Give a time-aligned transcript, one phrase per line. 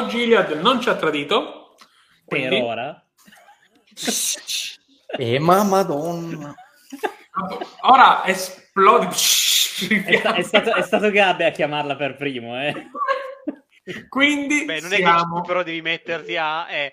[0.00, 1.74] Oggi Iliad non ci ha tradito.
[2.26, 3.04] Per quindi- ora.
[5.12, 6.54] Eh, ma madonna.
[7.80, 9.08] Ora esplode.
[9.10, 12.90] È, sta- è stato, è stato Gabbe a chiamarla per primo, eh.
[14.08, 16.70] Quindi Beh, non è siamo che però devi metterti a...
[16.70, 16.92] Eh,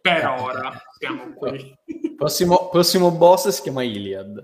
[0.00, 1.74] per ora siamo qui.
[2.16, 4.38] Prossimo, prossimo boss si chiama Iliad.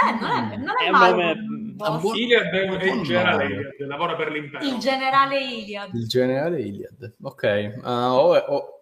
[0.00, 1.10] Beh, non è, non è, È un male.
[1.10, 2.00] nome- un Ah, boss.
[2.02, 3.54] buon- Iliad è è il Buon generale nome.
[3.60, 4.64] Iliad, lavora per l'impero.
[4.64, 5.94] Il generale Iliad.
[5.94, 7.14] Il generale Iliad.
[7.22, 7.78] Ok.
[7.82, 8.80] ah, oh, oh,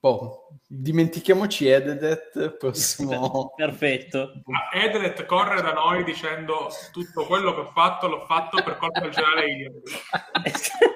[0.00, 2.56] oh, Dimentichiamoci Ededet.
[2.58, 3.52] Prossimo.
[3.54, 4.32] Perfetto.
[4.46, 9.00] Ma Edelet corre da noi dicendo tutto quello che ho fatto l'ho fatto per colpa
[9.00, 9.72] del generale Iliad.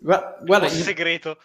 [0.00, 1.38] Gua- Guarda, boss in, segreto.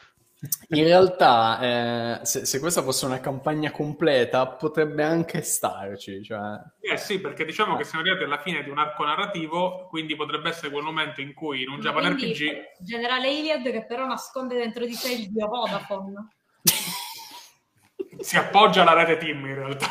[0.70, 6.24] In realtà, eh, se, se questa fosse una campagna completa, potrebbe anche starci.
[6.24, 6.40] Cioè...
[6.82, 10.50] Eh sì, perché diciamo che siamo arrivati alla fine di un arco narrativo, quindi potrebbe
[10.50, 14.56] essere quel momento in cui in un Japan Quindi, RPG Generale Iliad che però nasconde
[14.56, 16.28] dentro di sé il dio Vodafone.
[18.20, 19.88] si appoggia alla rete team in realtà.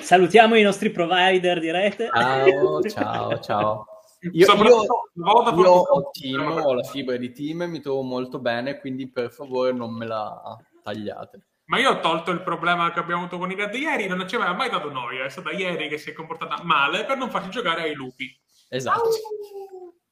[0.00, 2.08] Salutiamo i nostri provider di rete.
[2.12, 3.86] Ciao, ciao, ciao.
[4.20, 8.02] Io, io, Soprattutto Vodafone- io ho team, ho la fibra di team e mi trovo
[8.02, 11.46] molto bene, quindi per favore non me la tagliate.
[11.66, 14.54] Ma io ho tolto il problema che abbiamo avuto con Iliad ieri, non ci aveva
[14.54, 17.82] mai dato noia, è stata ieri che si è comportata male per non farci giocare
[17.82, 18.26] ai lupi.
[18.68, 19.10] Esatto.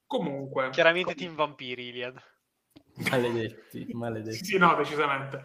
[0.06, 2.20] Comunque, Chiaramente Team Vampiri, Iliad.
[3.10, 4.44] Maledetti, maledetti.
[4.44, 5.42] sì, no, decisamente.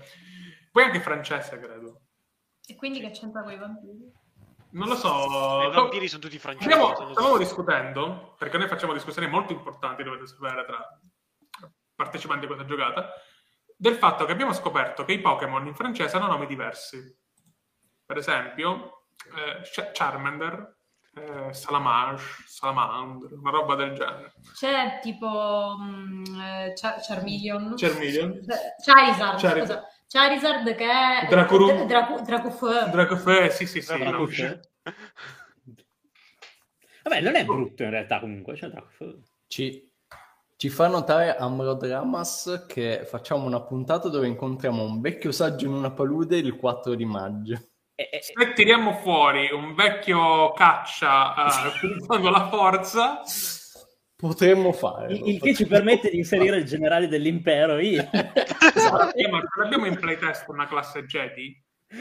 [0.72, 2.02] Poi anche Francesca, credo.
[2.68, 4.12] E quindi che c'entra con i vampiri?
[4.72, 5.63] Non lo so.
[5.63, 6.72] I vampiri sono tutti francesi.
[6.72, 11.00] Abbiamo- stavamo discutendo, perché noi facciamo discussioni molto importanti, dovete sapere, tra
[11.96, 13.09] partecipanti a questa giocata,
[13.75, 16.97] del fatto che abbiamo scoperto che i Pokémon in francese hanno nomi diversi.
[18.06, 20.78] Per esempio, eh, Ch- Charmander,
[21.16, 24.34] eh, Salamage, Salamandre, una roba del genere.
[24.53, 25.75] C'è tipo
[26.41, 27.74] eh, Char- Charmeleon.
[27.75, 28.40] Charmeleon,
[28.84, 29.84] Charizard, Charizard.
[30.11, 32.90] Charizard che è Dracuru- Dracu- Dracufeu.
[32.90, 33.88] Dracofeu, sì, sì, sì.
[33.96, 34.11] Draco- no.
[34.26, 34.59] Dracofeu.
[37.03, 38.56] Vabbè, non è brutto in realtà comunque.
[38.56, 39.22] Cioè, Dracofeu.
[39.47, 39.88] Ci,
[40.58, 45.91] ci fa notare Amrodramas che facciamo una puntata dove incontriamo un vecchio saggio in una
[45.91, 47.53] palude il 4 di maggio.
[47.96, 53.22] E- e- Se tiriamo fuori un vecchio caccia eh, utilizzando la forza,
[54.20, 55.16] Potremmo farlo.
[55.16, 58.06] il, il che ci permette di inserire il generale dell'impero io.
[58.76, 59.16] Esatto.
[59.16, 61.64] eh, ma ce l'abbiamo in playtest una classe Jedi?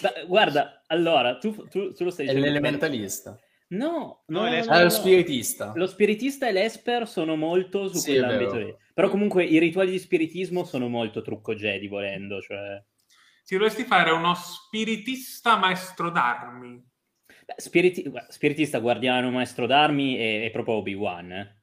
[0.00, 2.46] Ma, guarda, allora, tu, tu- tu lo stai È dicendo.
[2.46, 3.36] l'elementalista.
[3.70, 5.72] No, No, no, è no, è lo spiritista.
[5.74, 8.74] Lo spiritista e l'esper sono molto su Sì, è quell'ambito lì.
[8.94, 12.40] Però comunque i rituali di spiritismo sono molto trucco Jedi, volendo.
[12.40, 12.80] Cioè...
[13.44, 16.80] Ti dovresti fare uno spiritista maestro d'armi.
[17.56, 21.32] Spiriti- spiritista, guardiano, maestro d'armi è, è proprio Obi-Wan.
[21.32, 21.56] eh.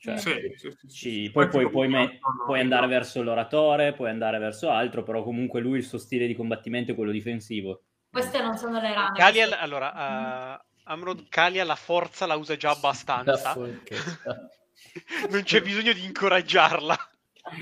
[0.00, 1.30] Cioè, Sì, sì, sì, ci- sì.
[1.32, 2.62] poi, Poi poi- tipo poi me- puoi no.
[2.62, 6.92] andare verso l'oratore, puoi andare verso altro, però comunque lui il suo stile di combattimento
[6.92, 7.82] è quello difensivo.
[8.10, 9.18] Queste non sono le rane.
[9.18, 13.54] Queste- allora, uh, Amrod Kalia la forza la usa già abbastanza.
[15.30, 16.96] non c'è bisogno di incoraggiarla.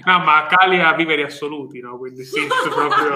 [0.05, 1.97] No, ma Kalia vive di assoluti, no?
[1.99, 3.15] Quindi sì, proprio...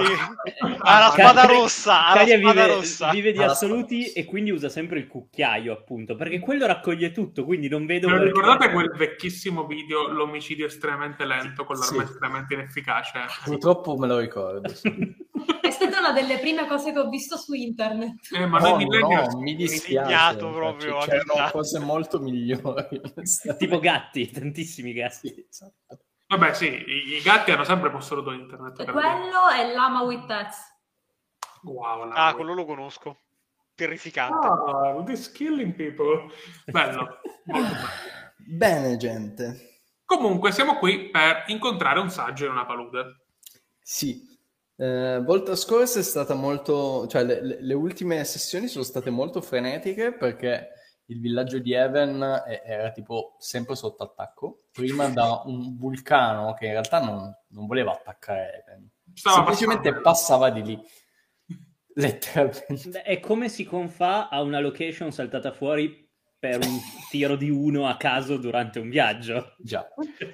[0.78, 3.10] ha la spada rossa, ha spada vive, rossa.
[3.10, 7.44] vive di Ha assoluti e quindi usa sempre il cucchiaio, appunto, perché quello raccoglie tutto,
[7.44, 12.10] quindi non vedo Non perché- ricordate quel vecchissimo video, l'omicidio estremamente lento con l'arma Sì.
[12.10, 13.18] estremamente inefficace?
[13.44, 14.68] Purtroppo me lo ricordo.
[14.74, 14.88] sì.
[15.60, 18.28] È stata una delle prime cose che ho visto su internet.
[18.34, 20.36] Eh, ma No, noi no, mi dispiace.
[20.36, 21.50] Proprio, Cioè, C'erano avvisato.
[21.52, 23.00] cose molto migliori.
[23.56, 25.28] tipo gatti, tantissimi gatti.
[25.28, 25.98] Sì, esatto.
[26.30, 28.76] Vabbè, sì, i, i gatti hanno sempre posseduto internet.
[28.84, 30.58] Per quello è Lama with Pets.
[31.64, 33.18] Wow, la- Ah, quello lo conosco.
[33.74, 34.46] Terrificante.
[34.46, 36.30] Ah, this killing people.
[36.66, 37.66] Bello, bello.
[38.36, 39.82] Bene, gente.
[40.04, 43.24] Comunque, siamo qui per incontrare un saggio in una palude.
[43.82, 44.22] Sì.
[44.76, 47.08] Eh, volta scorsa è stata molto...
[47.08, 50.68] Cioè, le- le ultime sessioni sono state molto frenetiche perché
[51.10, 52.22] il villaggio di Even
[52.64, 54.60] era tipo sempre sotto attacco.
[54.72, 58.88] Prima da un vulcano che in realtà non, non voleva attaccare Even.
[59.12, 60.02] Stava Semplicemente passando.
[60.08, 60.80] passava di lì.
[61.94, 62.88] Letteralmente.
[62.88, 66.08] Beh, È come si confà a una location saltata fuori
[66.40, 69.54] per un tiro di uno a caso durante un viaggio.
[69.58, 69.86] Già.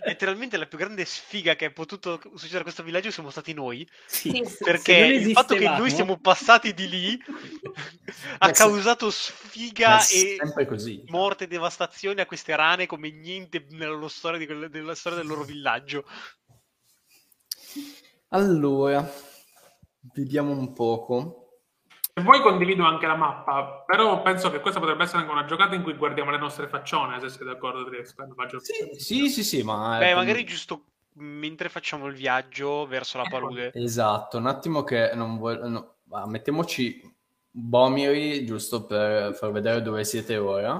[0.04, 3.86] Letteralmente la più grande sfiga che è potuto succedere a questo villaggio siamo stati noi.
[4.06, 7.18] Sì, Perché il fatto che noi siamo passati di lì
[8.38, 10.38] ha causato sfiga e
[11.06, 15.26] morte e devastazione a queste rane come niente nella storia, di quel- nella storia del
[15.26, 16.04] loro villaggio.
[18.28, 19.08] Allora,
[20.14, 21.45] vediamo un poco.
[22.18, 25.74] Se vuoi condivido anche la mappa, però penso che questa potrebbe essere anche una giocata
[25.74, 28.26] in cui guardiamo le nostre faccione, se sei d'accordo, Trieste.
[28.34, 29.98] Faccio- Sì, sì, sì, sì, ma...
[29.98, 30.84] Beh, ecco, magari giusto
[31.18, 33.70] mentre facciamo il viaggio verso la palude.
[33.74, 35.68] Esatto, un attimo che non voglio...
[35.68, 37.02] no, mettiamoci
[37.50, 40.72] Bomiri, giusto per far vedere dove siete ora.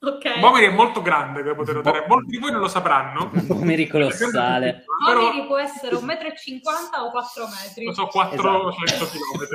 [0.00, 0.40] Ok.
[0.40, 2.06] Bomiri è molto grande, come potete notare.
[2.06, 3.30] Bo- Molti di voi non lo sapranno.
[3.44, 4.84] Bomiri colossale.
[5.04, 7.84] Però, Momiri può essere 1,50 m o 4 metri.
[7.84, 9.46] non so, 400 km.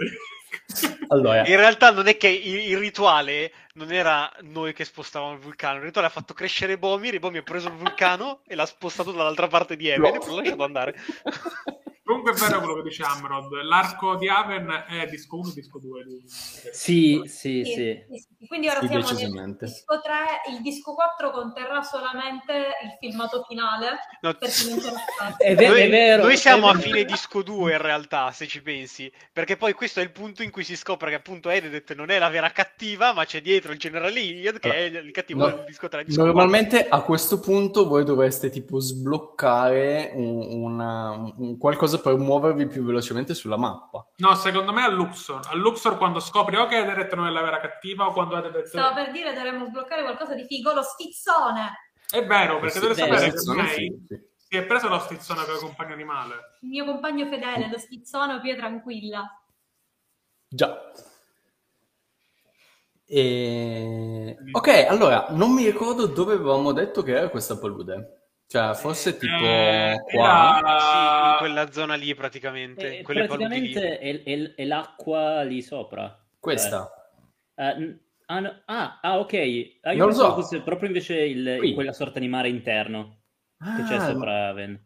[1.10, 5.40] Allora, In realtà non è che il, il rituale non era noi che spostavamo il
[5.40, 9.12] vulcano, il rituale ha fatto crescere Bomir, Bomir ha preso il vulcano e l'ha spostato
[9.12, 10.96] dall'altra parte di Even e poi l'ha lasciato andare.
[12.06, 13.50] Comunque è vero quello che dice Amrod.
[13.64, 16.04] L'arco di Aven è disco 1 disco 2.
[16.04, 18.46] di- Sì, sì, Sì, sì.
[18.46, 24.00] Quindi ora Sì, siamo nel disco 3, il disco 4 conterrà solamente il filmato finale
[24.22, 24.36] No.
[25.38, 26.24] È, ve- noi, è vero.
[26.24, 26.84] noi siamo è a vero.
[26.84, 30.52] fine disco 2 in realtà, se ci pensi, perché poi questo è il punto in
[30.52, 33.80] cui si scopre che appunto Ededet non è la vera cattiva, ma c'è dietro il
[33.80, 37.88] generale Iliad che è il cattivo No, del disco 3 disco Normalmente a questo punto
[37.88, 44.06] voi dovreste tipo sbloccare un, una- un qualcosa per muovervi più velocemente sulla mappa.
[44.18, 45.42] No, secondo me a Luxor.
[45.50, 48.68] A Luxor quando scopri o che Ederett non è la vera cattiva o quando Ederett...
[48.68, 51.92] Stavo per dire dovremmo sbloccare qualcosa di figo, lo stizzone.
[52.10, 55.94] È vero, perché deve sapere che sono lei si è preso lo stizzone come compagno
[55.94, 56.58] animale.
[56.62, 59.44] Il mio compagno fedele, lo stizzone più tranquilla.
[60.48, 60.92] Già.
[63.04, 64.38] E...
[64.52, 68.23] Ok, allora, non mi ricordo dove avevamo detto che era questa palude.
[68.54, 70.60] Cioè, forse tipo Eh, qua.
[70.60, 76.24] era- Sì, in quella zona lì praticamente, Eh, praticamente è, è- è l'acqua lì sopra.
[76.40, 76.88] Questa.
[77.56, 79.34] Eh, n- ah, no- ah, ah, ok.
[79.82, 80.34] Ah, io Non lo so.
[80.36, 83.22] fosse proprio invece il- quella sorta di mare interno
[83.76, 84.80] che c'è Ah, sopra Aven.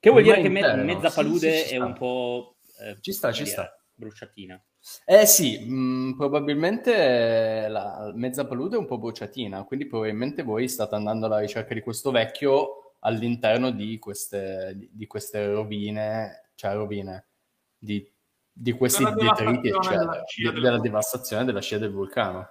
[0.00, 2.56] Che vuol dire che me- mezza Sì, palude sì, ci è un po'...
[2.80, 3.76] eh, Ci sta, ci dire, sta.
[3.94, 4.60] Bruciatina.
[5.04, 10.96] Eh sì, mh, probabilmente la mezza palude è un po' bruciatina, quindi probabilmente voi state
[10.96, 17.28] andando alla ricerca di questo vecchio all'interno di queste, di, di queste rovine, cioè rovine,
[17.76, 18.06] di,
[18.52, 22.50] di questi detriti, eccetera, della della devastazione della scia del vulcano.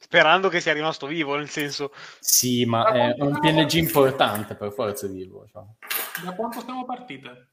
[0.00, 1.90] Sperando che sia rimasto vivo, nel senso...
[2.20, 5.44] Sì, ma è un PNG importante, per forza è vivo.
[5.50, 5.64] cioè.
[6.24, 7.50] Da quanto siamo partite?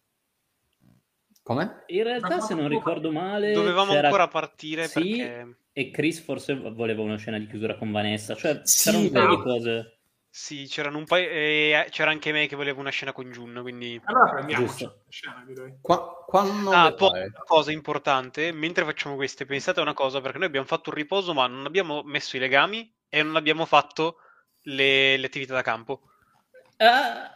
[1.41, 1.83] Come?
[1.87, 5.57] In realtà, se non ricordo male, Dovevamo c'era- ancora partire Sì, perché...
[5.73, 8.35] e Chris forse voleva una scena di chiusura con Vanessa.
[8.35, 9.35] Cioè, Sì, c'erano un paio no.
[9.35, 9.94] di cose.
[10.37, 11.29] Sì, c'erano un paio...
[11.29, 13.99] e c'era anche me che voleva una scena con Jun, quindi...
[14.03, 15.03] Allora prendiamo Giusto.
[15.07, 15.77] scena, direi.
[15.79, 20.37] Qua, quando Ah, poi una cosa importante, mentre facciamo queste, pensate a una cosa, perché
[20.37, 24.17] noi abbiamo fatto un riposo, ma non abbiamo messo i legami e non abbiamo fatto
[24.63, 26.01] le, le attività da campo.
[26.79, 27.33] Ah,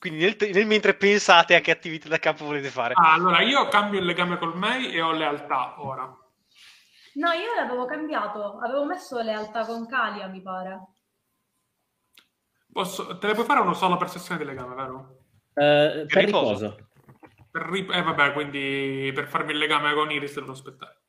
[0.00, 2.94] Quindi nel, nel mentre pensate a che attività da campo volete fare.
[2.96, 6.02] Ah, allora io cambio il legame col Mei e ho lealtà ora.
[6.02, 10.80] No, io l'avevo cambiato, avevo messo lealtà con Calia, mi pare.
[12.72, 15.18] Posso- te le puoi fare uno solo per sessione di legame, vero?
[15.54, 16.52] eh, per riposo.
[16.52, 16.88] riposo.
[17.50, 21.00] Per ri- eh, vabbè, quindi per farmi il legame con Iris devo aspettare.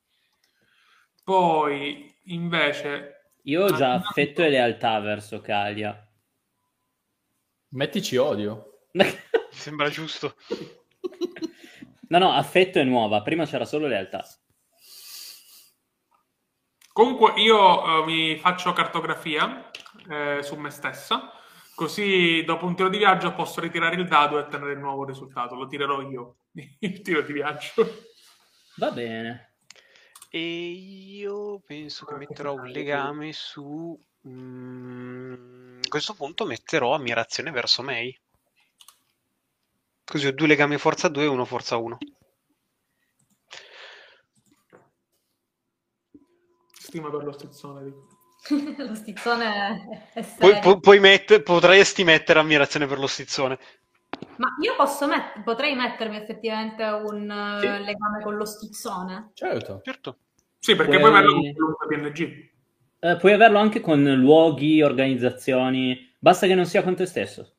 [1.23, 3.33] Poi, invece...
[3.43, 6.07] Io ho già affetto e lealtà verso Kalia.
[7.69, 8.85] Mettici odio.
[8.93, 9.05] Mi
[9.51, 10.35] sembra giusto.
[12.07, 13.21] No, no, affetto è nuova.
[13.21, 14.25] Prima c'era solo lealtà.
[16.91, 19.69] Comunque io eh, mi faccio cartografia
[20.09, 21.31] eh, su me stessa,
[21.79, 25.55] così dopo un tiro di viaggio posso ritirare il dado e ottenere il nuovo risultato.
[25.55, 26.39] Lo tirerò io,
[26.79, 28.03] il tiro di viaggio.
[28.75, 29.53] Va bene.
[30.29, 33.97] E io penso che metterò un legame su...
[34.27, 38.13] mm, a questo punto metterò ammirazione verso Mei.
[40.03, 41.97] Così ho due legami forza 2 e uno forza 1.
[46.73, 47.85] Stima per lo stizzone.
[47.85, 48.18] dico.
[48.77, 50.59] lo stizzone è serio.
[50.59, 53.57] pu- puoi mette- potresti mettere ammirazione per lo stizzone.
[54.37, 57.67] Ma io posso met- potrei mettermi effettivamente un eh, Sì.
[57.83, 59.31] legame con lo stizzone.
[59.33, 59.81] Certo.
[59.83, 60.17] Certo.
[60.57, 61.33] Sì, perché Puoi- poi averlo
[61.77, 62.49] con PNG.
[63.01, 66.13] Eh, puoi averlo anche con luoghi, organizzazioni.
[66.19, 67.53] Basta che non sia con te stesso.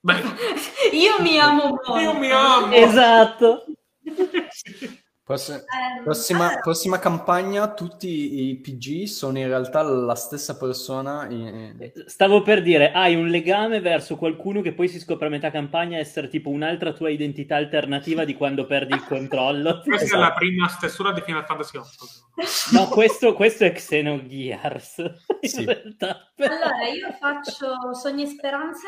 [0.00, 0.14] Beh,
[0.92, 1.96] io mi amo molto.
[1.98, 2.72] io mi amo.
[2.72, 3.64] Esatto.
[5.26, 11.26] Pross- Ehm, prossima, allora, prossima campagna, tutti i PG sono in realtà la stessa persona.
[11.28, 15.50] in- Stavo per dire, hai un legame verso qualcuno che poi si scopre a metà
[15.50, 19.80] campagna essere tipo un'altra tua identità alternativa di quando perdi il controllo.
[19.84, 20.22] Questa Esatto.
[20.22, 22.78] è la prima stessura di Final Fantasy VIII.
[22.78, 24.98] No, questo, questo è Xenogears,
[25.40, 25.64] in Sì.
[25.64, 26.30] realtà.
[26.36, 28.86] Allora, io faccio sogni e speranze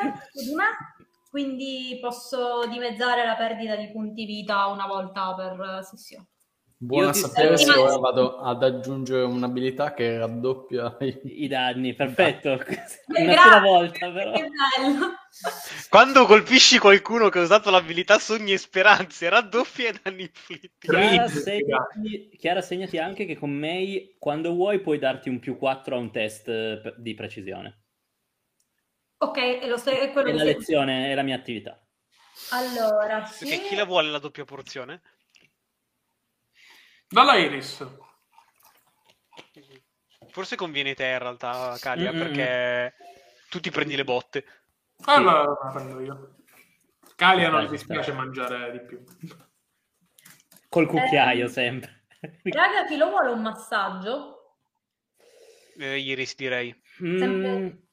[0.54, 6.28] me, quindi posso dimezzare la perdita di punti vita una volta per sessione.
[6.80, 11.42] Buona sapere se ora vado ad aggiungere un'abilità che raddoppia i...
[11.42, 12.56] I danni, perfetto.
[13.06, 14.30] Beh, Una sola volta, però.
[14.30, 15.06] Che bello.
[15.90, 20.70] Quando colpisci qualcuno che ha usato l'abilità Sogni e Speranze, raddoppia i danni inflitti.
[20.78, 25.96] Chiara, segnati, Chiara, segnati anche che con May, quando vuoi, puoi darti un più 4
[25.96, 27.87] a un test eh, di precisione.
[29.18, 31.80] Ok, lo sto- è quello È la lezione, è la mia attività.
[32.52, 33.46] Allora, sì.
[33.48, 35.02] Perché chi la vuole la doppia porzione?
[37.08, 37.84] Dalla Iris.
[40.30, 42.18] Forse conviene te in realtà, Calia, Mm-mm.
[42.20, 42.94] perché
[43.50, 44.44] tu ti prendi le botte.
[45.06, 46.34] Allora la prendo io.
[47.16, 49.02] Calia non gli dispiace mangiare di più.
[50.68, 52.04] Col cucchiaio, sempre.
[52.44, 54.56] Raga, chi lo vuole un massaggio?
[55.78, 56.72] Eh, Iris direi.
[57.02, 57.87] Mm, Sempre-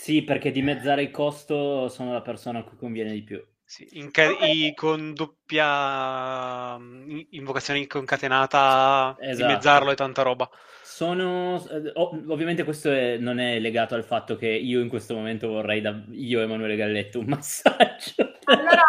[0.00, 3.44] sì, perché dimezzare il costo sono la persona a cui conviene di più.
[3.62, 9.46] Sì, inca- i- con doppia mm, invocazione concatenata, Esatto.
[9.46, 10.48] dimezzarlo è tanta roba.
[10.82, 15.14] Sono eh, ov- ovviamente questo è- non è legato al fatto che io in questo
[15.14, 18.32] momento vorrei da io Emanuele Galletto un massaggio.
[18.44, 18.84] Allora,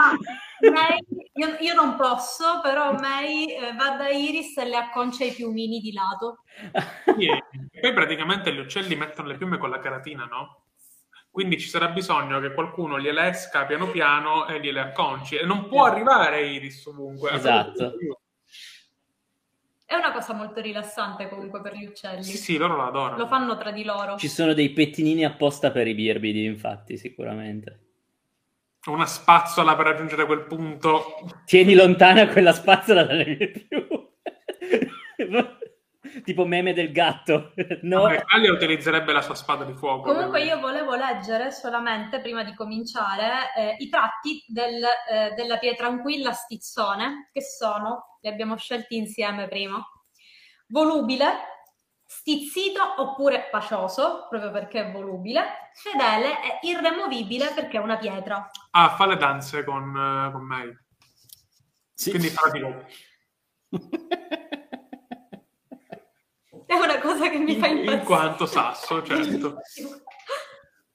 [0.72, 1.00] May,
[1.34, 5.80] io, io non posso, però May eh, va da Iris e le acconcia i piumini
[5.80, 6.44] di lato.
[7.74, 10.64] E poi praticamente gli uccelli mettono le piume con la caratina, no?
[11.32, 15.38] Quindi ci sarà bisogno che qualcuno gliele esca piano piano e gliele acconci.
[15.38, 17.32] E non può arrivare Iris ovunque.
[17.32, 17.94] Esatto.
[19.86, 22.24] È una cosa molto rilassante comunque per gli uccelli.
[22.24, 23.18] Sì, sì, loro la adorano.
[23.18, 24.18] Lo fanno tra di loro.
[24.18, 27.80] Ci sono dei pettinini apposta per i birbidi, infatti, sicuramente.
[28.88, 31.04] Una spazzola per raggiungere quel punto.
[31.46, 34.10] Tieni lontana quella spazzola dalle mie piume.
[36.24, 37.54] tipo meme del gatto.
[37.82, 38.02] No.
[38.02, 40.14] Vabbè, Calia utilizzerebbe la sua spada di fuoco.
[40.14, 45.88] Comunque io volevo leggere solamente, prima di cominciare, eh, i tratti del, eh, della pietra
[45.88, 49.84] tranquilla stizzone, che sono, li abbiamo scelti insieme prima,
[50.68, 51.26] volubile,
[52.06, 58.50] stizzito oppure pacioso, proprio perché è volubile, fedele e irremovibile perché è una pietra.
[58.72, 60.72] Ah, fa le danze con, eh, con May.
[61.94, 62.10] Sì.
[62.12, 62.86] Quindi fa tipo...
[66.72, 68.00] È una cosa che mi fa In, impazzire.
[68.00, 69.58] in quanto sasso, certo.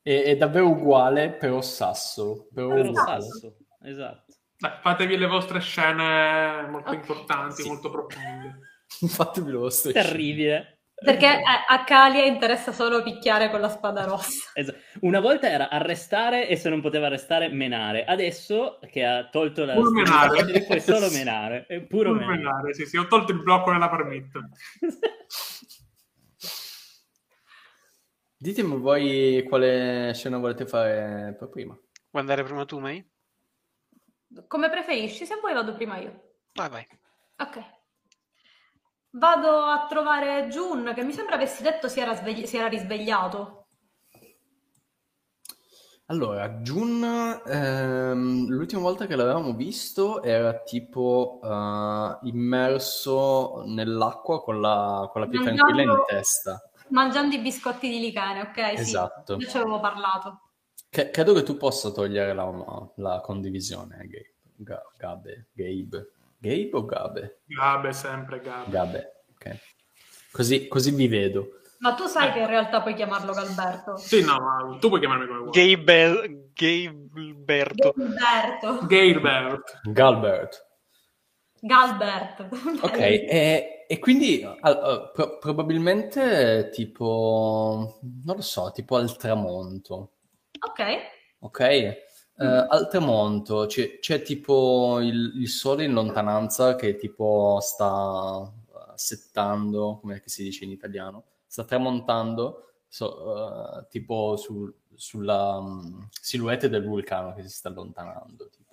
[0.00, 2.48] È, è davvero uguale, però sasso.
[2.54, 3.20] Però Però uguale.
[3.22, 3.56] sasso.
[3.82, 4.32] Esatto.
[4.58, 7.68] Dai, fatevi le vostre scene molto Ok, importanti, sì.
[7.68, 8.58] molto profonde.
[9.06, 9.92] Fatevi lo stesso.
[9.92, 10.70] Terribile.
[10.98, 14.50] Perché a, Calia interessa solo picchiare con la spada rossa.
[14.56, 14.78] Esatto.
[15.00, 18.06] Una volta era arrestare e se non poteva arrestare, menare.
[18.06, 20.62] Adesso che ha tolto la Puro menare.
[20.64, 21.66] puoi solo menare.
[21.66, 22.36] È puro Pur menare.
[22.38, 24.30] menare, sì, sì, ho tolto il blocco nella permit.
[28.46, 31.74] Ditemi voi quale scena volete fare per prima.
[31.74, 33.04] Vuoi andare prima tu, May?
[34.46, 35.26] Come preferisci?
[35.26, 36.34] Se vuoi vado prima io.
[36.54, 36.86] Vai, vai.
[37.38, 37.64] Ok.
[39.10, 43.66] Vado a trovare Jun, che mi sembra avessi detto si era, svegli- si era risvegliato.
[46.06, 47.02] Allora, Jun,
[47.44, 55.26] ehm, l'ultima volta che l'avevamo visto era tipo eh, immerso nell'acqua con la, con la
[55.26, 56.70] pietra tranquilla in testa.
[56.88, 58.68] Mangiando i biscotti di licane, ok?
[58.76, 59.36] Sì, Esatto.
[59.36, 60.40] ne ci avevo parlato.
[60.88, 64.34] Che- credo che tu possa togliere la, la condivisione, eh, Gabe.
[64.56, 65.48] Ga- Gabe.
[65.52, 66.10] Gabe.
[66.38, 67.40] Gabe o Gabe?
[67.46, 68.70] Gabe, sempre Gabe.
[68.70, 69.58] Gabe, ok.
[70.32, 71.48] Così, così vi vedo.
[71.78, 73.96] Ma tu sai che in realtà puoi chiamarlo Galberto.
[73.96, 75.50] Sì, no, ma tu puoi chiamarmi come vuoi.
[75.50, 76.50] Gabe...
[76.54, 77.92] Gailberto.
[77.94, 78.86] Galberto.
[78.86, 79.80] Gailbert.
[79.84, 80.65] Galbert.
[81.60, 82.48] Galbert.
[82.82, 90.12] Ok, e, e quindi al- uh, pro- probabilmente tipo, non lo so, tipo al tramonto,
[90.60, 90.80] Ok.
[91.40, 91.60] ok?
[91.60, 91.96] Eh,
[92.38, 98.52] al tramonto c'è, c'è tipo il, il sole in lontananza che tipo sta uh,
[98.94, 103.22] settando, come si dice in italiano, sta tramontando so-
[103.80, 108.50] uh, tipo sul- sulla um, silhouette del vulcano che si sta allontanando.
[108.50, 108.65] tipo.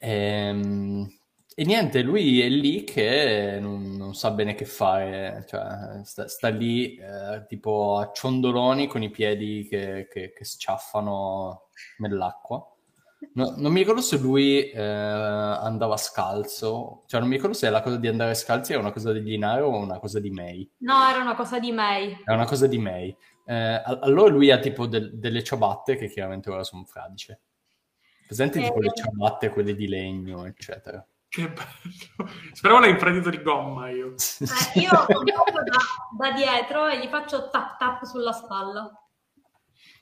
[0.00, 1.08] Ehm,
[1.56, 6.48] E, niente, lui è lì che non, non sa bene che fare, cioè sta, sta
[6.48, 11.64] lì eh, tipo a ciondoloni con i piedi che, che- che sciaffano
[11.98, 12.64] nell'acqua.
[13.34, 17.82] No- non mi ricordo se lui eh, andava scalzo, cioè non mi ricordo se la
[17.82, 20.70] cosa di andare scalzi è una cosa di Linaro o una cosa di May.
[20.78, 22.22] No, era una cosa di May.
[22.24, 23.14] È una cosa di May.
[23.44, 27.40] Eh, allora lui ha tipo del- delle ciabatte che chiaramente ora sono fradice.
[28.30, 28.82] Presenti tipo Eh.
[28.82, 31.04] le ciabatte, quelle di legno, eccetera.
[31.28, 32.30] Che bello.
[32.52, 34.14] Speravo l'hai infradito di gomma io.
[34.74, 38.88] Eh, io lo da, da dietro e gli faccio tap tap sulla spalla.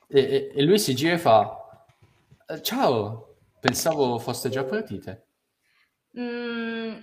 [0.09, 1.57] E, e- e lui si gira e fa:
[2.49, 5.27] "Eh, Ciao, pensavo foste già partite.
[6.21, 6.97] Mm,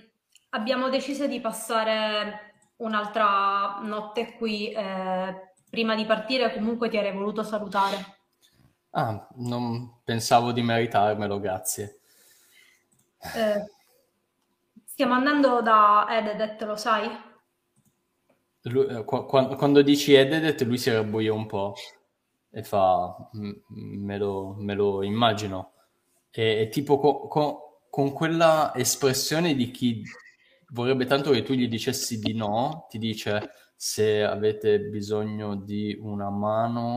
[0.50, 4.70] abbiamo deciso di passare un'altra notte qui.
[4.70, 8.14] eh, prima di partire comunque ti avrei voluto salutare.
[8.96, 12.00] Ah, non pensavo di meritarmelo, grazie.
[13.34, 13.62] Eh,
[14.84, 17.10] stiamo andando da Ededet, lo sai?
[18.62, 21.74] Lui- eh, qua- qua- quando dici Ededet, lui si rabbuia un po'
[22.50, 25.72] e fa, "M- me lo, me lo immagino.
[26.30, 30.02] E, e tipo co- co- con quella espressione di chi
[30.72, 36.28] vorrebbe tanto che tu gli dicessi di no, ti dice se avete bisogno di una
[36.30, 36.94] mano,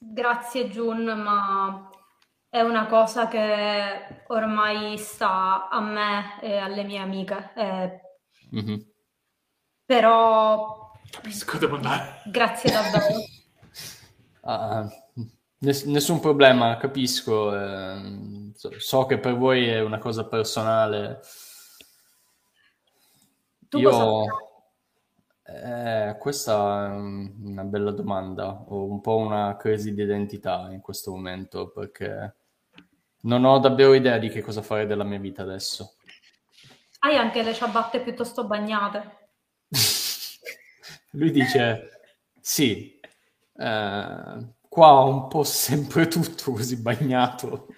[0.00, 1.90] Grazie Jun, ma
[2.48, 7.52] è una cosa che ormai sta a me e alle mie amiche.
[7.56, 8.00] Eh,
[8.50, 8.86] Mhm.
[9.84, 12.22] però Capisco, devo andare.
[12.26, 13.06] grazie davvero.
[14.50, 14.88] Ah,
[15.58, 17.54] ness- nessun problema, capisco.
[17.54, 21.20] ehm, so, so che per voi è una cosa personale.
[23.68, 24.34] Tu Io, cosa
[25.48, 28.64] eh, questa è un- una bella domanda.
[28.68, 32.34] Ho un po' una crisi di identità in questo momento perché
[33.22, 35.94] non ho davvero idea di che cosa fare della mia vita adesso.
[37.00, 39.16] Hai anche le ciabatte piuttosto bagnate.
[41.12, 42.00] Lui dice:
[42.40, 47.68] Sì, eh, qua ho un po' sempre tutto così bagnato.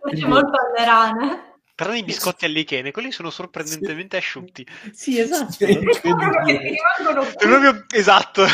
[0.00, 1.52] Quindi- molto alle rane.
[1.76, 4.64] Tranne i biscotti all'icene, quelli sono sorprendentemente asciutti.
[4.92, 5.56] Sì, esatto.
[7.36, 8.44] Proprio esatto.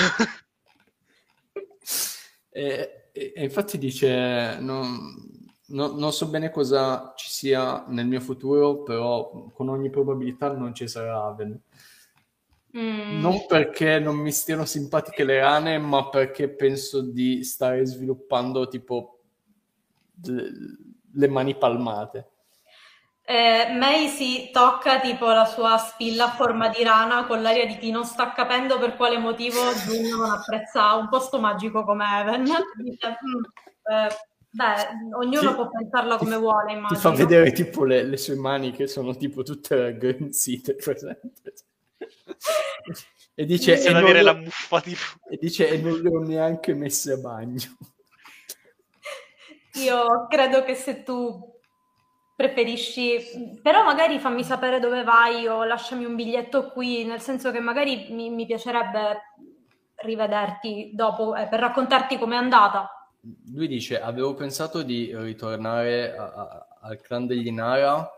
[2.53, 4.99] E, e- e infatti dice: non,
[5.67, 10.75] non- non so bene cosa ci sia nel mio futuro, però con ogni probabilità non
[10.75, 11.61] ci sarà Aven.
[12.77, 18.69] Mm, Non perché non mi stiano simpatiche le rane, ma perché penso di stare sviluppando
[18.69, 19.19] tipo
[20.25, 20.51] le,
[21.13, 22.30] le mani palmate.
[23.31, 27.79] Eh, May si tocca tipo la sua spilla a forma di rana con l'aria di
[27.79, 32.43] chi non sta capendo per quale motivo Jun non apprezza un posto magico come Even.
[32.43, 33.45] Dice, "Mm,
[33.95, 34.09] eh,
[34.51, 36.99] beh, ognuno Ti- può pensarla come ti- vuole, Ti immagino.
[36.99, 41.55] fa vedere tipo le, le sue mani che sono tipo tutte raggrinzite, presente?
[43.37, 45.01] E dice, e non, avere la muffa tipo.
[45.31, 47.77] e dice, e non le ho neanche messe a bagno.
[49.75, 51.59] Io credo che se tu
[52.41, 57.61] preferisci, però magari fammi sapere dove vai o lasciami un biglietto qui, nel senso che
[57.61, 59.21] magari mi, mi piacerebbe
[59.97, 63.11] rivederti dopo eh, per raccontarti com'è andata.
[63.53, 68.11] Lui dice, avevo pensato di ritornare a- a- al clan degli Inara,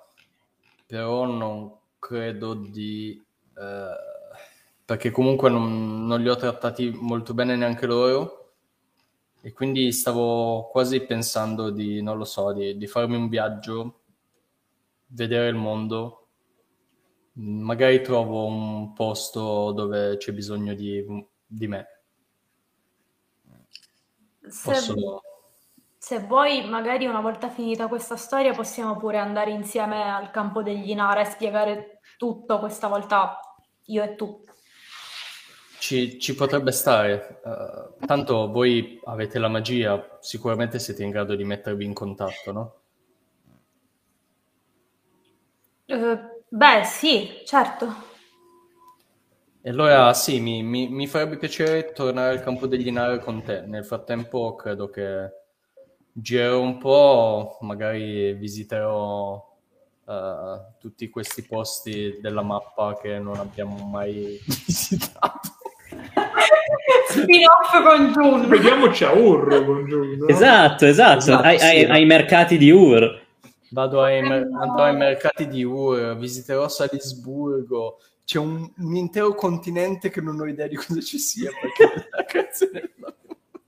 [0.87, 3.21] però non credo di...
[3.59, 4.11] eh,
[4.85, 8.39] perché comunque non, non li ho trattati molto bene neanche loro,
[9.43, 14.02] e quindi stavo quasi pensando di, non lo so, di, di farmi un viaggio,
[15.13, 16.29] vedere il mondo,
[17.35, 21.05] magari trovo un posto dove c'è bisogno di,
[21.47, 21.87] di me.
[24.49, 25.23] Se, Posso...
[25.97, 30.91] se vuoi, magari una volta finita questa storia, possiamo pure andare insieme al campo degli
[30.91, 33.39] Inara e spiegare tutto questa volta
[33.87, 34.41] io e tu.
[35.79, 41.45] Ci, ci potrebbe stare, eh, tanto voi avete la magia, sicuramente siete in grado di
[41.45, 42.82] mettervi in contatto, no?
[45.93, 48.11] Eh, beh, sì, certo.
[49.65, 53.61] E allora sì, mi, mi- mi farebbe piacere tornare al campo degli Inari con te.
[53.61, 55.31] Nel frattempo credo che
[56.13, 59.41] girerò un po', magari visiterò
[60.09, 65.41] eh, tutti questi posti della mappa che non abbiamo mai visitato.
[67.09, 68.49] Spin-off con Jun.
[68.49, 70.27] Vediamoci a Ur con Giù, no?
[70.27, 71.65] Esatto, esatto, Esatto, ai, sì.
[71.67, 73.22] ai- ai mercati di Ur.
[73.73, 77.99] Vado ai, mer- andrò ai mercati di Ur, visiterò Salisburgo.
[78.25, 82.25] C'è un, un intero continente che non ho idea di cosa ci sia perché la
[82.71, 83.15] della-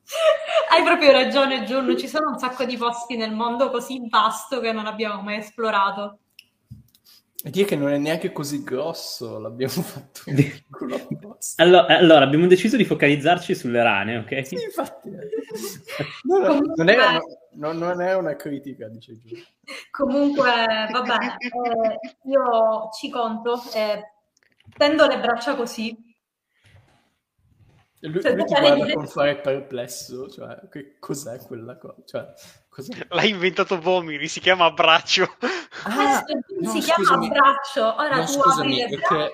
[0.71, 1.97] Hai proprio ragione, Jun.
[1.97, 6.19] Ci sono un sacco di posti nel mondo così vasto che non abbiamo mai esplorato.
[7.47, 10.23] E dire che non è neanche così grosso, l'abbiamo fatto.
[11.57, 14.47] Allora, allora, abbiamo deciso di focalizzarci sulle rane, ok?
[14.47, 15.11] Sì, infatti.
[16.23, 17.21] No, no, non, era,
[17.53, 19.37] no, non era una critica, dice Giù.
[19.91, 20.43] Comunque,
[20.91, 24.03] va bene, eh, io ci conto e
[24.79, 25.95] tendo le braccia così.
[28.09, 31.95] Lui, lui ti guarda con fare perplesso, cioè, che cos'è quella cosa?
[32.05, 32.27] Cioè,
[32.69, 33.07] cos'è?
[33.09, 35.37] L'ha inventato Vomiri, si chiama Abbraccio.
[35.85, 39.15] Adesso Jun no, si chiama abbraccio, ora No, tu scusami, apri è le braccia.
[39.29, 39.33] che,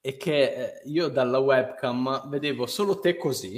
[0.00, 3.56] è che eh, io dalla webcam vedevo solo te così.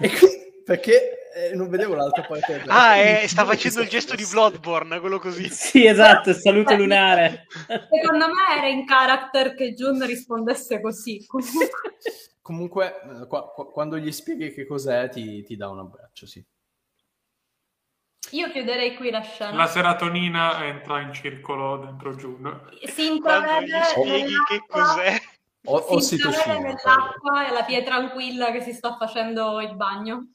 [0.00, 2.54] E qui- perché eh, non vedevo l'altra parte.
[2.66, 3.22] Ah, braccio.
[3.22, 5.48] eh, sta facendo il gesto di Bloodborne, quello così.
[5.48, 7.46] Sì, esatto, saluto lunare.
[7.66, 11.24] Secondo me era in character che Jun rispondesse così.
[11.26, 11.68] Comunque,
[12.42, 16.44] Comunque, eh, qua- qua- quando gli spieghi che cos'è, ti, ti dà un abbraccio, sì.
[18.32, 19.52] io chiuderei qui la scena.
[19.54, 22.70] La serotonina entra in circolo dentro Jun.
[22.84, 25.20] Si Quando gli intravede spieghi che nell'acqua- cos'è.
[25.64, 30.32] O, si intravede nell'acqua e la pie tranquilla che si sta facendo il bagno.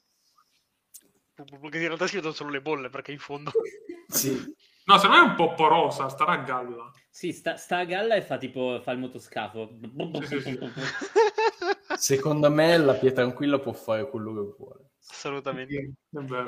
[1.34, 3.50] Che in realtà si vedono solo le bolle perché in fondo.
[4.08, 4.54] Sì.
[4.84, 6.88] No, secondo me è un po' porosa, starà a galla.
[7.10, 9.76] Sì, sta, sta a galla e fa tipo fa il motoscafo.
[10.20, 10.58] Sì, sì, sì.
[11.96, 14.90] Secondo me la pietra tranquilla può fare quello che vuole.
[15.08, 15.92] Assolutamente.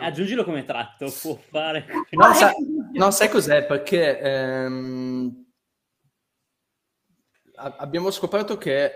[0.01, 1.87] Aggiungilo come tratto, può fare.
[2.11, 2.53] No, sa-
[2.93, 3.65] no, sai cos'è?
[3.65, 5.47] Perché ehm,
[7.55, 8.93] a- abbiamo scoperto che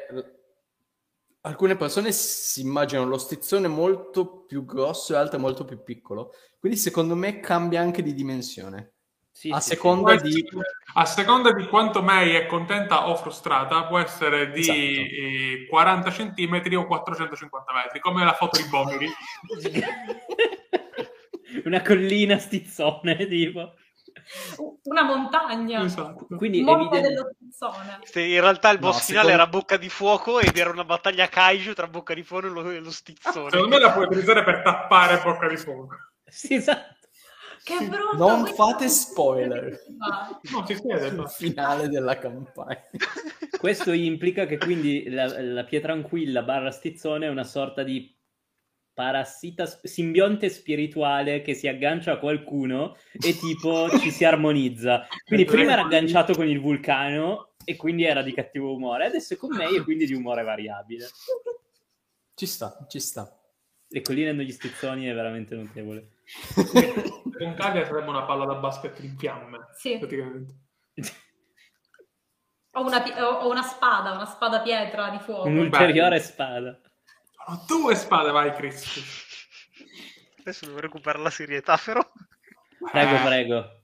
[1.43, 6.33] alcune persone si immaginano lo stizzone molto più grosso e altre molto più piccolo.
[6.59, 8.93] Quindi secondo me cambia anche di dimensione.
[9.35, 10.47] Sì, a sì, seconda Può di...
[10.95, 14.77] A seconda di quanto May è contenta o frustrata, può essere di Esatto.
[14.79, 19.09] eh, 40 cm o 450 metri, come la foto di Bomiri.
[19.59, 19.83] sì.
[21.64, 23.75] Una collina stizzone, tipo.
[24.85, 25.83] Una montagna.
[25.85, 26.27] esatto.
[26.37, 27.99] Quindi Monte evidente- dello stizzone.
[28.03, 30.85] Se In realtà il No, boss finale secondo- era Bocca di Fuoco ed era una
[30.85, 33.51] battaglia kaiju tra Bocca di Fuoco e lo, e lo stizzone.
[33.51, 35.88] Secondo me la puoi utilizzare per tappare bocca di fuoco.
[36.27, 37.02] Sì, esatto.
[37.64, 38.16] Che brutto.
[38.16, 39.85] Non fate spoiler.
[40.51, 41.27] No, si sul no.
[41.27, 42.83] finale della campagna.
[43.59, 48.12] Questo implica che quindi la, la pietra-anquilla barra stizzone è una sorta di
[48.94, 55.07] parassita simbionte spirituale che si aggancia a qualcuno e tipo ci si armonizza.
[55.25, 59.37] Quindi prima era agganciato con il vulcano e quindi era di cattivo umore, adesso è
[59.37, 61.09] con me e quindi di umore variabile.
[62.35, 63.38] Ci sta, ci sta.
[63.88, 66.12] Le colline negli stizzoni è veramente notevole.
[66.55, 69.99] Con Calia sarebbe una palla da basket in fiamme, Sì.
[69.99, 70.55] praticamente.
[72.75, 75.49] Ho una, ho- ho una spada, una spada pietra di fuoco.
[75.49, 76.81] Un'ulteriore spada.
[77.45, 79.41] Sono due spade, vai Chris.
[80.39, 82.01] Adesso devo recuperare la serietà, però.
[82.91, 83.81] Prego, Eh, prego.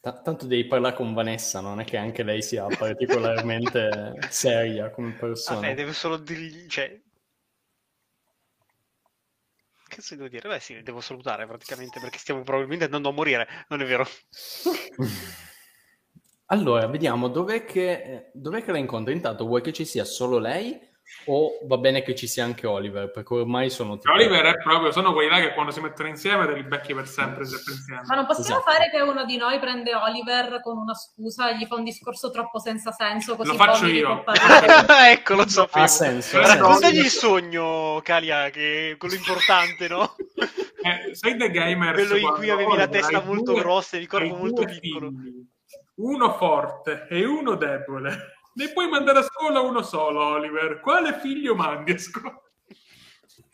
[0.00, 5.12] Ta- tanto devi parlare con Vanessa, non è che anche lei sia particolarmente seria come
[5.12, 5.60] persona.
[5.60, 6.66] Vabbè, deve solo dirgli...
[6.66, 7.00] Cioè...
[9.94, 10.48] Che cazzo devo dire?
[10.48, 14.04] Beh sì, devo salutare praticamente perché stiamo probabilmente andando a morire, non è vero?
[16.48, 19.14] Allora, vediamo dov'è che, dov'è che la incontri.
[19.14, 20.78] Intanto vuoi che ci sia solo lei
[21.26, 23.10] o va bene che ci sia anche Oliver?
[23.10, 24.12] Perché ormai sono tipo...
[24.12, 27.06] Oliver è proprio, sono quelli là che quando si mettono insieme te li becchi per
[27.08, 28.02] sempre, sempre insieme.
[28.06, 28.70] Ma non possiamo Esatto.
[28.70, 32.30] fare che uno di noi prende Oliver con una scusa e gli fa un discorso
[32.30, 34.24] troppo senza senso, così Lo faccio io.
[35.08, 35.84] ecco, lo sapevo.
[35.84, 36.38] Ha senso.
[36.40, 40.14] Raccontagli il sogno, Calia, che è quello importante, no?
[40.36, 44.06] Eh, sei The Gamers Quello in cui avevi la testa molto due- grossa e il
[44.06, 45.08] corpo molto piccolo.
[45.08, 45.46] figli,
[45.96, 48.33] Uno forte e uno debole.
[48.54, 50.80] Ne puoi mandare a scuola uno solo, Oliver.
[50.80, 52.40] Quale figlio mandi a scuola?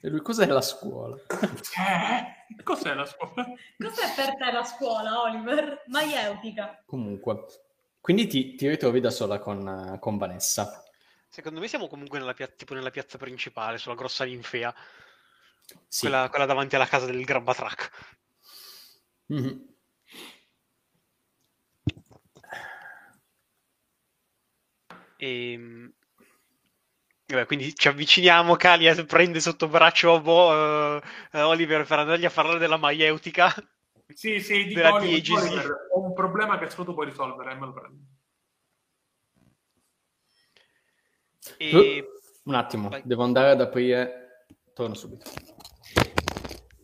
[0.02, 1.16] E lui cos'è la scuola?
[1.16, 3.46] Eh, cos'è la scuola?
[3.78, 5.84] Cos'è per te la scuola, Oliver?
[5.86, 6.82] Maieutica.
[6.86, 7.44] Comunque.
[8.00, 10.82] Quindi ti, ti ritrovi da sola con, con Vanessa.
[11.28, 14.74] Secondo me siamo comunque nella, pia- tipo nella piazza principale, sulla grossa linfea,
[15.86, 16.00] Sì.
[16.00, 17.90] quella, quella davanti alla casa del Grabbatrack.
[19.26, 19.69] Mhm.
[25.22, 25.92] E...
[27.26, 31.02] Vabbè, quindi ci avviciniamo, Calia prende sotto braccio Bo- eh,
[31.32, 33.54] eh, Oliver per andargli a parlare della maieutica.
[34.08, 35.38] Sì, sì, dico Della Oliver.
[35.38, 37.98] Oliver, ho un problema che solo tu puoi risolvere, e me lo prendo.
[41.58, 42.04] E
[42.44, 43.02] Un attimo, Vai.
[43.04, 44.46] devo andare ad aprire.
[44.72, 45.30] Torno subito.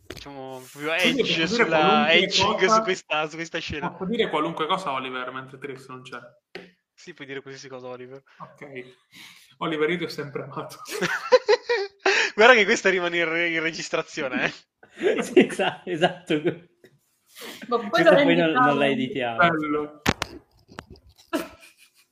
[0.06, 3.90] facciamo proprio edge sulla edging cosa- su questa, su questa scena.
[3.90, 6.18] Posso dire qualunque cosa Oliver mentre Trix non c'è.
[7.06, 8.20] Sì, puoi dire qualsiasi cosa, Oliver.
[8.38, 8.96] Ok.
[9.58, 10.78] Oliver, io ti ho sempre amato.
[12.34, 14.52] Guarda che questa rimane in, re- in registrazione,
[14.98, 15.22] eh.
[15.22, 16.34] Sì, esa- esatto.
[17.68, 19.36] Ma poi poi non, non la editiamo.
[19.36, 20.02] Bello.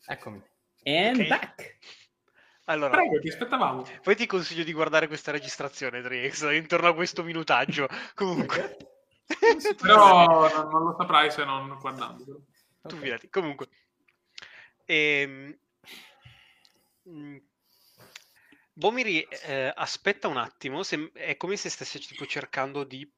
[0.07, 0.41] Eccomi.
[0.85, 1.27] And Ok.
[1.27, 1.79] back.
[2.67, 3.85] Allora, Prego, ti aspettavamo.
[4.01, 7.89] poi ti consiglio di guardare questa registrazione, Trix, intorno a questo minutaggio.
[8.15, 8.77] Comunque.
[9.83, 12.45] Però non, non lo saprai se non guardandolo.
[12.83, 13.03] Tu Ok.
[13.03, 13.29] fidati.
[13.29, 13.67] Comunque.
[14.89, 15.55] Ehm,
[17.07, 17.39] mm,
[18.73, 23.09] Bomiri eh, aspetta un attimo, sem- è come se stesse tipo cercando di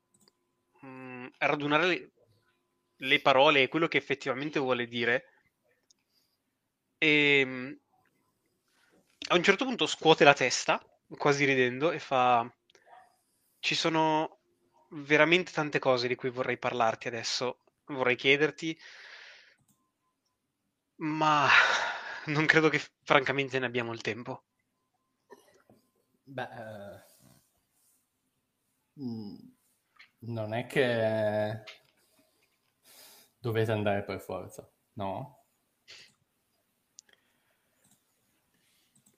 [0.84, 2.10] mm, radunare le,
[2.96, 5.24] le parole e quello che effettivamente vuole dire.
[7.00, 7.72] E mm,
[9.28, 10.82] a un certo punto scuote la testa,
[11.18, 12.50] quasi ridendo, e fa:
[13.60, 14.38] ci sono
[14.90, 18.78] veramente tante cose di cui vorrei parlarti adesso, vorrei chiederti,
[20.96, 21.48] ma
[22.26, 24.44] non credo che francamente ne abbiamo il tempo.
[26.24, 27.02] Beh, eh,
[29.00, 29.36] mm,
[30.20, 31.62] non è che
[33.38, 35.44] dovete andare per forza, no?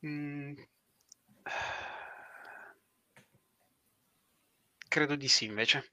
[0.02, 0.54] Mm.
[4.88, 5.92] Credo di sì, invece.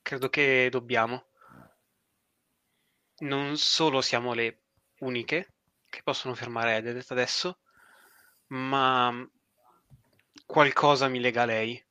[0.00, 1.26] Credo che dobbiamo.
[3.18, 4.65] Non solo siamo le
[5.00, 5.54] uniche
[5.88, 7.58] che possono fermare Ededet adesso,
[8.48, 9.12] ma
[10.46, 11.84] qualcosa mi lega a lei.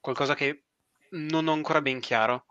[0.00, 0.64] Qualcosa che
[1.10, 2.46] non ho ancora ben chiaro.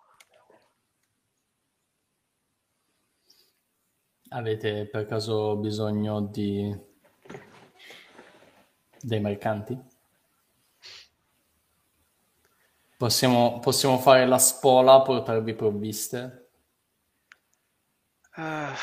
[4.30, 6.86] Avete per caso bisogno di
[9.00, 9.80] dei mercanti?
[12.98, 16.50] Possiamo, possiamo fare la spola, portarvi provviste?
[18.36, 18.74] Uh,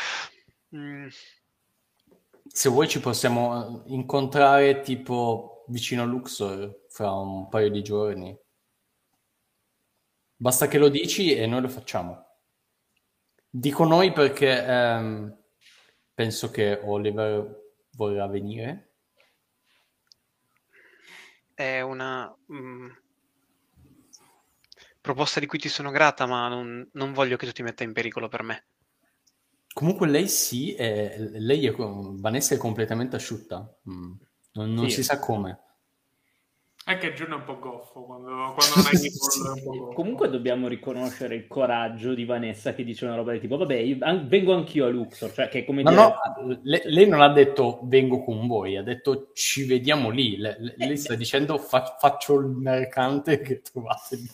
[2.46, 8.37] Se vuoi ci possiamo eh, incontrare tipo vicino a Luxor fra un paio di giorni.
[10.37, 12.22] Basta che lo dici e noi lo facciamo.
[13.48, 15.38] Dico noi perché ehm,
[16.12, 18.94] penso che Oliver vorrà venire.
[21.54, 22.90] è una mm,
[25.00, 27.92] proposta di cui ti sono grata, ma non, non voglio che tu ti metta in
[27.92, 28.66] pericolo per me.
[29.74, 33.76] Comunque lei sì, è- lei è, Vanessa è completamente asciutta.
[33.90, 34.12] Mm.
[34.52, 34.96] Non, non Sì.
[34.96, 35.58] si sa come.
[36.87, 39.94] È che Giorno è un po' goffo quando, quando Nicole è un po' goffo.
[39.94, 43.96] Comunque dobbiamo riconoscere il coraggio di Vanessa che dice una roba del tipo, vabbè, io-
[44.00, 46.02] an- vengo anch'io a Luxor, cioè che come No, dire...
[46.02, 50.37] no, le- lei non ha detto vengo con voi, ha detto ci vediamo lì.
[50.37, 54.30] Le- le- lei sta dicendo "Fa- faccio il mercante che trovate lì.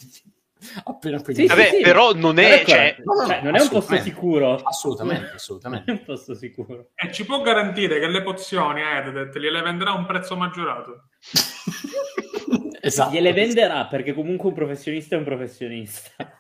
[0.85, 1.41] Appena prima.
[1.41, 2.97] Sì, Vabbè, sì, però non è- cioè-.
[3.05, 4.55] No, no, no, Cioè, non è un posto sicuro.
[4.57, 5.91] Assolutamente, Non assolutamente.
[5.91, 6.91] è un posto sicuro.
[6.95, 11.09] E ci può garantire che le pozioni a Ededet gliele venderà a un prezzo maggiorato.
[12.81, 13.11] esatto.
[13.13, 16.11] Gliele venderà perché comunque un professionista è un professionista.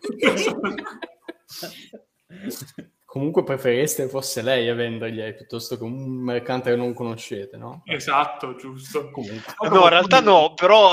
[3.05, 7.83] Comunque preferiste fosse lei a vendergli piuttosto che un mercante che non conoscete, no?
[7.87, 9.11] esatto, giusto.
[9.11, 9.53] Comunque.
[9.69, 10.93] No, in realtà no, però...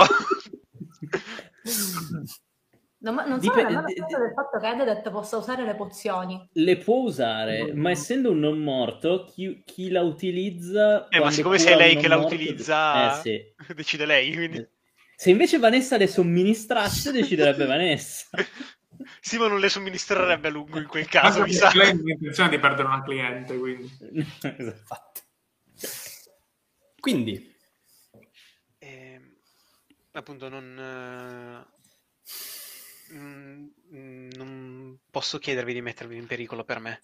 [3.00, 5.76] No, ma non Dip- sono nemmeno di- certa del fatto che Ededet possa usare le
[5.76, 6.50] pozioni.
[6.54, 11.08] Le può usare, ma essendo un non morto, chi, chi la utilizza...
[11.10, 13.54] Eh, ma siccome sei lei che la morto- utilizza, Eh sì.
[13.76, 14.34] decide lei.
[14.34, 14.68] Quindi...
[15.16, 18.28] Se invece Vanessa le somministrasse, deciderebbe Vanessa.
[19.22, 21.70] Sì, ma non le somministrerebbe a lungo in quel Ma caso, mi sa.
[21.76, 23.88] lei ha intenzione di perdere una cliente, quindi.
[24.42, 25.22] Esatto.
[27.00, 27.56] Quindi,
[28.80, 29.36] Ehm,
[30.14, 30.78] appunto, non...
[30.80, 31.77] eh,
[33.13, 37.02] mm, mm, non posso chiedervi di mettervi in pericolo per me.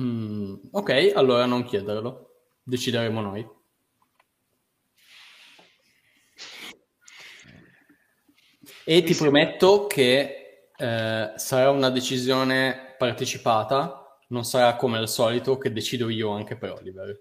[0.00, 2.30] mm, ok, allora non chiederlo.
[2.62, 3.46] Decideremo noi.
[8.84, 15.58] E ti sembra- prometto che eh, sarà una decisione partecipata, non sarà come al solito
[15.58, 17.18] che decido io anche per Oliver.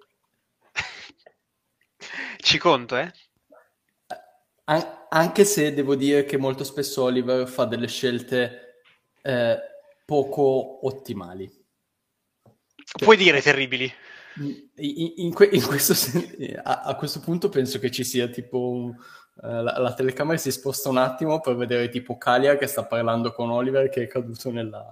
[2.38, 3.12] Ci conto, eh?
[4.66, 8.82] An- anche se devo dire che molto spesso Oliver fa delle scelte
[9.22, 9.58] eh,
[10.06, 11.50] poco ottimali.
[12.98, 13.92] Puoi dire terribili.
[14.38, 18.28] In, in- in que- in questo sen- a, a questo punto penso che ci sia
[18.28, 22.66] tipo un, eh, la, la telecamera si sposta un attimo per vedere tipo Kalia che
[22.66, 24.92] sta parlando con Oliver che è caduto nella...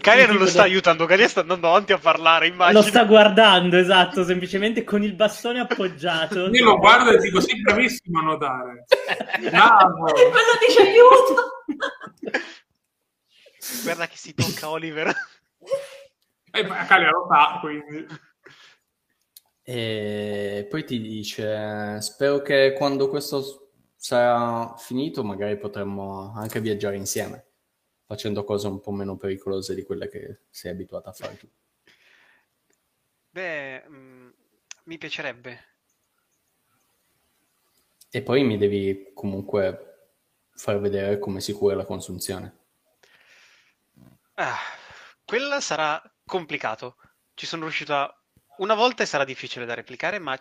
[0.00, 2.80] Kalia non lo sta aiutando, Kalia sta andando avanti a parlare, immagino.
[2.80, 6.48] Lo sta guardando, esatto, semplicemente con il bastone appoggiato.
[6.48, 8.84] Io lo guardo e dico, sei bravissimo a nuotare.
[9.50, 10.04] Bravo.
[10.12, 11.64] Quello dice aiuto!
[13.82, 15.12] Guarda che si tocca Oliver.
[16.50, 18.06] E poi Calia lo fa, quindi.
[19.62, 27.47] E poi ti dice, spero che quando questo sarà finito magari potremmo anche viaggiare insieme,
[28.08, 31.46] facendo cose un po' meno pericolose di quelle che sei abituata a fare tu.
[33.28, 34.28] Beh, mm,
[34.84, 35.64] mi piacerebbe.
[38.10, 40.06] E poi mi devi comunque
[40.54, 42.56] far vedere come si cura la consunzione.
[44.36, 44.56] Ah,
[45.22, 46.96] quella sarà complicato.
[47.34, 48.10] Ci sono riuscita
[48.56, 50.34] una volta e sarà difficile da replicare, ma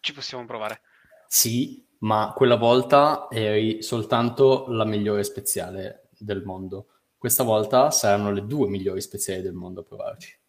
[0.00, 0.82] ci possiamo provare.
[1.26, 6.88] Sì, ma quella volta eri soltanto la migliore speziale del mondo.
[7.18, 10.40] Questa volta saranno le due migliori speziali del mondo a provarci.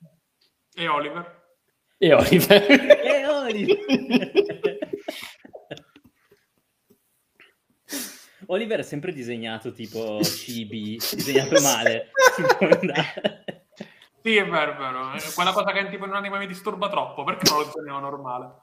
[0.76, 1.48] E Oliver?
[1.98, 2.70] E Oliver.
[2.70, 4.90] E Oliver.
[8.46, 12.12] Oliver è sempre disegnato tipo cibi, disegnato male.
[14.22, 15.12] sì, è vero, è vero.
[15.34, 18.62] Quella cosa che tipo in un anime mi disturba troppo, perché non lo disegniamo normale?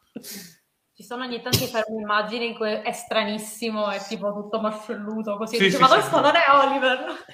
[0.94, 5.36] Ci sono ogni tanto i fermi immagini in cui è stranissimo, è tipo tutto mascelluto,
[5.36, 5.56] così.
[5.56, 6.22] Sì, Dice, sì, ma sì, questo sì.
[6.22, 7.24] non è Oliver.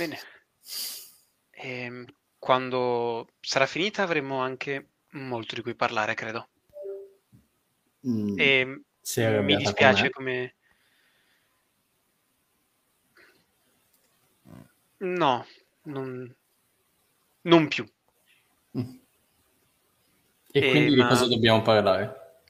[0.00, 0.18] Bene.
[1.52, 2.04] Ehm,
[2.38, 6.48] quando sarà finita avremo anche molto di cui parlare, credo.
[8.04, 10.10] Mm, E sei mi dispiace me?
[10.10, 10.54] come...
[15.22, 15.44] No,
[15.84, 16.34] non,
[17.42, 17.84] non più.
[18.74, 19.00] Mm.
[20.52, 22.42] E Eh, quindi ma- di cosa dobbiamo parlare?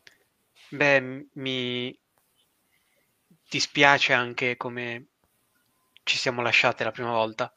[0.78, 1.00] Beh,
[1.34, 1.94] mi
[3.50, 5.08] dispiace anche come
[6.10, 7.54] ci siamo lasciate la prima volta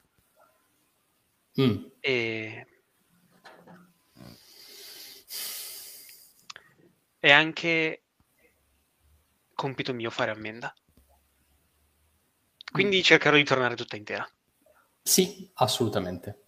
[1.60, 1.86] Mm.
[2.00, 2.68] e
[7.20, 8.04] è anche
[9.54, 10.74] compito mio fare ammenda.
[12.72, 14.28] Quindi cercherò di tornare tutta intera.
[15.02, 16.42] Sì, assolutamente.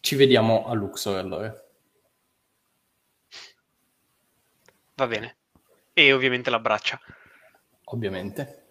[0.00, 1.54] Ci vediamo a Luxor allora.
[4.94, 5.36] Va bene.
[5.92, 6.98] E ovviamente la braccia.
[7.84, 8.61] Ovviamente.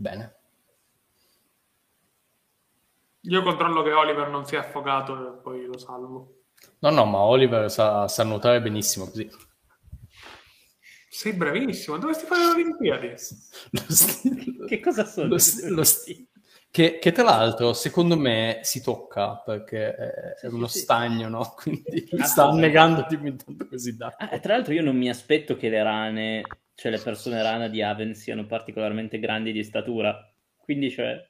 [0.00, 0.32] Bene.
[3.22, 6.42] Io controllo che Oliver non sia affogato e poi lo salvo.
[6.82, 9.30] No, no, ma Oliver sa, sa nuotare benissimo così.
[11.10, 13.08] Sei bravissimo, dovresti fare le Olimpiadi.
[13.72, 15.28] Lo sti- Che cosa sono?
[15.28, 16.28] lo sti- lo sti-
[16.70, 20.78] Che, che tra l'altro, secondo me, si tocca perché è, Sì, è sì, uno sì.
[20.78, 21.54] stagno, no?
[21.56, 24.30] Quindi Ah, sta annegando tipo intanto così d'acqua.
[24.30, 26.42] Ah, tra l'altro io non mi aspetto che le rane,
[26.80, 30.18] cioè le persone rana di Aven siano particolarmente grandi di statura.
[30.56, 31.22] Quindi, cioè,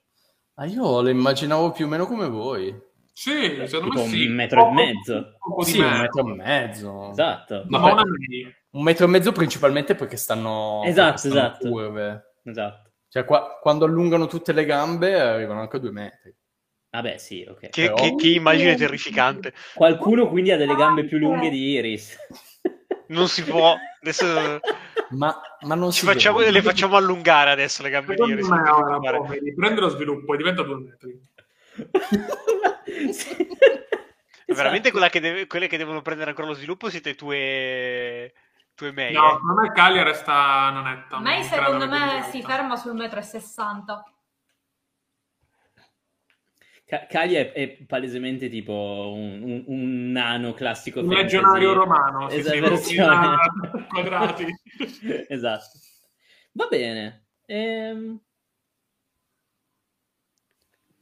[0.55, 2.73] Ah, io le immaginavo più o meno come voi.
[3.13, 4.27] Sì, secondo tipo me sì.
[4.27, 5.33] un metro e mezzo.
[5.59, 7.11] di Sì, un metro e mezzo.
[7.11, 7.65] Esatto.
[7.67, 8.03] Ma, Vabbè.
[8.71, 11.69] Un metro e mezzo principalmente perché stanno, Esatto, perché stanno esatto.
[11.69, 12.33] curve.
[12.45, 12.91] Esatto.
[13.09, 16.33] Cioè, qua- quando allungano tutte le gambe arrivano anche a due metri.
[16.91, 17.69] Vabbè, sì, ok.
[17.71, 19.53] Che, Però- che- che immagine terrificante.
[19.75, 22.17] Qualcuno quindi ha delle gambe più lunghe di Iris.
[23.11, 23.77] non si può.
[24.00, 24.61] Adesso...
[25.11, 26.50] Ma, ma non si facciamo, può.
[26.50, 28.42] Le facciamo allungare adesso le gamberiere.
[29.56, 31.21] Prende lo sviluppo e diventa due metri.
[33.13, 33.37] sì.
[33.37, 34.54] esatto.
[34.54, 38.33] Veramente che deve, quelle che devono prendere ancora lo sviluppo siete tue...
[38.75, 39.15] tue mail.
[39.15, 44.04] No, secondo me Cagliari resta non è secondo me si ferma sul metro e 60.
[47.09, 53.69] Cali è, è palesemente tipo un, un- un nano classico Un legionario romano, sì, Esatto,
[53.71, 54.47] con quadrati.
[55.29, 55.79] esatto.
[56.53, 57.27] Va bene.
[57.47, 58.21] Ehm,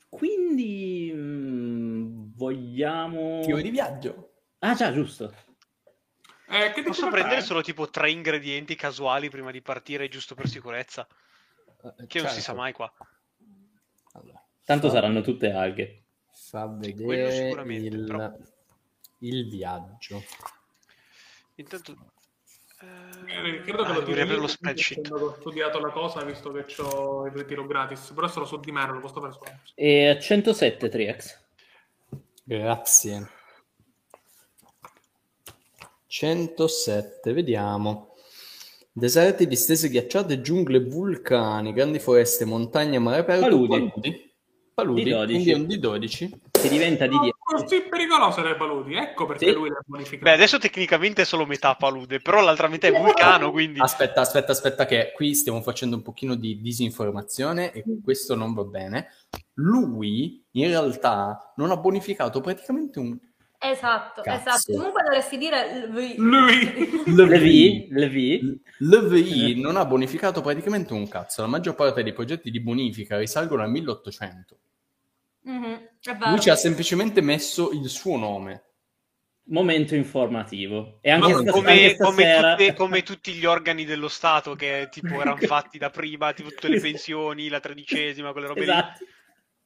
[0.09, 3.41] Quindi mm, vogliamo...
[3.41, 4.33] Tiro di viaggio.
[4.61, 5.33] Ah già, giusto.
[6.49, 7.47] Eh, che Posso prendere fare?
[7.47, 11.07] solo tipo tre ingredienti casuali prima di partire, giusto per sicurezza?
[11.99, 12.41] Eh, Che non si certo.
[12.41, 12.91] sa mai qua.
[14.13, 16.03] Allora, Tanto fa- saranno tutte alghe.
[16.31, 18.33] Fa quello vedere sicuramente, il, però.
[19.21, 20.23] il viaggio.
[21.55, 21.97] Intanto...
[22.81, 25.11] Eh, credo che ah, lo dovrei avere lo spreadsheet.
[25.11, 28.85] Ho studiato la cosa visto che ho il ritiro gratis, però solo su di me
[28.85, 29.73] non lo posso fare su altri.
[29.75, 31.39] E a 107 Triex.
[32.45, 33.31] Grazie.
[36.09, 38.15] 107, vediamo.
[38.93, 43.69] Deserti, distese ghiacciate, giungle, vulcani, grandi foreste, montagne, mare aperto, Paludi.
[43.69, 44.28] paludi.
[44.79, 45.33] Paludi, Di 12.
[45.33, 46.41] quindi è un di 12.
[46.53, 47.37] Che diventa di No, 10.
[47.41, 49.53] così pericolose le paludi, ecco perché Sì.
[49.53, 50.23] lui le ha bonificate.
[50.23, 53.81] Beh, adesso tecnicamente è solo metà palude, però l'altra metà è vulcano, quindi...
[53.81, 58.63] Aspetta, aspetta, aspetta, che qui stiamo facendo un pochino di disinformazione e questo non va
[58.63, 59.09] bene.
[59.55, 63.19] Lui, in realtà, non ha bonificato praticamente un...
[63.61, 64.49] Esatto, Cazzo.
[64.51, 64.73] esatto.
[64.77, 66.15] Comunque dovresti dire Lui.
[67.07, 68.63] Levi, Levi.
[68.79, 71.41] L'EVI non ha bonificato praticamente un cazzo.
[71.43, 74.57] La maggior parte dei progetti di bonifica risalgono al 1800.
[75.51, 76.31] Mhm, vero.
[76.31, 78.65] Lui ci ha semplicemente messo il suo nome.
[79.51, 80.99] Momento informativo.
[81.01, 82.51] E anche, No, sta- Come, anche come stasera...
[82.55, 86.69] tutte- come tutti gli organi dello Stato che tipo erano fatti da prima, tipo tutte
[86.69, 88.71] le pensioni, la tredicesima, quelle robe lì.
[88.71, 89.05] Esatto.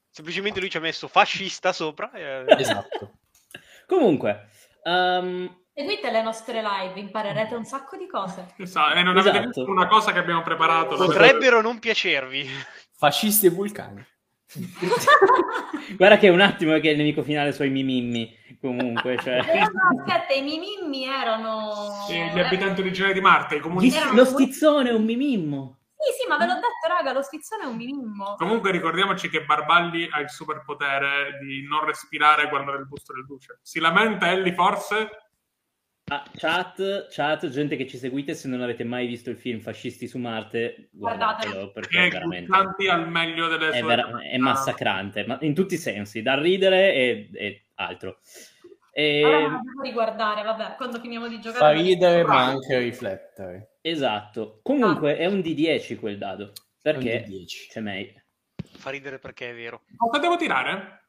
[0.09, 2.12] Semplicemente lui ci ha messo fascista sopra.
[2.12, 3.18] e- Esatto.
[3.87, 4.49] Comunque,
[4.85, 8.55] ehm, Seguite le nostre live, imparerete un sacco di cose.
[8.59, 9.47] Esatto, E non avete Esatto.
[9.62, 10.95] visto una cosa che abbiamo preparato.
[10.97, 12.47] Potrebbero non piacervi.
[12.97, 14.07] Fascisti e vulcani.
[15.96, 18.40] guarda che un attimo che il nemico finale sono i mimimmi.
[18.61, 19.38] Comunque, cioè...
[19.38, 22.05] Eh, no, aspetta, i mimimmi erano...
[22.07, 23.98] Sì, gli abitanti originari di Marte, i Gli- comunisti.
[23.98, 25.78] Erano- Lo stizzone è un mimimmo.
[26.03, 28.34] Sì, sì, ma ve l'ho detto, raga, lo stizzone è un mimimmo.
[28.36, 33.24] Comunque ricordiamoci che Barballi ha il superpotere di non respirare quando è nel busto del
[33.24, 33.59] duce.
[33.62, 35.22] Si lamenta Ellie forse?
[36.12, 40.06] Ah, chat, chat, gente che ci seguite, se non avete mai visto il film Fascisti
[40.06, 42.54] su Marte, guardatelo perché è veramente
[42.90, 43.86] al meglio delle è, sue...
[43.86, 48.18] vera- è massacrante, ma in tutti i sensi, da ridere e, e altro.
[48.92, 51.76] E- Allora riguardare, vabbè, quando finiamo di giocare.
[51.76, 53.78] Fa ridere ma anche riflettere.
[53.80, 54.60] Esatto.
[54.62, 56.52] Comunque è un D10 quel dado,
[56.82, 57.46] perché Un D10.
[57.70, 58.22] c'è May.
[58.74, 59.84] Fa ridere perché è vero.
[59.96, 61.04] Cosa devo tirare?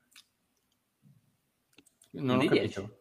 [2.12, 2.48] Non ho Un D10.
[2.48, 2.98] capito.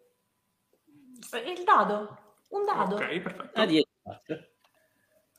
[1.47, 2.19] Il dado,
[2.49, 2.97] un dado.
[2.97, 3.61] Ok, perfetto.
[3.61, 3.87] Ah, 10.
[4.03, 4.35] basta.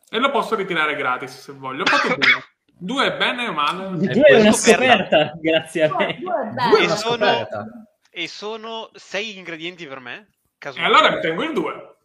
[0.09, 1.83] E lo posso ritirare gratis se voglio.
[1.83, 2.43] Ho fatto due.
[2.75, 3.97] Due è bene o male?
[3.97, 5.33] Due è una scoperta.
[5.39, 6.17] grazie a me.
[6.19, 7.47] due E sono-.
[8.09, 10.15] E sono sei ingredienti per me?
[10.17, 10.27] E
[10.57, 10.87] Casuale.
[10.87, 11.95] allora mi tengo il due.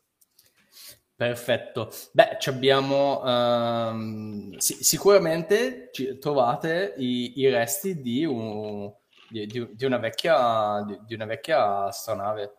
[1.14, 1.92] Perfetto.
[2.12, 8.90] Beh, ci abbiamo ehm, sì, sicuramente ci- trovate i, i resti di, un-
[9.28, 12.54] di- di- di una vecchia di, di una vecchia astronave.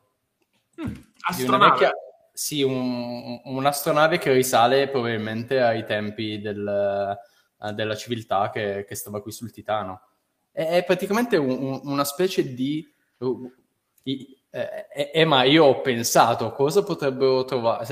[0.81, 1.69] Mm, Di una astronave.
[1.71, 1.91] vecchia,
[2.33, 7.17] sì, un- un'astronave che risale probabilmente ai tempi del-
[7.61, 10.01] eh, della civiltà che, che stava qui sul Titano.
[10.51, 12.89] È, praticamente un- un- una specie di...
[13.19, 13.51] uh,
[14.03, 17.85] i- eh, eh, eh, ma io ho pensato cosa potrebbero trovare.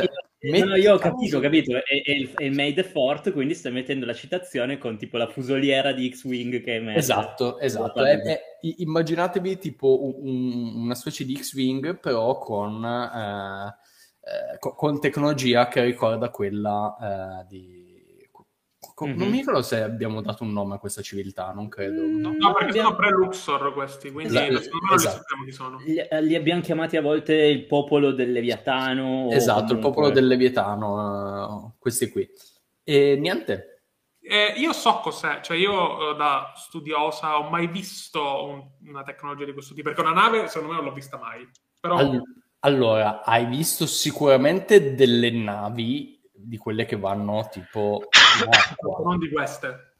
[0.51, 1.75] Se- No, no, io ho capito, ho capito.
[1.77, 5.27] È, è il, è il Made Fort, quindi stai mettendo la citazione con tipo la
[5.27, 6.99] fusoliera di X-Wing che emerge.
[6.99, 7.93] Esatto, esatto.
[8.01, 8.41] Guarda, È- è-
[8.77, 13.67] immaginatevi tipo un- un- una specie di X-Wing, però con, eh,
[14.53, 17.86] eh, co- con tecnologia che ricorda quella eh, di...
[18.97, 19.29] co- Non Mhm.
[19.29, 22.01] mi ricordo se abbiamo dato un nome a questa civiltà, non credo.
[22.01, 25.17] Mm, No, perché abbiamo- sono pre-Luxor questi, quindi Esatto, secondo me non li esatto.
[25.17, 25.77] sappiamo chi sono.
[25.85, 29.29] Li, eh, li abbiamo chiamati a volte il popolo del Leviatano.
[29.29, 32.27] Esatto, il comunque- popolo del Leviatano, eh, questi qui.
[32.83, 33.73] E niente,
[34.29, 39.45] Eh, io so cos'è, cioè io eh, da studiosa ho mai visto un- una tecnologia
[39.45, 41.47] di questo tipo, perché una nave secondo me non l'ho vista mai.
[41.79, 42.21] Però All-
[42.61, 48.01] allora, hai visto sicuramente delle navi di quelle che vanno tipo
[48.43, 48.99] acqua.
[49.03, 49.93] non di queste.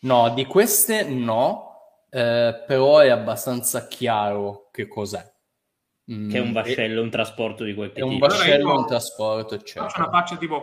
[0.00, 5.22] No, di queste no, eh, però è abbastanza chiaro che cos'è.
[6.12, 8.26] Mm, Che è un è- vascello, un trasporto di quel È un tipo.
[8.26, 10.10] vascello, Allora io- un trasporto, Faccio una eccetera.
[10.10, 10.62] faccia tipo,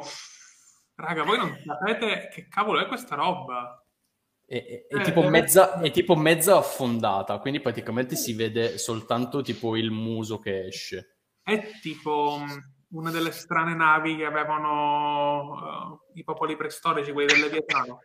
[0.95, 3.81] raga, voi non sapete che cavolo è questa roba?
[4.45, 8.77] È, è- è Eh, tipo eh, mezza, è tipo mezza affondata, quindi praticamente si vede
[8.77, 11.17] soltanto tipo il muso che esce.
[11.43, 17.41] È tipo mh, una delle strane navi che avevano eh, i popoli preistorici, quelli del
[17.41, 18.01] Leviatano.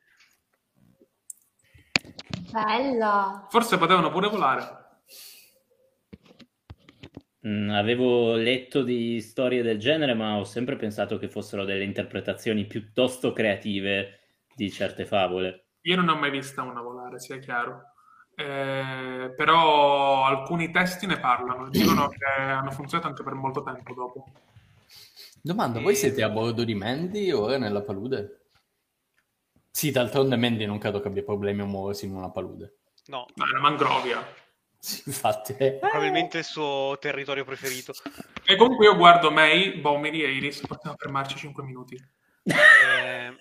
[2.50, 3.46] Bella.
[3.48, 4.80] Forse potevano pure volare.
[7.46, 12.66] Mm, avevo letto di storie del genere, ma ho sempre pensato che fossero delle interpretazioni
[12.66, 14.20] piuttosto creative
[14.54, 15.68] di certe favole.
[15.82, 17.86] Io non ho mai vista una volare, sia chiaro.
[18.34, 24.24] Eh, però alcuni testi ne parlano, dicono che hanno funzionato anche per molto tempo dopo.
[25.44, 28.50] Domanda, voi siete a bordo di Mandy ora nella palude?
[29.72, 32.76] Sì, d'altronde Mandy non credo che abbia problemi a muoversi in una palude.
[33.06, 34.24] No, No, è una mangrovia.
[34.78, 35.54] Sì, infatti.
[35.54, 37.92] probabilmente il suo territorio preferito.
[38.44, 41.96] E comunque io guardo May, Bomiri e Iris, possiamo fermarci 5 minuti.
[42.44, 43.36] Eh,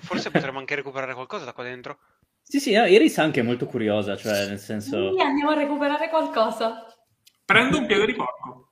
[0.00, 1.98] forse potremmo anche recuperare qualcosa da qua dentro.
[2.42, 5.14] Sì, sì, no, Iris anche è molto curiosa, cioè nel senso...
[5.14, 6.86] Sì, andiamo a recuperare qualcosa.
[7.46, 8.67] Prendo un piede di porco.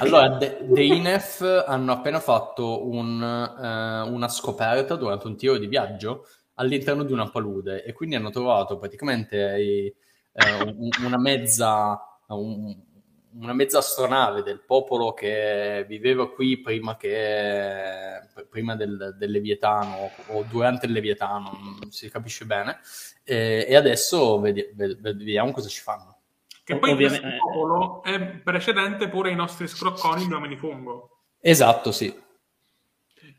[0.00, 5.66] Allora, De- The Inef hanno appena fatto un, eh, una scoperta durante un tiro di
[5.66, 9.94] viaggio all'interno di una palude e quindi hanno trovato praticamente i-
[10.32, 12.90] eh, un- una mezza un-
[13.34, 20.44] una mezza astronave del popolo che viveva qui prima, che, prima del, del Leviatano o
[20.48, 21.50] durante il Leviatano,
[21.80, 22.78] non si capisce bene,
[23.24, 26.11] e, e adesso vedi- ved- vediamo cosa ci fanno.
[26.64, 31.24] Che poi Ovviamente- questo popolo è precedente pure ai nostri scrocconi gli uomini fungo.
[31.40, 32.14] Esatto, sì.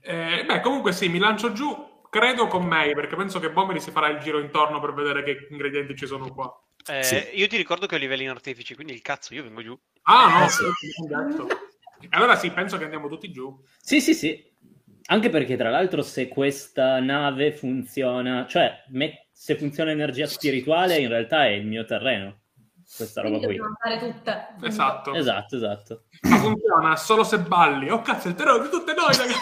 [0.01, 3.91] Eh, beh, comunque sì, mi lancio giù, credo con May, perché penso che Bomeri si
[3.91, 6.53] farà il giro intorno per vedere che ingredienti ci sono qua.
[6.89, 7.15] Eh, Sì.
[7.35, 9.77] Io ti ricordo che ho livelli in artefici, quindi il cazzo, io vengo giù.
[10.03, 10.63] Ah, no, Eh, sì.
[11.07, 11.47] detto.
[12.09, 13.57] Allora sì, penso che andiamo tutti giù.
[13.79, 14.51] Sì, sì, sì.
[15.05, 21.07] Anche perché, tra l'altro, se questa nave funziona, cioè, me- se funziona energia spirituale, in
[21.07, 22.41] realtà è il mio terreno.
[22.95, 23.55] Questa roba Quindi qui.
[23.57, 24.47] dobbiamo fare tutte.
[24.67, 25.13] Esatto.
[25.15, 26.03] Esatto, esatto.
[26.21, 27.89] Ma funziona solo se balli.
[27.89, 29.39] Oh cazzo, il terreno di tutte noi, ragazzi.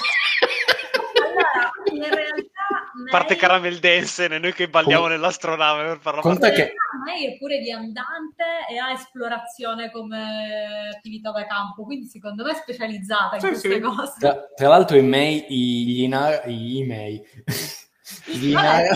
[1.21, 6.47] Allora, in realtà May, Parte Caramel Dance, noi che balliamo Com- nell'astronave per farla Conta
[6.47, 6.73] in che-
[7.03, 12.55] May è pure viandante e ha esplorazione come attività da campo, quindi secondo me è
[12.55, 13.79] specializzata in Sì, queste sì.
[13.79, 14.13] cose.
[14.19, 17.21] Tra, tra l'altro i May, i- gli Inara, i, i May,
[18.27, 18.95] gli Inara,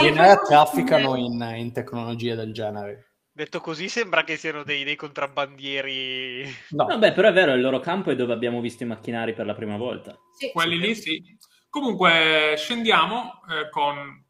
[0.00, 3.04] gli Inara trafficano in, in tecnologie del genere.
[3.40, 6.44] Detto così sembra che siano dei, dei contrabbandieri.
[6.72, 9.46] No, Vabbè, però è vero, il loro campo è dove abbiamo visto i macchinari per
[9.46, 10.14] la prima volta.
[10.36, 10.52] Sì.
[10.52, 11.38] Quelli lì sì.
[11.70, 14.22] Comunque scendiamo eh, con,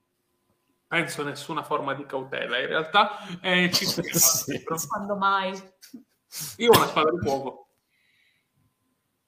[0.87, 3.19] penso, nessuna forma di cautela in realtà.
[3.43, 4.63] E ci spariamo Sì.
[4.87, 5.61] Quando mai?
[6.59, 7.67] Io ho una spada di fuoco.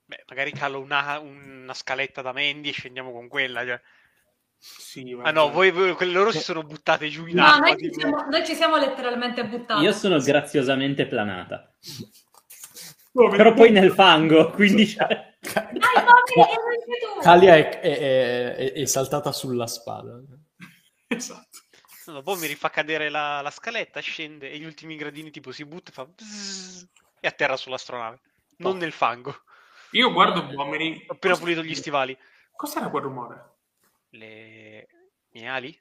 [0.05, 3.65] Beh, magari calo una, una scaletta da Mandy e scendiamo con quella.
[3.67, 3.81] cioè.
[4.65, 7.67] Sì, Ah no, voi, voi- quelle loro si sono buttate giù in No, acqua.
[7.67, 9.83] noi ci, tipo- siamo, noi ci siamo letteralmente buttati.
[9.83, 11.75] Io sono graziosamente planata.
[13.11, 13.37] Dove?
[13.37, 14.87] Però poi nel fango, quindi...
[14.87, 17.21] cioè, Ca- Dai, tu.
[17.21, 20.21] Calia è, è- è- è saltata sulla spada.
[21.09, 21.59] Esatto.
[22.07, 25.65] No, dopo mi rifà cadere la, la scaletta, scende e gli ultimi gradini tipo si
[25.65, 26.87] butta e fa bzzz,
[27.21, 28.21] e atterra sull'astronave.
[28.59, 29.43] Non nel fango.
[29.93, 31.05] Io guardo Bomeri.
[31.09, 32.17] Ho appena pulito gli stivali.
[32.55, 33.51] Cos'era quel rumore?
[34.15, 34.87] Le
[35.31, 35.75] mie ali?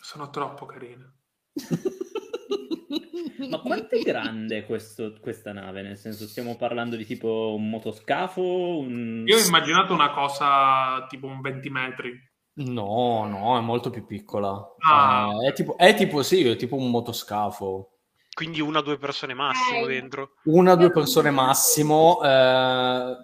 [0.00, 1.12] Sono troppo carine.
[3.50, 5.82] Ma quanto è grande questo- questa nave?
[5.82, 8.78] Nel senso, stiamo parlando di tipo un motoscafo?
[8.78, 9.24] Un...
[9.26, 12.12] Io ho immaginato una cosa tipo un 20 metri.
[12.56, 14.56] No, no, è molto più piccola.
[14.78, 15.30] Ah.
[15.42, 17.90] Eh, è, tipo, è tipo, sì, è tipo un motoscafo.
[18.32, 19.86] Quindi una o due persone massimo Eh.
[19.88, 20.34] dentro.
[20.44, 22.20] Una o due persone massimo.
[22.22, 23.16] eh,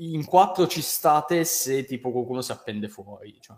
[0.00, 3.36] in quattro ci state se tipo qualcuno si appende fuori.
[3.40, 3.56] cioè.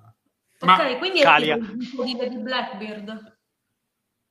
[0.60, 1.56] Ma- Ok, quindi Calia.
[1.56, 3.36] è tipo il tipo di Blackbeard.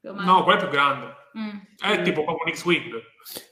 [0.01, 1.05] No, quello è più grande.
[1.38, 1.57] Mm.
[1.78, 2.93] È tipo proprio un X-Wing.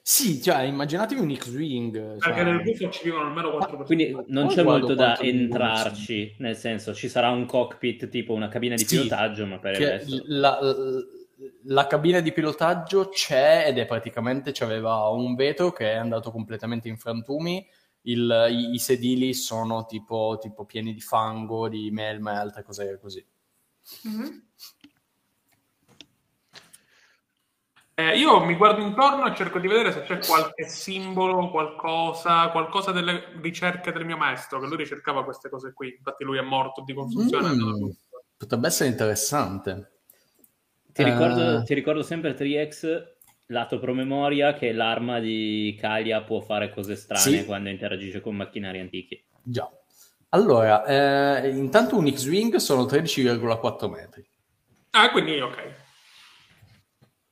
[0.02, 2.18] Sì, cioè, immaginatevi un X-Wing.
[2.18, 3.86] Perché cioè- nel buco ci vivono almeno 4 persone.
[3.86, 8.76] Quindi non c'è molto da entrarci, nel senso ci sarà un cockpit tipo una cabina
[8.76, 10.24] di Sì, pilotaggio, ma per il resto...
[10.28, 10.60] la,
[11.66, 16.88] la cabina di pilotaggio c'è ed è praticamente c'aveva un vetro che è andato completamente
[16.90, 17.66] in frantumi.
[18.04, 22.98] Il- i, i sedili sono tipo, tipo pieni di fango, di melma e altre cose
[23.00, 23.26] così.
[24.04, 24.44] Mhm.
[27.96, 32.94] Eh, io mi guardo intorno e cerco di vedere se c'è qualche simbolo, qualcosa, qualcosa
[32.94, 35.96] delle ricerche del mio maestro, che lui ricercava queste cose qui.
[35.98, 37.50] Infatti lui è morto di confusione.
[37.54, 37.90] Mm,
[38.38, 39.92] potrebbe essere interessante.
[40.94, 41.64] Ti ricordo, Eh.
[41.64, 43.18] ti ricordo sempre 3X,
[43.52, 47.46] lato promemoria, che l'arma di Kalia può fare cose strane Sì.
[47.46, 49.24] quando interagisce con macchinari antichi.
[49.42, 49.70] Già.
[50.30, 50.86] Allora,
[51.42, 54.24] eh, intanto un X-Wing sono 13,4 metri.
[54.92, 55.74] Ah, quindi ok.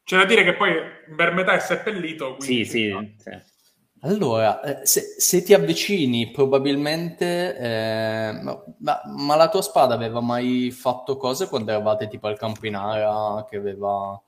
[0.04, 0.74] C'è da dire che poi
[1.16, 2.38] per metà è seppellito.
[2.40, 3.56] Sì, quindi- sì, sì.
[4.02, 7.58] Allora, eh, se, se ti avvicini, probabilmente...
[7.58, 12.66] eh, ma, ma- la tua spada aveva mai fatto cose quando eravate tipo al campo
[12.66, 14.20] in ara che aveva...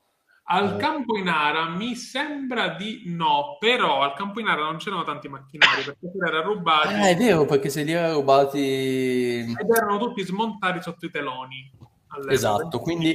[0.52, 0.76] Al Eh.
[0.78, 5.28] campo in ara mi sembra di no, però al campo in ara non c'erano tanti
[5.28, 8.58] macchinari perché quelli erano rubati Ah, è vero, perché se li era rubati...
[8.58, 11.70] ed erano tutti smontati sotto i teloni.
[12.08, 12.32] all'epoca.
[12.34, 13.14] Esatto, quindi,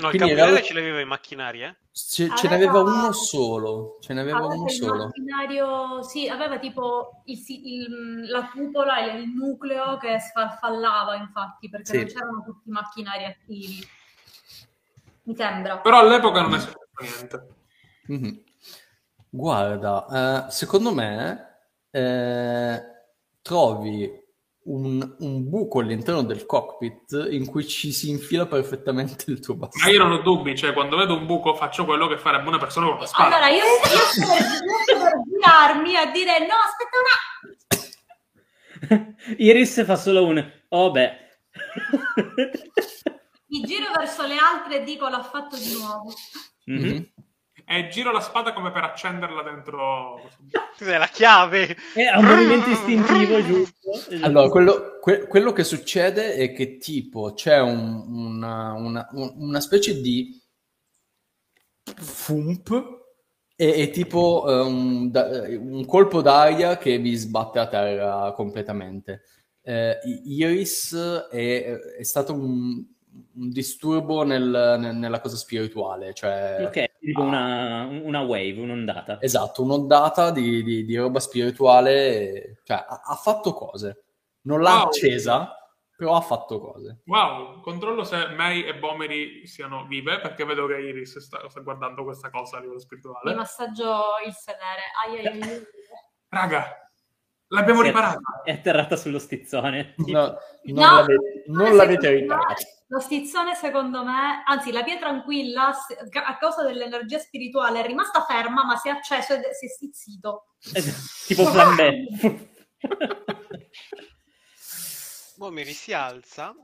[0.00, 1.76] No, il quindi in campione realtà ce l'aveva i macchinari, eh?
[1.92, 5.04] ce, ce Aveva- n'aveva uno solo, ce n'aveva Aveva uno il solo.
[5.04, 11.84] macchinario, sì, aveva tipo il il- la cupola e il nucleo che sfarfallava, infatti, perché
[11.92, 11.96] Sì.
[11.98, 13.86] non c'erano tutti i macchinari attivi.
[15.30, 15.78] Mi sembra.
[15.78, 17.46] Però all'epoca non è successo niente.
[18.06, 18.42] Mhm.
[19.28, 22.82] Guarda, eh, secondo me eh,
[23.40, 24.10] trovi
[24.64, 29.66] un, un buco all'interno del cockpit in cui ci si infila perfettamente il tuo Ma
[29.66, 29.92] bastone.
[29.92, 32.88] io non ho dubbi, cioè quando vedo un buco faccio quello che farebbe una persona
[32.88, 33.36] con la spada.
[33.36, 33.92] Allora, io, io per,
[34.98, 36.96] per girarmi a dire no, aspetta
[38.98, 39.14] una...
[39.38, 40.44] Iris fa solo un...
[40.70, 41.12] Oh beh.
[43.50, 46.12] Mi giro verso le altre e dico l'ha fatto di nuovo.
[46.66, 46.84] Mhm.
[46.86, 47.08] Mhm.
[47.66, 50.28] E giro la spada come per accenderla dentro.
[50.76, 51.76] Cos'è la chiave?
[51.94, 53.90] È un movimento istintivo, giusto?
[54.22, 59.60] Allora, quello, que- quello che succede è che tipo c'è un- una, una- un- una
[59.60, 60.36] specie di
[61.96, 62.98] fump
[63.56, 69.22] e, e tipo eh, un, da- un colpo d'aria che vi sbatte a terra completamente.
[69.62, 70.94] Eh, I- Iris
[71.30, 71.64] è,
[71.98, 72.82] è stato un,
[73.34, 79.18] un disturbo nel- nel- nella cosa spirituale, cioè Ok, tipo una, una wave, un'ondata.
[79.20, 84.04] Esatto, un'ondata di, di- di roba spirituale, cioè ha, ha fatto cose.
[84.42, 84.86] Non l'ha Wow.
[84.86, 85.54] accesa,
[85.96, 87.02] però ha fatto cose.
[87.06, 92.04] Wow, controllo se May e Bomeri siano vive perché vedo che Iris sta, sta guardando
[92.04, 93.34] questa cosa a livello Mi spirituale.
[93.34, 93.92] massaggio
[94.26, 94.80] il sedere.
[95.06, 95.62] Ai, ai, ai.
[96.28, 96.89] Raga,
[97.50, 98.20] l'abbiamo riparata.
[98.44, 99.94] È atterrata sullo stizzone.
[99.98, 102.62] No, non, No, l'ave- non l'avete riparato.
[102.88, 108.24] Lo stizzone, secondo me, anzi, la pietra anquilla, se- a causa dell'energia spirituale, è rimasta
[108.24, 110.46] ferma, ma si è acceso e si è stizzito.
[111.26, 112.06] tipo flambé.
[115.36, 116.54] Momeri si alza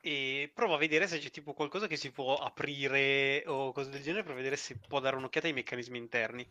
[0.00, 4.00] e provo a vedere se c'è tipo qualcosa che si può aprire o cose del
[4.02, 6.48] genere per vedere se può dare un'occhiata ai meccanismi interni.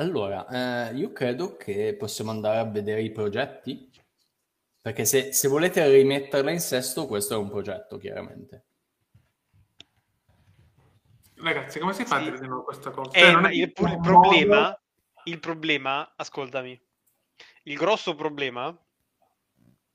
[0.00, 3.90] Allora, eh, io credo che possiamo andare a vedere i progetti,
[4.80, 8.64] perché se, se volete rimetterla in sesto, questo è un progetto, chiaramente.
[11.34, 12.28] Ragazzi, come si fa Sì.
[12.28, 13.10] a dire no questa cosa?
[13.10, 14.80] Eh, Cioè, non ma è il, il problema,
[15.24, 16.80] il problema, ascoltami,
[17.64, 18.74] il grosso problema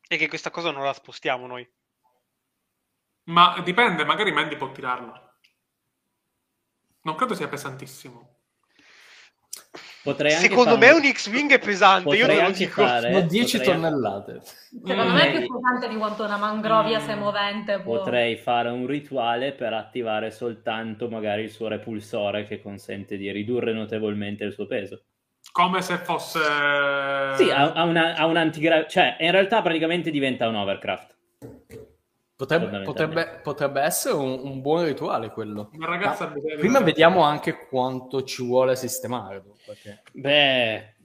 [0.08, 1.68] è che questa cosa non la spostiamo noi.
[3.24, 5.36] Ma dipende, magari Mandy può tirarla.
[7.02, 8.35] Non credo sia pesantissimo.
[10.04, 12.84] Potrei anche Secondo fare me un X-Wing è pesante, io potrei lo anche dico.
[12.86, 14.42] fare- Sono 10 potrei- tonnellate.
[14.86, 17.06] Secondo me è più pesante di quanto una mangrovia Mm.
[17.06, 17.98] semovente può...
[17.98, 23.74] Potrei fare un rituale per attivare soltanto magari il suo repulsore che consente di ridurre
[23.74, 25.06] notevolmente il suo peso.
[25.52, 26.40] Come se fosse...
[27.36, 31.15] Sì, ha, ha una, ha un antigra- cioè in realtà praticamente diventa un overcraft.
[32.36, 35.70] Potrebbe, potrebbe- potrebbe essere un, un buon rituale quello.
[35.72, 39.56] Una ragazza Ma prima vediamo anche quanto ci vuole sistemarlo.
[39.66, 40.96] Perché, Beh,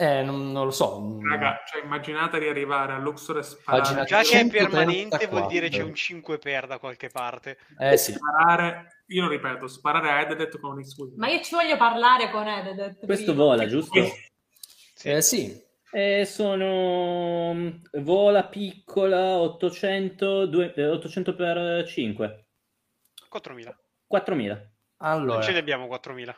[0.00, 1.18] eh, non, non lo so.
[1.22, 4.68] Raga, cioè immaginate di arrivare a Luxor e sparare, Già che è 134.
[4.68, 7.58] permanente vuol dire c'è un 5 per da qualche parte.
[7.78, 8.12] Eh sì.
[8.12, 11.16] sparare, io lo ripeto, sparare a Ededet con un X-Wing.
[11.16, 13.04] Ma io ci voglio parlare con Ededet.
[13.06, 13.44] questo prima.
[13.44, 14.00] vola, giusto?
[14.94, 15.10] Sì.
[15.10, 15.66] Eh, sì.
[15.90, 17.68] E sono mm,
[18.02, 22.46] vola piccola 800, due- eh, 800 per 5
[23.30, 23.74] 4.000.
[24.06, 26.34] 4000 Allora, Non ce ne abbiamo 4.000.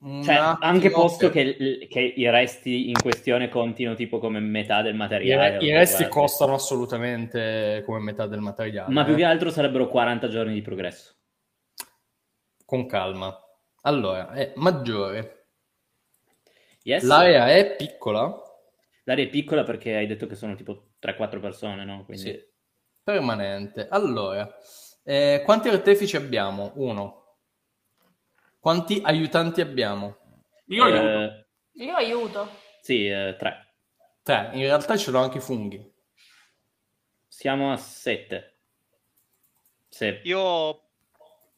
[0.00, 4.94] un cioè anche posto che- che, i resti in questione contino tipo come metà del
[4.94, 6.20] materiale i resti guarda.
[6.20, 8.92] costano assolutamente come metà del materiale.
[8.92, 9.16] ma più eh.
[9.16, 11.14] che altro sarebbero 40 giorni di progresso
[12.64, 13.36] Con calma.
[13.82, 15.46] Allora, è maggiore.
[16.82, 17.02] yes?
[17.04, 18.40] L'area è piccola,
[19.08, 22.04] L'area è piccola perché hai detto che sono tipo 3-4 persone no?
[22.04, 22.22] Quindi...
[22.30, 22.46] Sì.
[23.02, 23.88] permanente.
[23.88, 24.46] Allora,
[25.02, 26.72] eh, quanti artefici abbiamo?
[26.74, 27.36] Uno.
[28.58, 30.18] Quanti aiutanti abbiamo?
[30.66, 31.06] Io aiuto.
[31.08, 31.46] Eh,
[31.84, 32.50] Io aiuto.
[32.82, 33.66] sì, 3
[34.22, 34.50] Tre.
[34.52, 35.90] In realtà ce l'ho anche i funghi.
[37.26, 38.58] siamo a 7
[39.88, 40.20] se...
[40.24, 40.90] Io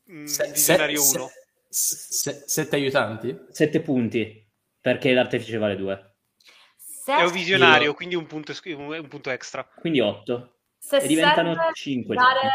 [0.08, 1.28] mm, Se- se- visionario se- 1.
[1.68, 3.36] se- sette aiutanti?
[3.50, 4.48] 7 punti
[4.80, 6.09] perché l'artefice vale 2
[7.10, 9.66] Se, È un visionario, Io- quindi un punto, un un punto extra.
[9.80, 12.50] quindi 8 se e diventano serve 5 dare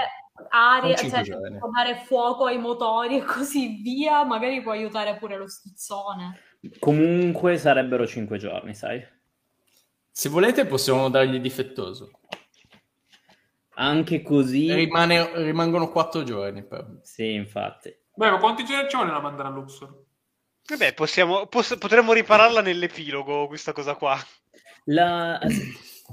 [0.49, 1.53] aria, cioè giorni.
[1.53, 6.39] tipo dare fuoco ai motori e così via, magari può aiutare pure lo stizzone.
[6.79, 9.05] comunque sarebbero 5 giorni sai
[10.11, 12.11] Se volete possiamo dargli difettoso.
[13.75, 16.63] anche così Rimane- rimangono quattro giorni.
[16.63, 16.85] però.
[17.01, 20.03] sì infatti Beh, ma quanti giorni ci vogliono a mandare a Luxor?
[20.67, 24.17] Vabbè, possiamo, poss- potremmo ripararla nell'epilogo, questa cosa qua.
[24.85, 25.39] La-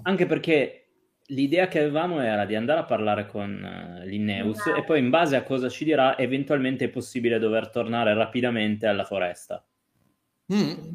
[0.02, 0.86] anche perché
[1.26, 5.36] l'idea che avevamo era di andare a parlare con eh, Linneus e poi in base
[5.36, 9.64] a cosa ci dirà eventualmente è possibile dover tornare rapidamente alla foresta
[10.52, 10.92] Mm.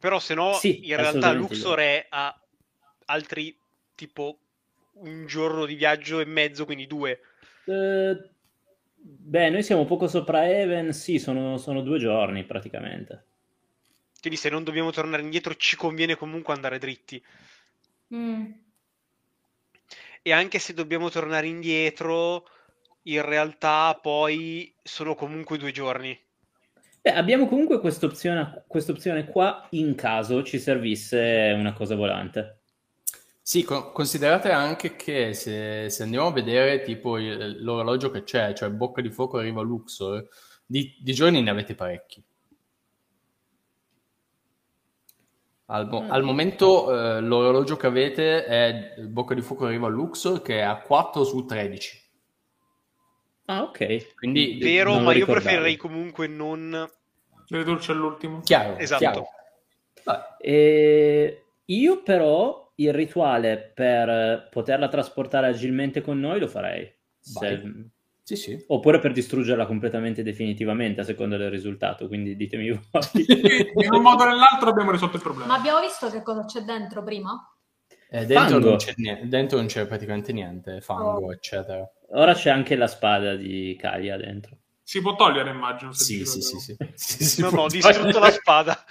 [0.00, 2.36] Però se no, Sì, in realtà Luxor è a
[3.06, 3.56] altri
[3.94, 4.38] tipo
[4.94, 7.20] un giorno di viaggio e mezzo, quindi due.
[7.64, 8.30] Eh,
[8.94, 13.24] beh noi siamo poco sopra Even sì sono, sono due giorni praticamente
[14.26, 17.24] Quindi se non dobbiamo tornare indietro ci conviene comunque andare dritti.
[18.12, 18.50] Mm.
[20.20, 22.44] E anche se dobbiamo tornare indietro,
[23.02, 26.18] in realtà poi sono comunque due giorni.
[27.02, 32.62] Beh, abbiamo comunque quest'opzione, quest'opzione qua in caso ci servisse una cosa volante
[33.40, 38.70] Sì, co- considerate anche che se, se andiamo a vedere tipo l'orologio che c'è, cioè
[38.70, 40.28] Bocca di Fuoco arriva a Luxor,
[40.66, 42.24] di, di giorni ne avete parecchi.
[45.68, 46.10] Al, mo- Mm.
[46.12, 50.62] al momento eh, l'orologio che avete è Bocca di Fuoco arriva a Luxor che è
[50.62, 52.04] a 4 su 13.
[53.46, 55.40] ah ok Quindi Vero, ma io ricordavo.
[55.40, 56.88] preferirei comunque non...
[57.48, 58.40] Ridurci all'ultimo.
[58.40, 58.98] chiaro, Esatto.
[59.00, 59.26] chiaro.
[60.04, 66.92] Vabbè, E io però il rituale per poterla trasportare agilmente con noi lo farei.
[67.18, 67.90] Se- Vai.
[68.26, 68.64] Sì, sì.
[68.66, 73.24] Oppure per distruggerla completamente definitivamente a seconda del risultato, quindi ditemi voi.
[73.84, 75.52] In un modo o nell'altro abbiamo risolto il problema.
[75.52, 77.48] Ma abbiamo visto che cosa c'è dentro prima?
[78.10, 81.32] Eh, dentro, non c'è niente, dentro non c'è praticamente niente, fango, Oh.
[81.32, 81.88] eccetera.
[82.14, 84.56] Ora c'è anche la spada di Kalia dentro.
[84.82, 85.92] Si può togliere, immagino.
[85.92, 86.76] se Sì, sì, sì, sì.
[86.94, 88.84] Sì, sì, No, no, ho distrutto la spada.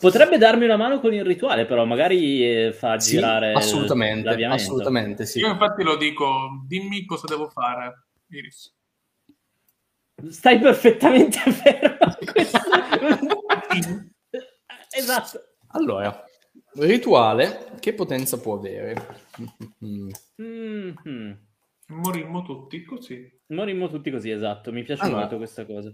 [0.00, 4.62] Potrebbe darmi una mano con il rituale, però magari eh, fa Sì, girare assolutamente, l'avviamento.
[4.62, 5.38] assolutamente, sì.
[5.38, 8.06] Io infatti lo dico, dimmi cosa devo fare,
[8.36, 8.74] Iris.
[10.30, 11.38] Stai perfettamente.
[12.32, 12.58] Questo-
[14.96, 15.44] esatto.
[15.68, 16.24] Allora,
[16.74, 18.94] rituale, che potenza può avere?
[19.84, 20.10] Mm.
[20.36, 21.38] Mhm.
[21.88, 23.28] Morimmo tutti così.
[23.48, 24.72] Morimmo tutti così, esatto.
[24.72, 25.20] Mi piace Allora.
[25.20, 25.92] molto questa cosa.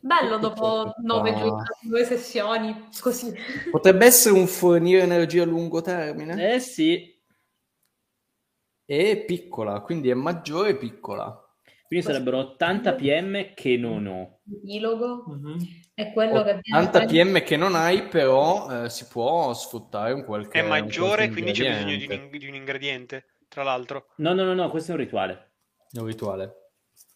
[0.00, 1.38] Bello dopo nove Ah.
[1.38, 3.34] giornate, due sessioni, così.
[3.70, 6.54] Potrebbe essere un fornire energia a lungo termine?
[6.54, 7.17] Eh sì,
[8.88, 11.38] È piccola, quindi è maggiore e piccola.
[11.86, 14.40] quindi sarebbero 80 PM che non ho.
[14.50, 15.58] Epilogo Mhm.
[15.92, 20.14] è quello che viene 80 preso- PM che non hai, però eh, si può sfruttare
[20.14, 24.06] un qualche È maggiore, qualche quindi c'è bisogno di un, di un ingrediente, tra l'altro.
[24.16, 25.50] No, no, no, no, questo è un rituale.
[25.90, 26.54] È un rituale.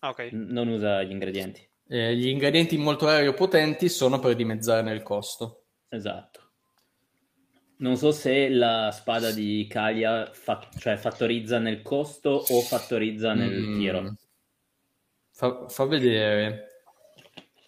[0.01, 0.29] Ah, ok.
[0.33, 1.67] N- non usa gli ingredienti.
[1.89, 5.65] Eh, gli ingredienti molto rari o potenti sono per dimezzarne il costo.
[5.89, 6.42] Esatto.
[7.83, 13.61] Non so se la spada di Kalia fa- cioè fattorizza nel costo o fattorizza nel
[13.61, 13.79] Mm.
[13.79, 14.15] tiro.
[15.33, 16.69] Fa, fa vedere.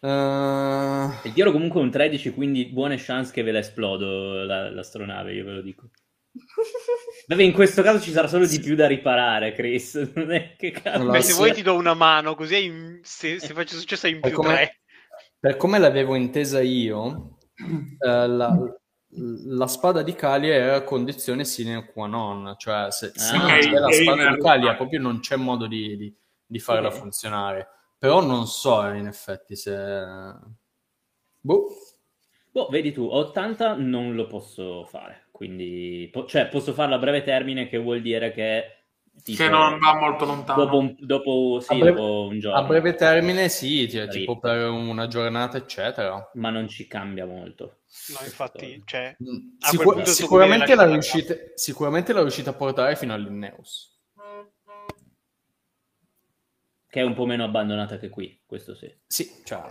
[0.01, 4.71] Eh, Il tiro comunque è un 13, quindi buone chance che ve la esplodo la-
[4.71, 5.91] l'astronave, io ve lo dico.
[7.27, 9.95] Vabbè, in questo caso ci sarà solo di più da riparare, Chris.
[10.15, 10.97] Non è che cazzo.
[11.01, 14.12] Allora, Beh, se vuoi ti do una mano, così in- se, se faccio successo hai
[14.12, 14.81] in Per più come- tre.
[15.41, 17.39] per come l'avevo intesa io,
[17.99, 18.57] eh, la,
[19.17, 23.39] la spada di Calia era condizione sine qua non, cioè se, se Ah.
[23.39, 24.41] non c'è la spada di.
[24.41, 26.15] Calia proprio non c'è modo di, di-
[26.47, 26.95] di farla Ok.
[26.95, 27.69] funzionare.
[27.99, 29.73] Però non so in effetti se...
[31.41, 31.69] Boh.
[32.51, 36.09] Boh, vedi tu, 80 non lo posso fare, quindi...
[36.12, 38.84] po- cioè, posso farlo a breve termine, che vuol dire che...
[39.23, 40.65] tipo, Che non va molto lontano.
[40.65, 42.59] Dopo un, dopo, sì, A breve- dopo un giorno.
[42.59, 46.31] A breve termine sì, cioè, tipo per una giornata eccetera.
[46.35, 47.81] Ma non ci cambia molto.
[48.09, 53.93] No, infatti, cioè, Mm, sicur- sicuramente, la riuscite, sicuramente la riuscite a portare fino all'Inneus.
[56.89, 58.93] Che è un po' meno abbandonata che qui, questo sì.
[59.07, 59.62] Sì, cioè,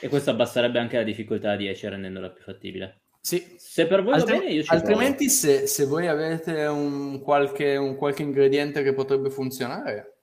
[0.00, 3.03] E questo abbasserebbe anche la difficoltà a 10 rendendola più fattibile.
[3.24, 3.54] Sì.
[3.56, 7.74] Se per voi Altri- va bene, io ci altrimenti se, se voi avete un qualche,
[7.76, 10.18] un qualche ingrediente che potrebbe funzionare,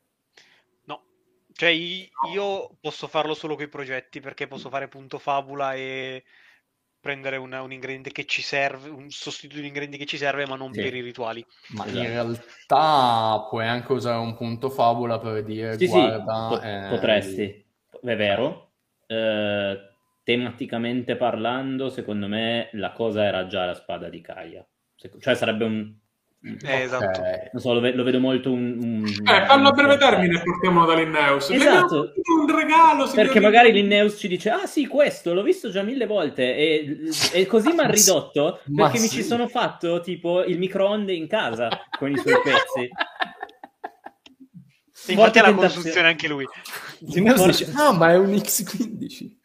[0.86, 1.04] no.
[1.52, 6.24] Cioè, io posso farlo solo con i progetti, perché posso fare punto fabula e
[7.00, 10.46] prendere una- un ingrediente che ci serve, un sostituto di un ingrediente che ci serve,
[10.46, 10.82] ma non Sì.
[10.82, 11.44] per i rituali.
[11.70, 12.00] ma Esatto.
[12.00, 16.48] in realtà puoi anche usare un punto favola per dire Sì, sì, guarda...
[16.50, 17.66] po- eh, potresti.
[18.04, 18.72] È vero.
[19.08, 19.90] Eh,
[20.32, 24.66] tematicamente parlando, secondo me la cosa era già la spada di Kaia.
[25.20, 25.94] Cioè sarebbe un...
[26.44, 27.06] Eh, esatto.
[27.20, 27.50] ok.
[27.54, 28.80] Non so, lo, ve- lo vedo molto un...
[28.82, 31.50] un- Eh, fallo a breve termine e portiamolo dall'Inneus.
[31.50, 31.62] Esatto.
[31.62, 35.70] Le abbiamo fatto un regalo, Perché magari l'Inneus ci dice: Ah, sì, questo l'ho visto
[35.70, 36.56] già mille volte.
[36.56, 36.98] E,
[37.34, 38.06] e così mi ha sì.
[38.06, 39.18] ridotto perché mi sì.
[39.18, 42.90] ci sono fatto tipo il microonde in casa con i suoi pezzi.
[45.08, 46.46] E infatti ha la costruzione anche lui.
[47.00, 49.40] L'Inneus dice, ah ma è un X15.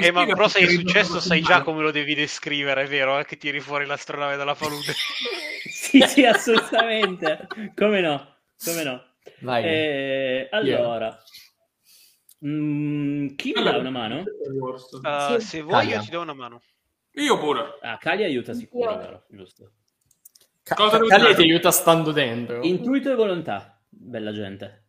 [0.00, 3.18] Eh, ma però se è successo sai già come lo devi descrivere, è vero?
[3.18, 3.24] Eh?
[3.24, 4.92] Che tiri fuori l'astronave dalla palude.
[5.68, 7.46] sì, sì, assolutamente.
[7.74, 8.36] Come no?
[8.64, 9.04] Come no?
[9.40, 9.64] Vai.
[9.64, 11.16] Eh, allora,
[12.46, 14.24] mm, chi mi dà una mano?
[15.02, 16.00] Uh, se vuoi io Caia.
[16.00, 16.62] ti do una mano.
[17.14, 17.78] Io pure.
[17.82, 18.98] Ah, Kali aiuta sicuro, Io.
[18.98, 19.24] vero?
[19.28, 19.72] Giusto.
[20.62, 21.34] Ca- Calia fare?
[21.34, 22.62] ti aiuta stando dentro.
[22.62, 24.81] Intuito e volontà, bella gente.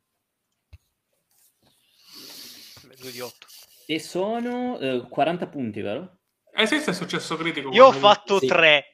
[3.04, 3.47] Beh, Due di otto.
[3.86, 6.20] E sono eh, 40 punti, vero?
[6.56, 7.70] Esiste il successo critico?
[7.72, 8.47] Io ho fatto Sì.
[8.47, 8.93] tre.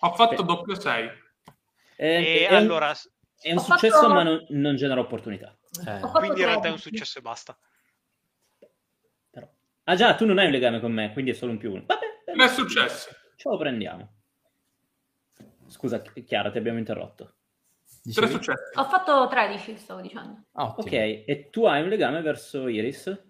[0.00, 1.08] Ho fatto doppio 6.
[1.96, 2.06] Eh,
[2.44, 2.94] E è un- allora,
[3.42, 5.56] È un Ho successo, fatto- ma non, non genera opportunità.
[5.86, 6.80] Eh, quindi in realtà è un 13.
[6.80, 7.58] successo e basta.
[9.30, 9.48] Però.
[9.84, 11.84] Ah già, tu non hai un legame con me, quindi è solo un più uno.
[11.86, 13.08] Vabbè, Non è successo.
[13.36, 14.12] ce lo prendiamo.
[15.68, 17.24] Scusa, Chi- Chiara, ti abbiamo interrotto.
[17.24, 17.36] Tre
[18.02, 18.30] dicevi?
[18.32, 18.78] successi.
[18.78, 20.44] Ho fatto 13, stavo dicendo.
[20.52, 20.86] Ah, ottimo.
[20.86, 20.92] Ok,
[21.26, 23.29] e tu hai un legame verso Iris?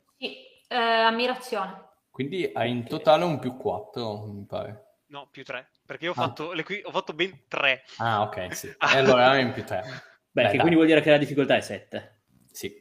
[0.72, 1.88] Eh, ammirazione.
[2.12, 4.98] Quindi hai in totale un più 4, mi pare.
[5.06, 5.70] No, più tre.
[5.84, 6.26] Perché io ho Ah.
[6.28, 7.82] fatto, le qui- ho fatto ben tre.
[7.96, 8.68] Ah, ok, sì.
[8.94, 9.82] E allora hai in più 3.
[10.30, 12.20] Beh, che quindi vuol dire che la difficoltà è 7.
[12.52, 12.72] Sì.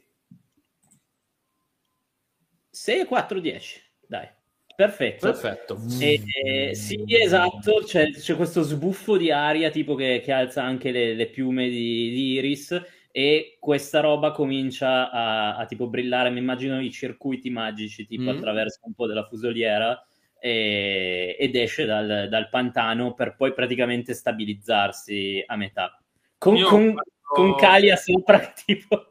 [2.70, 3.82] 6 e 4, 10.
[4.06, 4.28] Dai,
[4.76, 5.26] perfetto.
[5.26, 5.80] Perfetto.
[5.98, 10.92] E- e- sì, esatto, c'è, c'è questo sbuffo di aria tipo che, che alza anche
[10.92, 12.80] le, le piume di, di Iris
[13.12, 18.28] e questa roba comincia a, a tipo brillare, mi immagino i circuiti magici tipo Mm.
[18.28, 20.00] attraverso un po' della fusoliera
[20.38, 26.00] e- ed esce dal, dal pantano per poi praticamente stabilizzarsi a metà.
[26.38, 29.08] Con, con, guardo- con Kalia sopra tipo...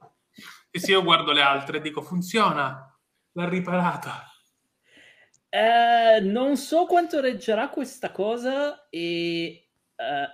[0.71, 2.95] E se io guardo le altre e dico funziona,
[3.33, 4.23] l'ha riparata.
[5.49, 10.27] Eh, non so quanto reggerà questa cosa e eh,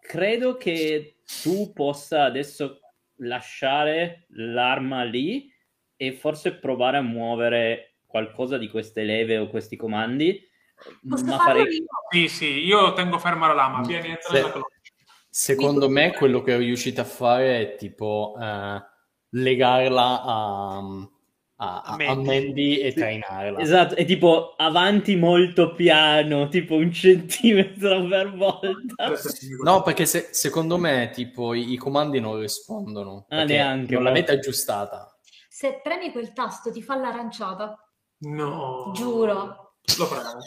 [0.00, 2.78] credo che tu possa adesso
[3.16, 5.50] lasciare l'arma lì
[5.96, 10.50] e forse provare a muovere qualcosa di queste leve o questi comandi
[11.08, 11.64] Posso ma farei...
[11.64, 11.84] io?
[12.10, 13.82] Sì, sì, io tengo ferma la lama.
[13.82, 14.52] Vieni, Se-.
[15.28, 18.82] Secondo me quello che riuscite a fare è tipo eh,
[19.30, 20.82] legarla a,
[21.62, 22.76] a, a- a Mandy.
[22.78, 23.60] E trainarla.
[23.60, 29.12] Esatto, è tipo avanti molto piano, tipo un centimetro per volta.
[29.62, 33.26] No, perché se- secondo me tipo i, i comandi non rispondono.
[33.28, 35.16] Ah, neanche, non l'avete aggiustata.
[35.48, 37.76] Se premi quel tasto ti fa l'aranciata.
[38.24, 38.90] No.
[38.94, 39.74] Giuro.
[39.98, 40.38] Lo prendo.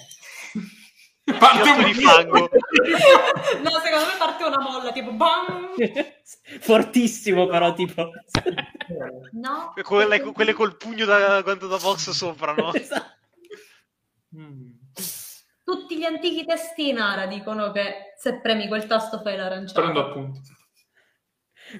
[1.25, 2.37] Parte un di fango.
[2.39, 5.73] no, secondo me parte una molla, tipo bam!
[6.59, 8.11] Fortissimo però, tipo...
[9.31, 9.73] No?
[9.81, 12.71] Quelle, quelle col pugno da, quanto da box sopra, no?
[12.73, 13.13] Esatto.
[14.37, 14.69] Mm.
[15.63, 19.81] Tutti gli antichi testi in Ara dicono che se premi quel tasto fai l'aranciata.
[19.81, 20.41] Prendo appunti.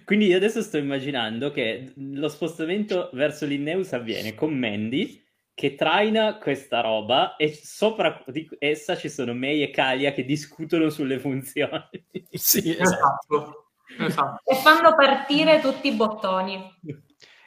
[0.04, 5.25] Quindi io adesso sto immaginando che lo spostamento verso l'Inneus avviene con Mandy
[5.56, 10.90] che traina questa roba e sopra di essa ci sono Mei e Kalia che discutono
[10.90, 12.06] sulle funzioni.
[12.30, 13.72] Sì, esatto.
[13.88, 14.06] Esatto.
[14.06, 14.42] Esatto.
[14.52, 16.80] E fanno partire tutti i bottoni.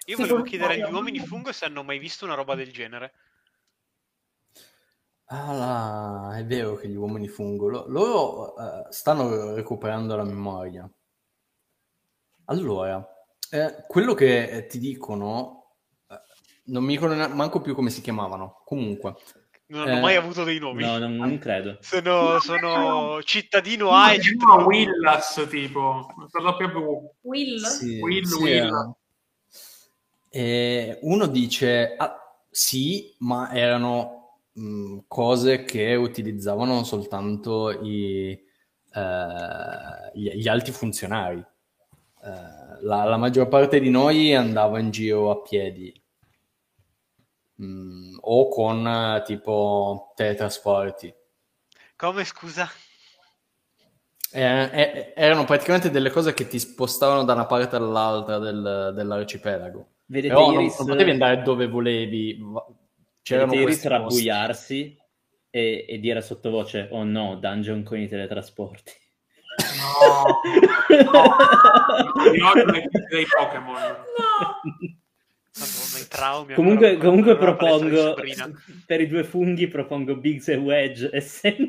[0.06, 3.12] Io volevo chiedere agli uomini fungo se hanno mai visto una roba del genere.
[5.26, 10.90] Ah, là, è vero che gli uomini fungo, lo- loro eh, stanno recuperando la memoria.
[12.46, 13.06] Allora,
[13.50, 15.57] eh, quello che eh, ti dicono,
[16.68, 18.62] non mi ricordo neanche- manco più come si chiamavano.
[18.64, 19.14] Comunque,
[19.70, 20.82] Non hanno Eh, mai avuto dei nomi.
[20.82, 21.76] No, non, non credo.
[21.80, 24.64] Sono, sono cittadino A e No, cittadino.
[24.66, 26.06] Willas, tipo.
[26.42, 26.68] La più
[27.20, 27.58] Will?
[27.58, 28.96] sì, Will, sì, Will.
[30.30, 30.40] eh.
[30.40, 32.16] E uno dice, ah,
[32.50, 41.38] sì, ma erano mh, cose che utilizzavano soltanto i, eh, gli, gli alti funzionari.
[41.40, 45.92] Eh, la, la maggior parte di noi andava in giro a piedi
[47.58, 51.14] mh, o con eh, tipo teletrasporti.
[51.96, 52.68] Come, scusa?
[54.30, 59.86] Eh, eh, erano praticamente delle cose che ti spostavano da una parte all'altra del- dell'arcipelago.
[60.06, 62.38] Vedete Però non, Iris, non potevi andare dove volevi.
[63.22, 64.96] C'erano vedete Iris rabbuiarsi
[65.50, 68.92] e, e dire sottovoce, oh no, dungeon con i teletrasporti.
[69.78, 70.40] No.
[71.12, 72.54] no.
[72.54, 73.74] Le chicche dei Pokémon.
[73.74, 74.60] No!
[75.58, 76.54] Madonna, i traumi.
[76.54, 78.14] comunque comunque propongo,
[78.86, 81.10] per i due funghi propongo Biggs e Wedge,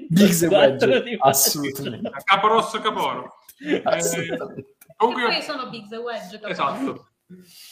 [0.09, 2.11] Biggs e Wedge, assolutamente.
[2.23, 3.35] Caporosso Caporo.
[3.59, 4.75] Eh, assolutamente.
[4.95, 6.39] comunque E io- sono Biggs e Wedge.
[6.39, 6.47] capito?
[6.47, 7.07] Esatto.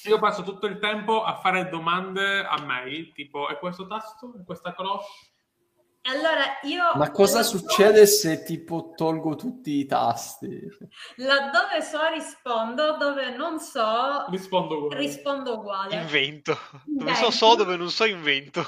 [0.04, 4.36] Io passo tutto il tempo a fare domande a me, tipo, è questo tasto?
[4.40, 5.06] È questa cloche?
[6.02, 6.98] E Allora io...
[6.98, 10.48] Ma cosa succede se tipo tolgo tutti i tasti?
[11.18, 15.02] Laddove so rispondo, dove non so Rispondo uguale.
[15.02, 15.96] rispondo uguale.
[15.96, 16.58] Invento.
[16.86, 17.32] Dove so Invento.
[17.32, 18.66] so, dove non so invento.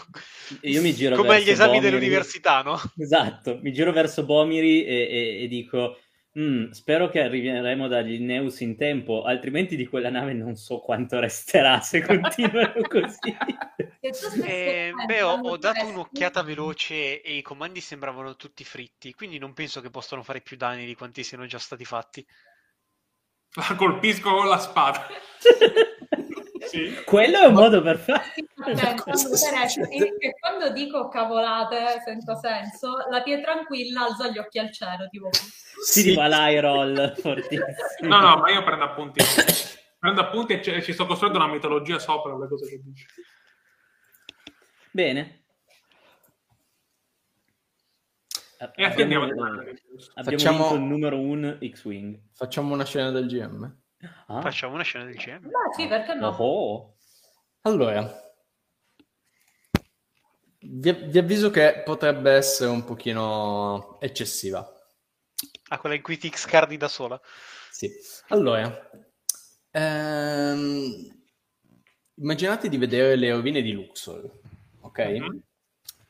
[0.62, 1.90] Io mi giro Come agli verso esami Bomiri.
[1.90, 2.78] dell'università, no?
[2.98, 5.98] Esatto, mi giro verso Bomiri e, e- e dico,
[6.40, 11.20] "Mm, spero che arriveremo dagli Neus in tempo, altrimenti di quella nave non so quanto
[11.20, 13.36] resterà se continuano così.
[14.46, 19.54] Eh, beh, ho, ho dato un'occhiata veloce e i comandi sembravano tutti fritti, quindi non
[19.54, 22.26] penso che possano fare più danni di quanti siano già stati fatti.
[23.56, 25.08] La colpisco con la spada.
[26.70, 26.94] Sì.
[27.04, 28.24] Quello è un modo per fare.
[29.16, 30.16] Succede?
[30.18, 35.30] che quando dico cavolate senza senso, la pie tranquilla alza gli occhi al cielo, tipo
[35.84, 37.66] Si diva l'eye roll fortissimo.
[38.02, 39.24] No, no, ma io prendo appunti.
[39.98, 43.06] Prendo appunti e ci- ci sto costruendo una mitologia sopra le cose che dici.
[44.92, 45.44] Bene.
[48.76, 49.24] E attendiamo.
[49.26, 49.78] Abbiamo, abbiamo
[50.24, 52.20] Facciamo- vinto il numero 1 X-Wing.
[52.34, 53.78] Facciamo una scena del GM.
[54.28, 54.42] Ah.
[54.42, 55.42] Facciamo una scena del GM.
[55.42, 56.30] Beh, sì, perché no?
[56.30, 56.96] Oh.
[57.62, 58.10] Allora,
[60.60, 64.66] vi, vi avviso che potrebbe essere un pochino eccessiva.
[65.70, 67.20] Ah, quella in cui ti scardi da sola.
[67.72, 67.90] Sì.
[68.30, 68.90] Allora,
[69.72, 71.22] ehm,
[72.16, 74.30] immaginate di vedere le rovine di Luxor,
[74.82, 75.00] ok?
[75.00, 75.42] Mhm.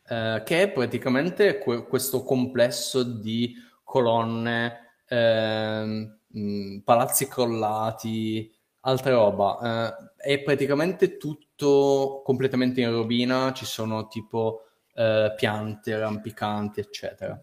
[0.09, 8.51] Eh, che è praticamente que- questo complesso di colonne, ehm, mh, palazzi crollati,
[8.81, 9.93] altra roba.
[10.17, 14.63] Eh, è praticamente tutto completamente in rovina, ci sono tipo
[14.95, 17.41] eh, piante rampicanti, eccetera.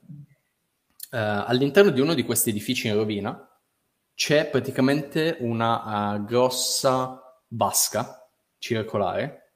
[1.11, 3.49] Eh, all'interno di uno di questi edifici in rovina
[4.15, 8.29] c'è praticamente una eh, grossa vasca
[8.59, 9.53] circolare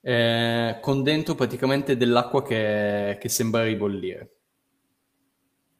[0.00, 4.36] eh, con dentro praticamente dell'acqua che, che sembra ribollire.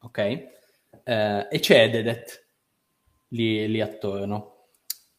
[0.01, 0.17] Ok?
[0.17, 2.47] Eh, e c'è Ededet
[3.29, 4.67] lì, lì attorno.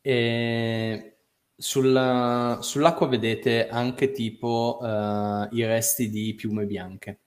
[0.00, 1.18] E
[1.56, 7.20] sulla- sull'acqua vedete anche tipo eh, i resti di piume bianche.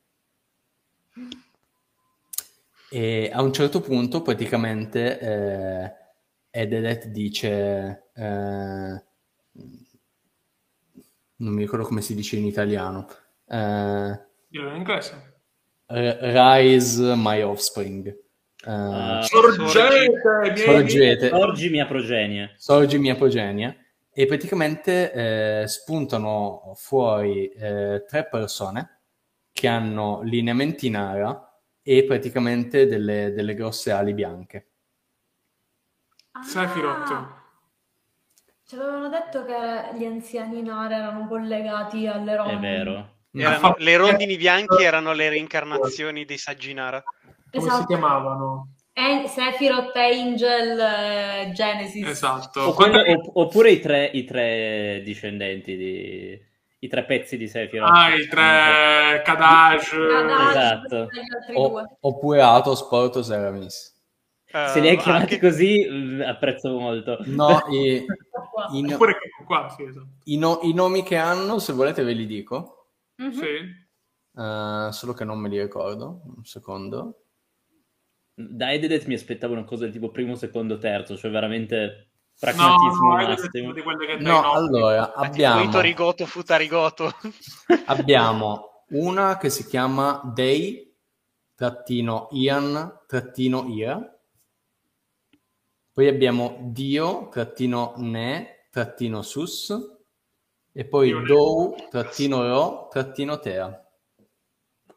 [2.90, 5.94] E a un certo punto, praticamente, eh,
[6.52, 8.10] Edelet dice...
[8.14, 9.04] eh,
[11.38, 13.08] non mi ricordo come si dice in italiano.
[13.48, 14.20] eh,
[14.52, 15.32] in inglese.
[15.88, 18.16] Rise my offspring.
[18.66, 20.09] Eh, Ah, Sorgete,
[20.39, 22.53] miei- sorgete, Sorgi mia progenie.
[22.57, 23.78] sorgi mia progenie.
[24.14, 25.11] E praticamente
[25.64, 29.01] eh, spuntano fuori eh, tre persone
[29.51, 34.68] che hanno lineamenti nara e praticamente delle, delle grosse ali bianche.
[36.32, 36.41] Ah,
[38.66, 42.59] Ci avevano detto che gli anziani Nara erano collegati alle È rondini.
[42.61, 43.09] vero.
[43.36, 47.03] Erano- le rondini bianchi erano le reincarnazioni dei Sagginara.
[47.54, 47.82] Come Esatto.
[47.82, 48.68] si chiamavano?
[48.93, 52.08] An- Sephiroth, Angel, eh, Genesis.
[52.08, 52.70] Esatto.
[52.70, 56.39] Oppure, opp- oppure i, tre, i tre discendenti di...
[56.80, 57.89] i tre pezzi di Sephiroth.
[57.91, 59.93] Ah, i tre Kadash.
[60.49, 61.08] Esatto.
[61.51, 63.91] e O- oppure Atos, Portos e Aramis.
[64.51, 67.18] Eh, Se li hai chiamati anche- così, mm, apprezzo molto.
[67.26, 68.04] No, i,
[68.51, 68.68] Qua.
[68.72, 70.08] i no- Oppure qua, sì, esatto.
[70.26, 73.32] i no- i nomi che hanno, se volete ve li dico, Mhm.
[73.32, 73.45] Sì.
[74.38, 76.22] eh, solo che non me li ricordo.
[76.36, 77.18] Un secondo.
[78.36, 83.08] Da Ededet mi aspettavo una cosa del tipo primo, secondo, terzo, cioè veramente No, pragmatismo
[83.08, 83.72] no, massimo.
[84.20, 84.56] No, nomi.
[84.56, 85.80] allora, tipo abbiamo...
[85.80, 87.12] Rigoto, Futarigoto.
[87.86, 90.94] Abbiamo una che si chiama Day
[91.56, 94.20] trattino Ian trattino Ira.
[95.94, 99.72] Poi abbiamo Dio trattino Ne trattino Sus.
[100.72, 101.24] E poi.
[101.24, 103.83] Dou trattino Ro trattino Tea.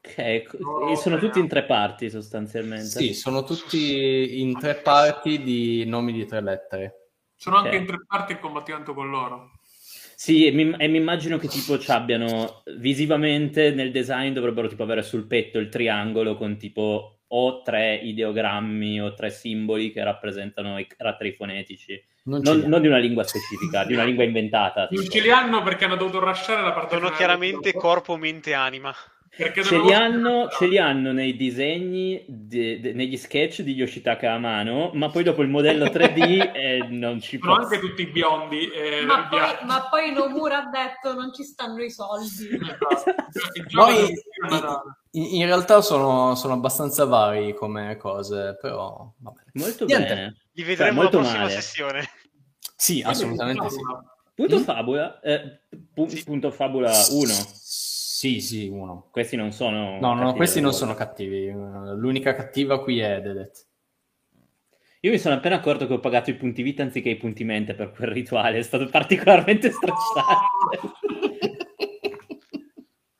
[0.07, 1.21] Ok, No, e sono no.
[1.21, 2.85] tutti in tre parti sostanzialmente.
[2.87, 7.11] Sì, sono tutti in tre parti di nomi di tre lettere.
[7.35, 7.75] Sono anche Ok.
[7.81, 9.51] in tre parti in combattimento con loro.
[10.19, 14.83] Sì, e mi, e mi immagino che tipo ci abbiano visivamente nel design dovrebbero tipo
[14.85, 20.79] avere sul petto il triangolo con tipo o tre ideogrammi o tre simboli che rappresentano
[20.79, 22.03] i caratteri fonetici.
[22.25, 24.89] Non Non, non di una lingua specifica, di una lingua inventata.
[24.91, 25.13] Non tipo.
[25.13, 28.95] ce li hanno perché hanno dovuto lasciare la parte Sono chiaramente corpo, mente, anima.
[29.37, 34.33] Perché Ce li, hanno, ce li hanno nei disegni, de- de- negli sketch di Yoshitaka
[34.33, 37.67] Amano, ma poi dopo il modello 3D eh, non ci Sono posso.
[37.75, 38.71] anche tutti biondi.
[38.71, 42.49] E Ma, poi, ma poi Nomura ha detto non ci stanno i soldi.
[43.37, 43.71] Esatto.
[43.73, 44.15] No, del
[45.13, 49.41] in, in- realtà sono, sono abbastanza vari come cose, però vabbè.
[49.55, 50.09] Molto Niente.
[50.15, 50.37] bene.
[50.53, 51.55] Li Cioè, vedremo molto la prossima male.
[51.55, 52.09] sessione.
[52.77, 53.77] Sì, assolutamente sì.
[54.35, 54.63] Punto Mm?
[54.63, 55.61] fabula, eh,
[55.95, 56.23] pu- Sì.
[56.25, 57.33] punto fabula 1.
[58.17, 59.11] Sì, sì, uno.
[59.13, 61.51] Questi non sono No, no, questi non sono cattivi.
[61.51, 63.67] L'unica cattiva qui è Dedet.
[65.01, 67.75] Io mi sono appena accorto che ho pagato i punti vita anziché i punti mente
[67.75, 70.81] per quel rituale, è stato particolarmente stressante.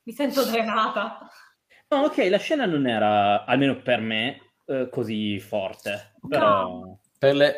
[0.05, 1.29] Mi sento drenata.
[1.89, 7.55] No, ok, la scena non era, almeno per me, eh, così forte, però Per, le-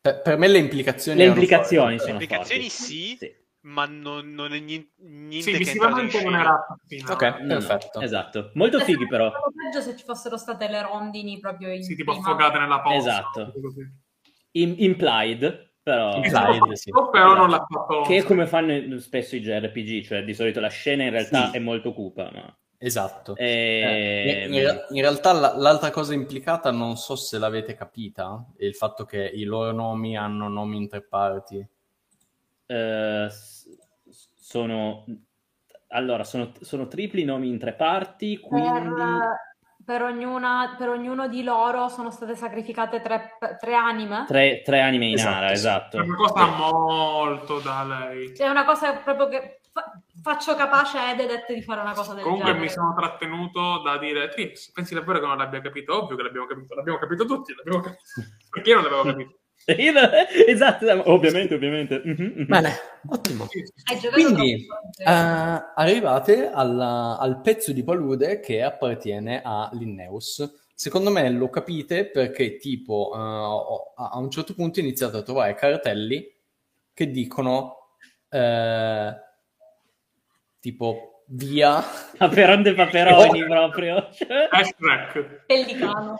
[0.00, 1.98] per- per me le implicazioni le implicazioni forti.
[1.98, 3.16] sono Le implicazioni forti.
[3.18, 7.12] sì, ma non, non è niente, niente Sì, che visivamente non in era fino.
[7.12, 7.22] Ok.
[7.40, 8.00] No, Perfetto.
[8.00, 9.30] esatto, molto fighi però.
[9.30, 12.26] Peggio se ci fossero state le rondini proprio in Sì, tipo prima.
[12.28, 12.96] affogate nella posta.
[12.98, 13.52] Esatto.
[14.52, 16.16] Im- implied, però...
[16.16, 16.90] Implied, sì.
[16.92, 18.02] Oh, però non l'ha fatto.
[18.02, 21.56] Che è come fanno spesso i JRPG, cioè di solito la scena in realtà Sì.
[21.56, 22.56] è molto cupa, ma...
[22.78, 23.36] Esatto.
[23.36, 24.54] Eh, Eh, in,
[24.96, 29.24] in realtà la- l'altra cosa implicata non so se l'avete capita, è il fatto che
[29.24, 31.64] i loro nomi hanno nomi in tre parti.
[32.66, 33.28] eh,
[34.52, 35.04] sono...
[35.88, 38.68] Allora, sono, sono tripli nomi in tre parti, quindi...
[38.68, 39.36] Per,
[39.84, 44.24] per ognuna- per ognuno di loro sono state sacrificate tre, tre anime.
[44.26, 45.96] Tre, tre anime in Esatto, ara, esatto.
[45.98, 48.32] È una cosa molto da lei.
[48.32, 49.90] È una cosa proprio che fa-
[50.22, 52.64] faccio capace a Ededet di fare una cosa del Comunque genere.
[52.64, 56.02] mi sono trattenuto da dire, Trix, pensi davvero che non l'abbia capito?
[56.02, 58.02] Ovvio che l'abbiamo capito, l'abbiamo capito tutti, l'abbiamo capito.
[58.50, 59.36] Perché io non l'avevo capito?
[60.46, 62.00] Esatto, ovviamente, ovviamente.
[62.04, 62.44] Mhm, mhm.
[62.46, 62.70] Bene,
[63.08, 63.46] ottimo.
[64.12, 64.66] Quindi,
[64.98, 65.04] eh,
[65.74, 70.60] arrivate alla- al pezzo di palude che appartiene a Linneus.
[70.74, 75.54] Secondo me lo capite perché tipo eh, ho- a un certo punto iniziate a trovare
[75.54, 76.34] cartelli
[76.92, 77.96] che dicono
[78.28, 79.12] eh,
[80.60, 81.80] tipo via
[82.18, 84.08] Paperon paperoni proprio.
[85.46, 86.16] Pellicano.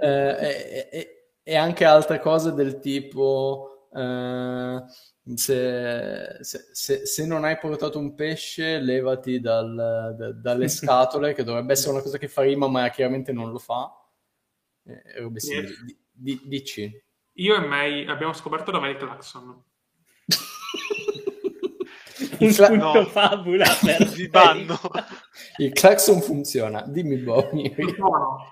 [0.00, 0.08] eh,
[0.40, 4.82] e, e- e anche altre cose del tipo eh,
[5.34, 11.44] se, se- se- se non hai portato un pesce levati dal- da- dalle scatole che
[11.44, 13.90] dovrebbe essere una cosa che fa rima ma chiaramente non lo fa
[14.84, 15.74] Eh, simili.
[15.84, 19.62] Di- di- dici Io e May abbiamo scoperto da May Claxon.
[22.38, 23.04] Un cla- punto no.
[23.06, 24.00] fabula per.
[25.58, 26.82] Il clacson funziona.
[26.86, 27.74] Dimmi, Bonnie.
[27.96, 28.48] Buono.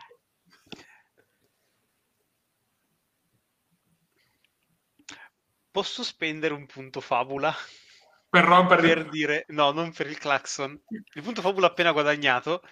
[5.71, 7.55] Posso spendere un punto fabula
[8.29, 10.81] Per rompere per dire no, non per il clacson.
[11.15, 12.63] Il punto fabula appena guadagnato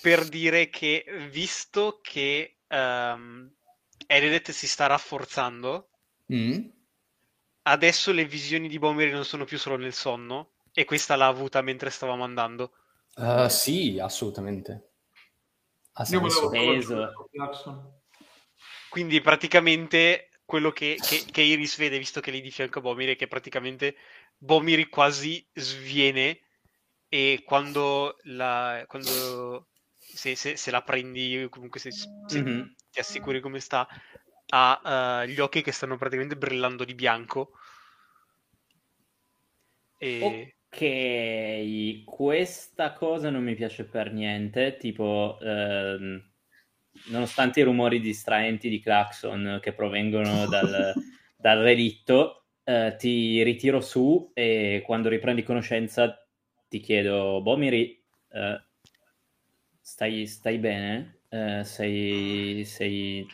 [0.00, 3.50] per dire che visto che um,
[4.06, 5.86] Eredet si sta rafforzando,
[6.32, 6.64] Mm?
[7.62, 11.60] adesso le visioni di Bomeri non sono più solo nel sonno e questa l'ha avuta
[11.60, 12.72] mentre stavamo andando.
[13.16, 14.92] Uh, sì, assolutamente.
[15.94, 16.62] Ha senso.
[18.88, 23.12] Quindi praticamente quello che, che, che Iris vede, visto che lei di fianco a Bomiri,
[23.12, 23.94] è che praticamente
[24.36, 26.40] Bomiri quasi sviene
[27.08, 29.68] e quando la, quando,
[30.12, 32.74] se, se- se la prendi, comunque se, se Mhm.
[32.90, 33.86] ti assicuri come sta,
[34.52, 37.52] ha eh, gli occhi che stanno praticamente brillando di bianco.
[40.00, 40.54] E...
[40.72, 46.29] Ok, questa cosa non mi piace per niente, tipo, ehm,
[47.06, 50.92] nonostante i rumori distraenti di clacson che provengono dal,
[51.36, 56.26] dal relitto, eh, ti ritiro su e quando riprendi conoscenza
[56.68, 58.00] ti chiedo, Bomiri,
[58.32, 58.62] eh,
[59.80, 61.22] stai, stai bene?
[61.28, 63.26] Eh, sei, sei...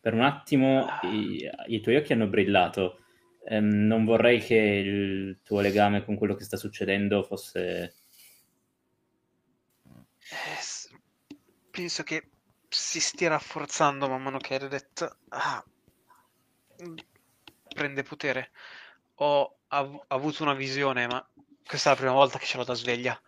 [0.00, 3.00] Per un attimo i, i tuoi occhi hanno brillato.
[3.44, 7.94] Ehm, non vorrei che il tuo legame con quello che sta succedendo fosse...
[10.30, 10.98] Eh,
[11.70, 12.28] penso che
[12.90, 15.64] si stia rafforzando man mano che Redet ah,
[17.72, 18.50] prende potere.
[19.16, 21.24] Ho av- avuto una visione, ma
[21.64, 23.20] questa è la prima volta che ce l'ho da sveglia.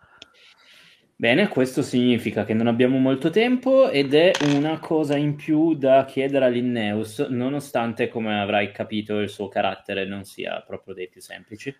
[1.15, 6.03] Bene, questo significa che non abbiamo molto tempo ed è una cosa in più da
[6.03, 11.21] chiedere a Linneus, nonostante, come avrai capito, il suo carattere non sia proprio dei più
[11.21, 11.73] semplici.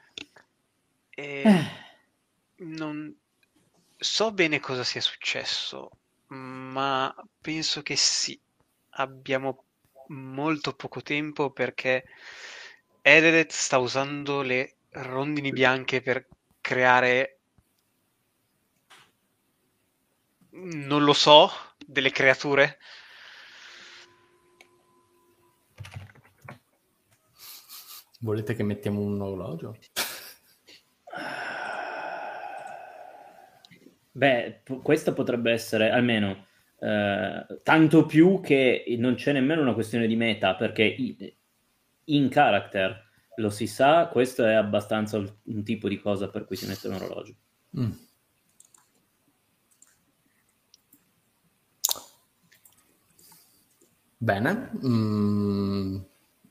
[1.09, 1.63] E Eh,
[2.63, 3.13] non
[3.97, 5.89] so bene cosa sia successo,
[6.33, 8.39] ma penso che sì,
[8.91, 9.65] abbiamo
[10.07, 12.05] molto poco tempo perché
[13.01, 16.27] Ederet sta usando le rondini bianche per
[16.61, 17.39] creare,
[20.51, 21.49] non lo so,
[21.85, 22.77] delle creature.
[28.19, 29.77] Volete che mettiamo un orologio?
[34.15, 36.45] Beh, p- questo potrebbe essere almeno
[36.79, 41.35] eh, tanto più che non c'è nemmeno una questione di meta, perché i-
[42.05, 43.01] in character
[43.35, 46.87] lo si sa, questo è abbastanza un un tipo di cosa per cui si mette
[46.87, 47.33] un orologio.
[47.79, 47.91] Mm.
[54.17, 54.71] Bene.
[54.85, 55.97] Mm.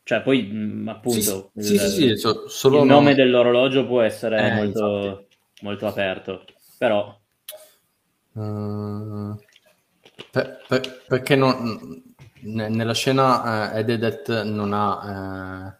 [0.05, 3.87] Cioè, poi mh, appunto Sì, sì, il, sì, sì, so- solo il no- nome dell'orologio
[3.87, 5.27] può essere Eh, molto,
[5.63, 6.45] molto aperto,
[6.77, 7.19] però
[8.35, 9.35] Eh,
[10.31, 15.79] per- per- perché non- ne- nella scena eh, Ededet non ha...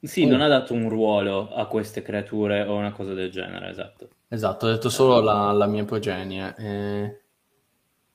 [0.00, 0.28] sì, Oh.
[0.28, 4.04] non ha dato un ruolo a queste creature o una cosa del genere, esatto.
[4.28, 6.54] eh, esatto, ha detto solo la, la mia progenie.
[6.58, 7.20] eh,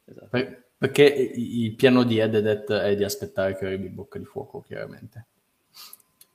[0.06, 0.28] esatto.
[0.30, 5.26] per- perché il piano di Ededet è di aspettare che arrivi Bocca di Fuoco, chiaramente.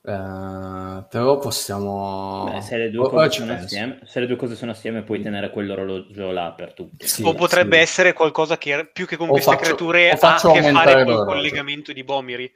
[0.06, 2.44] Eh, però possiamo...
[2.52, 3.42] Beh, se, le due penso.
[3.50, 7.06] assieme, se le due cose sono assieme puoi tenere quell'orologio là per tutti.
[7.06, 7.82] Sì, O potrebbe sì.
[7.82, 10.18] essere qualcosa che più che con O queste faccio- creature ha a
[10.52, 11.24] che fare col l'orologio.
[11.24, 12.52] collegamento di Bomiri.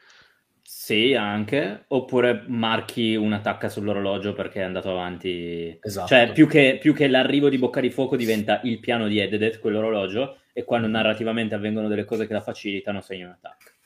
[0.63, 1.85] Sì, anche.
[1.89, 5.79] Oppure marchi un'attacca sull'orologio perché è andato avanti.
[5.83, 6.07] Esatto.
[6.09, 9.59] Cioè, più che, più che l'arrivo di Bocca di Fuoco diventa il piano di Ededet,
[9.59, 13.71] quell'orologio, e quando narrativamente avvengono delle cose che la facilitano, segni un attacco.
[13.71, 13.77] Eh.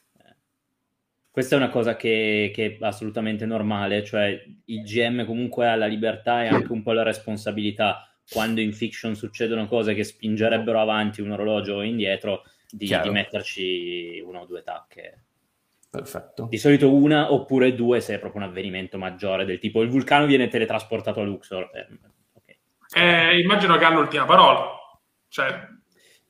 [1.32, 5.86] Questa è una cosa che, che è assolutamente normale, cioè il GM comunque ha la
[5.86, 11.22] libertà e anche un po' la responsabilità quando in fiction succedono cose che spingerebbero avanti
[11.22, 15.24] un orologio o indietro, di, di metterci una o due tacche.
[15.88, 16.48] Perfetto.
[16.50, 20.26] Di solito una oppure due se è proprio un avvenimento maggiore del tipo il vulcano
[20.26, 21.70] viene teletrasportato a Luxor.
[21.72, 21.98] Eh,
[22.34, 22.56] ok.
[22.94, 24.68] Eh, immagino che ha l'ultima parola.
[25.28, 25.66] Cioè,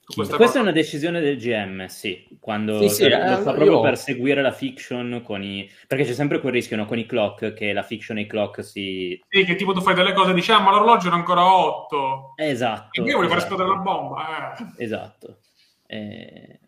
[0.05, 3.73] questa Questa è una decisione del GM, sì, quando Sì, sì, eh, lo fa proprio
[3.73, 5.71] io- per seguire la fiction con i...
[5.87, 8.65] perché c'è sempre quel rischio no, con i clock che la fiction e i clock
[8.65, 9.21] si...
[9.29, 12.35] Sì, che tipo tu fai delle cose e dici, ah, ma l'orologio è ancora 8.
[12.37, 13.01] Esatto.
[13.01, 13.55] E io voglio far esatto.
[13.55, 14.55] esplodere la bomba.
[14.57, 14.85] Eh.
[14.85, 15.39] Esatto.
[15.87, 16.61] Eh,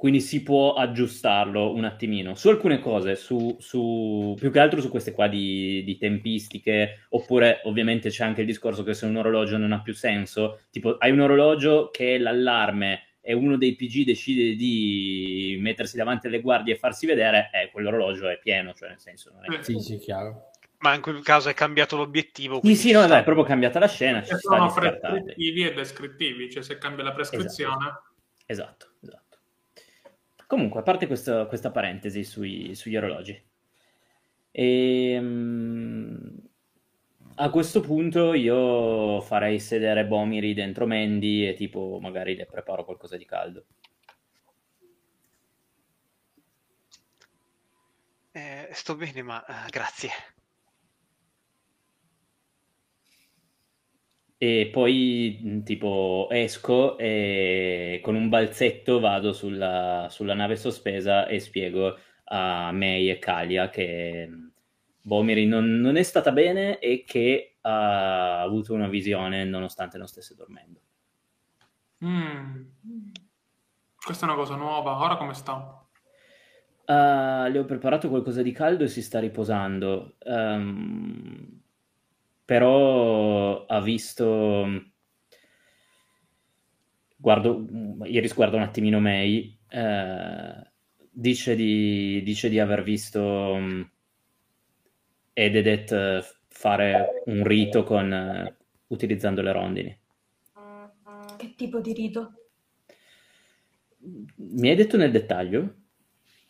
[0.00, 4.88] quindi si può aggiustarlo un attimino su alcune cose, su, su- più che altro su
[4.88, 9.58] queste qua di, di tempistiche, oppure ovviamente c'è anche il discorso che se un orologio
[9.58, 14.54] non ha più senso, tipo hai un orologio che l'allarme e uno dei PG decide
[14.54, 19.30] di mettersi davanti alle guardie e farsi vedere, eh, quell'orologio è pieno, cioè nel senso
[19.34, 19.58] non è...
[19.58, 19.62] Eh.
[19.62, 20.48] Sì, sì, chiaro.
[20.78, 22.54] Ma in quel caso è cambiato l'obiettivo.
[22.54, 23.08] Sì, quindi sì, no, sta.
[23.08, 28.00] dai, proprio cambiata la scena, ci sono prescrittivi e descrittivi, cioè se cambia la prescrizione.
[28.46, 29.29] Esatto, esatto.
[30.50, 33.40] Comunque, a parte questo- questa parentesi sui- sugli orologi,
[34.50, 36.40] ehm,
[37.36, 43.16] a questo punto io farei sedere Bomiri dentro Mandy e tipo magari le preparo qualcosa
[43.16, 43.64] di caldo.
[48.32, 50.10] Eh, sto bene, ma eh, grazie.
[54.42, 61.40] E poi mh, tipo esco e con un balzetto vado sulla, sulla nave sospesa e
[61.40, 64.52] spiego a May e Kalia che mh,
[65.02, 70.34] Bomiri non, non è stata bene e che ha avuto una visione nonostante non stesse
[70.34, 70.80] dormendo.
[72.02, 72.62] Mm.
[74.02, 75.02] Questa è una cosa nuova.
[75.02, 75.86] Ora come sta?
[76.86, 80.14] Ah, le ho preparato qualcosa di caldo e si sta riposando.
[80.20, 81.60] Ehm,
[82.50, 84.66] però ha visto.
[87.16, 87.64] Guardo,
[88.06, 89.56] ieri sguardo un attimino May.
[89.68, 90.72] eh,
[91.12, 93.20] dice di, dice di aver visto
[93.56, 93.82] mm,
[95.34, 98.56] Ededet eh, fare un rito con, eh,
[98.88, 100.00] utilizzando le rondini.
[101.38, 102.34] Che tipo di rito?
[104.36, 105.74] Mi hai detto nel dettaglio?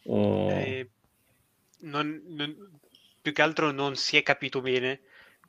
[0.04, 0.90] O- Eh,
[1.80, 2.80] non- non-
[3.22, 5.00] più che altro non si è capito bene.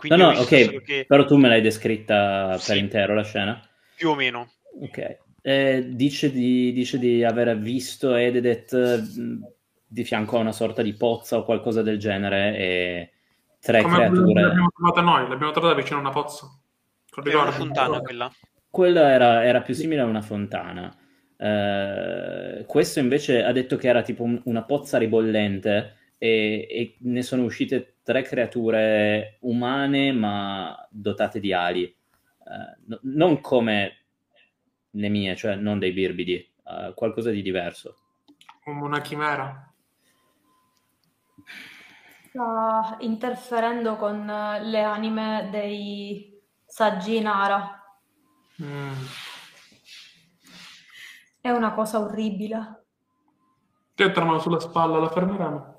[0.10, 0.44] No, Quindi no, visto
[0.78, 2.68] ok, che però tu me l'hai descritta Sì.
[2.72, 3.62] per intero la scena.
[3.96, 4.52] più o meno.
[4.82, 5.18] Ok.
[5.44, 8.74] Eh, dice, di, dice di aver visto Ededet
[9.18, 9.40] mh,
[9.88, 13.12] di fianco a una sorta di pozza o qualcosa del genere e
[13.60, 14.42] tre Come creature.
[14.42, 16.48] l'abbiamo trovata noi, l'abbiamo trovata vicino a una pozza.
[17.26, 18.32] Era una fontana quella.
[18.70, 20.96] Quella era, era più simile a una fontana.
[21.38, 27.24] Eh, questo invece ha detto che era tipo un- una pozza ribollente e, e ne
[27.24, 31.84] sono uscite tre creature umane ma dotate di ali.
[31.84, 34.06] Eh, no- non come
[34.92, 37.96] le mie, cioè non dei birbidi, eh, qualcosa di diverso.
[38.64, 39.74] Come una chimera.
[42.30, 47.84] Sta interferendo con eh, le anime dei saggi Nara.
[48.62, 49.06] Mm.
[51.42, 52.84] È una cosa orribile.
[53.96, 55.71] Ti mano sulla spalla, la fermeremo.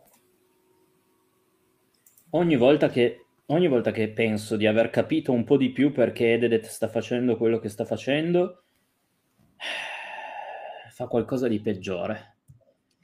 [2.34, 6.32] Ogni volta che, ogni volta che penso di aver capito un po' di più perché
[6.32, 8.62] Ededet sta facendo quello che sta facendo,
[10.90, 12.36] fa qualcosa di peggiore.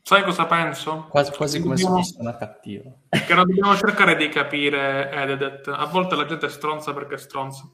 [0.03, 1.07] Sai cosa penso?
[1.11, 2.91] Quasi, quasi come se Dobbiamo- fosse una cattiva.
[3.11, 5.69] Che non dobbiamo cercare di capire Ededet.
[5.69, 7.71] A volte la gente è stronza perché è stronza.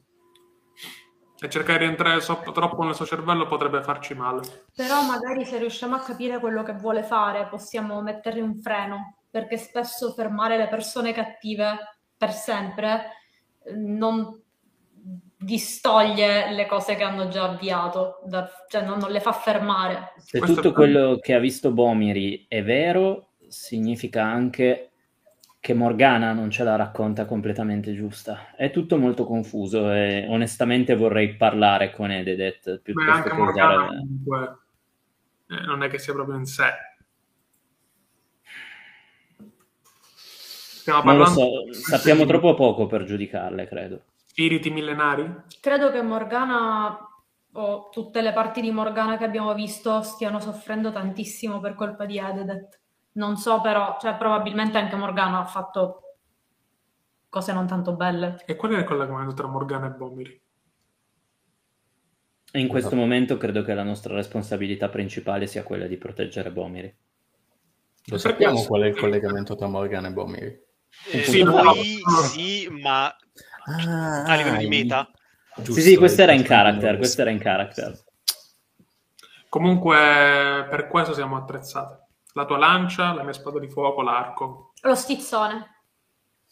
[1.39, 4.65] E cercare di entrare so- troppo nel suo cervello potrebbe farci male.
[4.75, 9.57] Però magari se riusciamo a capire quello che vuole fare, possiamo mettergli un freno, perché
[9.57, 11.77] spesso fermare le persone cattive
[12.17, 13.07] per sempre
[13.65, 14.41] eh, non
[15.37, 20.13] distoglie le cose che hanno già avviato, da- cioè non, non le fa fermare.
[20.19, 24.91] Se Questo tutto è- quello che ha visto Bomiri è vero, significa anche
[25.59, 28.55] che Morgana non ce la racconta completamente giusta.
[28.55, 33.75] È tutto molto confuso e onestamente vorrei parlare con Ededet Beh, piuttosto anche che Morgana
[33.75, 33.97] usare...
[33.97, 34.59] comunque
[35.49, 36.71] eh, non è che sia proprio in sé.
[40.85, 44.03] Stiamo Non lo parlando so, sappiamo troppo poco per giudicarle, credo.
[44.27, 45.35] spiriti millenari?
[45.59, 47.09] Credo che Morgana
[47.53, 52.19] o tutte le parti di Morgana che abbiamo visto stiano soffrendo tantissimo per colpa di
[52.19, 52.81] Ededet.
[53.13, 56.03] Non so però, cioè probabilmente anche Morgana ha fatto
[57.31, 58.43] cose non tanto belle.
[58.45, 60.43] E qual è il collegamento tra Morgana e Bomiri?
[62.53, 63.01] In questo Esatto.
[63.03, 66.95] momento credo che la nostra responsabilità principale sia quella di proteggere Bomiri.
[68.09, 70.63] Lo sappiamo qual è il collegamento tra Morgana e Bomiri.
[71.11, 71.73] Eh, Sì, no.
[72.31, 73.15] sì, ma
[73.67, 75.11] Ah, a livello di meta.
[75.57, 77.99] giusto, sì, sì, questo era in il- character, questo era in character.
[79.49, 82.03] Comunque, per questo siamo attrezzati.
[82.35, 84.73] La tua lancia, la mia spada di fuoco, l'arco.
[84.83, 85.83] Lo stizzone.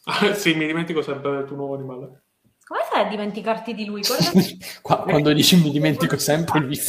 [0.35, 2.23] sì, mi dimentico sempre del tuo nuovo animale.
[2.64, 4.02] Come fai a dimenticarti di lui?
[4.02, 4.31] Guarda-
[4.82, 6.77] Qua- quando dici mi dimentico sempre lui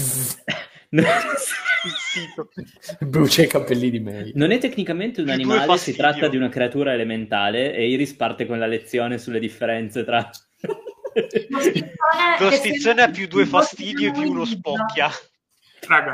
[3.05, 4.31] brucia i capelli di Mary.
[4.35, 8.59] Non è tecnicamente un animale, si tratta di una creatura elementale e Iris parte con
[8.59, 10.29] la lezione sulle differenze tra...
[12.39, 15.09] Lo stizzone, ha più due fastidi e più uno spocchia.
[15.87, 16.13] Raga,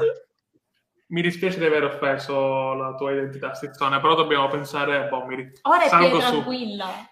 [1.07, 5.51] mi dispiace di aver offeso la tua identità, Stizzone, però dobbiamo pensare a Bomiri.
[5.61, 7.09] Ora è più tranquilla.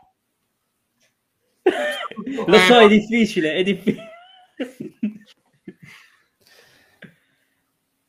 [2.45, 4.11] Lo so, è difficile, è difficile.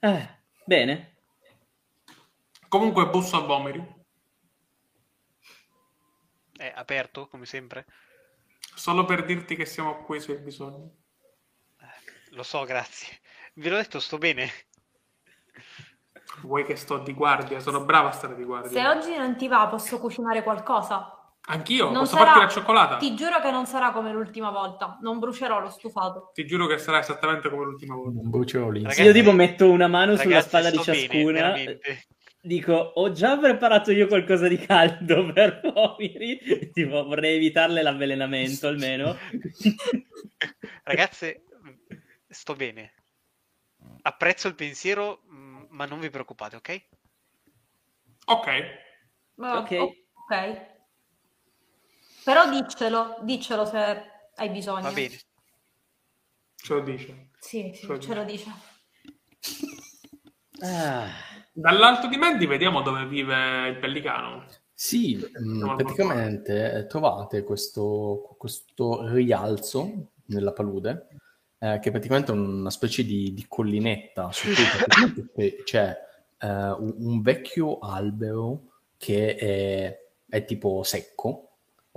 [0.00, 0.37] Eh,
[0.68, 1.16] bene.
[2.68, 3.96] Comunque busso a Bomiri.
[6.54, 7.86] È aperto, come sempre?
[8.74, 10.92] Solo per dirti che siamo qui se hai bisogno.
[11.80, 13.18] Eh, lo so, grazie.
[13.54, 14.50] Ve l'ho detto, sto bene.
[16.42, 17.60] Vuoi che sto di guardia?
[17.60, 18.70] Sono brava a stare di guardia.
[18.70, 21.17] Se oggi non ti va, posso cucinare qualcosa.
[21.50, 22.96] Anch'io, Non posso sarà- farti la cioccolata?
[22.98, 24.98] Ti giuro che non sarà come l'ultima volta.
[25.00, 26.30] Non brucerò lo stufato.
[26.34, 28.20] Ti giuro che sarà esattamente come l'ultima volta.
[28.22, 28.82] Bruciolo lì.
[28.82, 31.32] Ragazzi- Io tipo metto una mano sulla spalla di bene, ciascuna.
[31.32, 32.06] veramente.
[32.40, 36.70] Dico, ho già preparato io qualcosa di caldo per Pomiri.
[36.72, 39.16] Tipo, vorrei evitarle l'avvelenamento almeno.
[40.84, 41.44] Ragazze,
[42.28, 42.92] sto bene.
[44.02, 46.82] Apprezzo il pensiero, mh, ma non vi preoccupate, ok?
[48.26, 48.48] Ok,
[49.36, 49.70] Ok.
[49.80, 49.94] o-
[50.28, 50.76] ok.
[52.28, 54.02] Però diccelo, diccelo se
[54.34, 54.82] hai bisogno.
[54.82, 55.18] Va bene.
[56.54, 57.30] ce lo dice.
[57.40, 58.50] Sì, sì, Cioè- ce lo dice.
[60.60, 61.06] Ah,
[61.50, 64.44] Dall'alto di Mandy vediamo dove vive il pellicano.
[64.74, 71.06] Sì, mm, Siamo al praticamente eh, trovate questo, questo rialzo nella palude,
[71.58, 75.96] eh, che è praticamente una specie di, di collinetta su cui praticamente c'è
[76.40, 79.98] eh, un, un vecchio albero che è,
[80.28, 81.47] è tipo secco,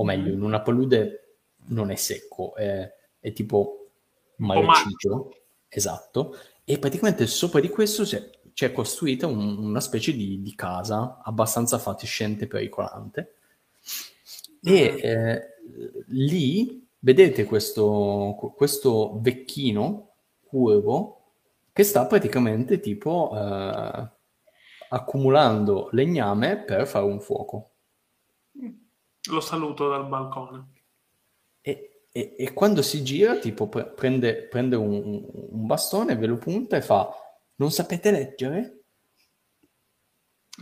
[0.02, 1.36] o meglio, in una palude
[1.68, 3.90] non è secco, è, è tipo
[4.38, 5.36] marcigio,
[5.69, 11.22] esatto, e praticamente sopra di questo c'è, c'è costruita un- una specie di, di casa
[11.23, 13.34] abbastanza fatiscente e pericolante.
[14.64, 15.41] E eh,
[16.07, 20.10] lì vedete questo, questo vecchino
[20.45, 21.18] curvo
[21.73, 24.07] che sta praticamente tipo eh,
[24.90, 27.69] accumulando legname per fare un fuoco.
[29.30, 30.68] Lo saluto dal balcone.
[31.61, 36.38] E, e- e quando si gira, tipo, pre- prende, prende un, un- bastone, ve lo
[36.38, 37.07] punta e fa:
[37.56, 38.77] Non sapete leggere?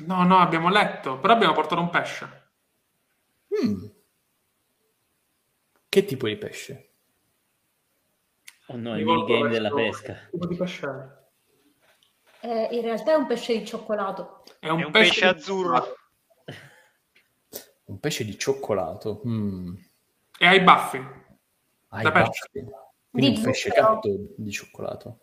[0.05, 2.51] No, no, abbiamo letto, però abbiamo portato un pesce.
[3.63, 3.85] Mm.
[5.89, 6.85] Che tipo di pesce?
[8.67, 10.13] oh no, il minigame della pesca.
[10.13, 11.17] Che tipo di pesce?
[12.41, 14.43] Eh, in realtà è un pesce di cioccolato.
[14.59, 15.95] È un, È un pesce di- azzurro.
[17.89, 19.21] Un pesce di cioccolato.
[19.27, 19.75] Mm.
[20.37, 20.97] E ha i baffi.
[21.89, 22.47] Ah, Da baffi.
[23.09, 25.19] Quindi Di un pesce gatto di cioccolato.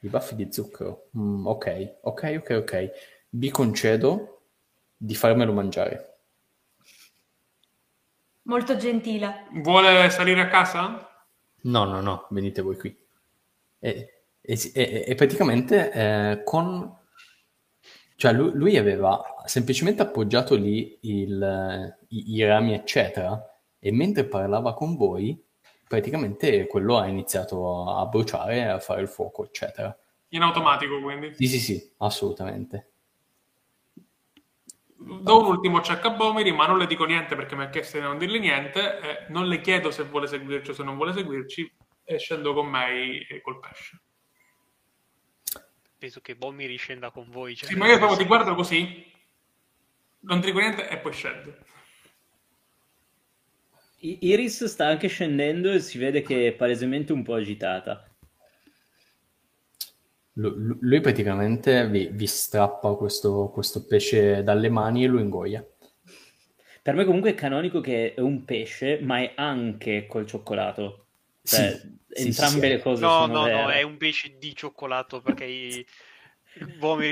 [0.00, 1.08] I baffi di zucchero.
[1.16, 2.90] Mm, ok, ok, ok, ok.
[3.30, 4.42] Vi concedo
[4.96, 6.18] di farmelo mangiare.
[8.42, 9.46] Molto gentile.
[9.62, 11.08] Vuole salire a casa?
[11.62, 12.94] No, no, no, venite voi qui.
[13.78, 16.98] E, e- e praticamente eh, con...
[18.16, 23.40] Cioè lui, lui aveva semplicemente appoggiato lì il- i, i rami, eccetera,
[23.78, 25.42] e mentre parlava con voi,
[25.86, 29.96] praticamente quello ha iniziato a bruciare, a fare il fuoco, eccetera.
[30.28, 31.34] In automatico, quindi.
[31.34, 32.90] Sì, sì, sì, assolutamente.
[34.96, 37.98] Do un ultimo check a Bomiri, ma non le dico niente perché mi ha chiesto
[37.98, 38.98] di non dirle niente.
[39.00, 41.70] eh, non le chiedo se vuole seguirci o se non vuole seguirci.
[42.04, 44.00] E scendo con me e col pesce.
[46.04, 47.56] Penso che Bommi riscenda con voi.
[47.56, 49.10] cioè, Sì, ma io proprio ti guardo così,
[50.20, 51.56] non ti dico niente e poi scendo.
[54.00, 58.06] Iris sta anche scendendo e si vede che è palesemente un po' agitata.
[60.34, 65.66] Lu- Lui praticamente vi, vi strappa questo, questo pesce dalle mani e lo ingoia.
[66.82, 71.03] Per me comunque è canonico che è un pesce, ma è anche col cioccolato.
[71.44, 72.68] Cioè, Sì, sì, entrambe sì, sì.
[72.68, 73.74] le cose No, sono no, no, vere.
[73.74, 75.86] è un pesce di cioccolato perché i...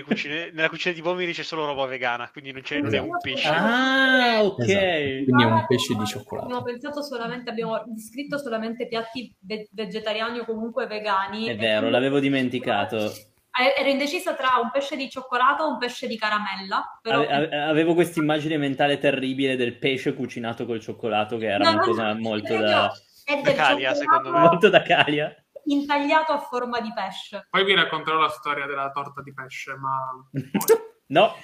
[0.04, 3.18] Cucine- nella cucina di Bomiri c'è solo roba vegana, quindi non, c'è, non è un
[3.20, 3.48] pesce.
[3.48, 4.58] Ah, ok.
[4.60, 4.84] Esatto.
[5.24, 6.62] Quindi è un pesce di Abbiamo cioccolato.
[6.62, 11.48] pensato solamente, abbiamo descritto solamente piatti ve- vegetariani o comunque vegani.
[11.48, 13.12] È vero, l'avevo dimenticato.
[13.52, 16.98] Eh, Ero indecisa tra un pesce di cioccolato o un pesce di caramella.
[17.02, 17.18] Però...
[17.18, 21.70] Ave- ave- avevo questa immagine mentale terribile del pesce cucinato col cioccolato, che era No,
[21.72, 22.92] una no, cosa no, molto è da,
[23.24, 24.38] È Da Calia, secondo me.
[24.40, 25.34] molto da Calia.
[25.64, 27.46] intagliato a forma di pesce.
[27.48, 30.28] Poi vi racconterò la storia della torta di pesce, ma...
[31.12, 31.36] No,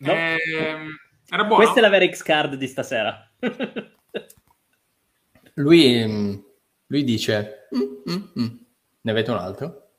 [0.00, 0.12] no.
[0.12, 0.88] Ehm,
[1.28, 1.62] era buono?
[1.62, 3.32] questa è la vera X-Card di stasera.
[5.54, 6.34] Lui, mm,
[6.86, 8.56] lui dice: "Mm, mm, mm.
[9.02, 9.90] Ne avete un altro?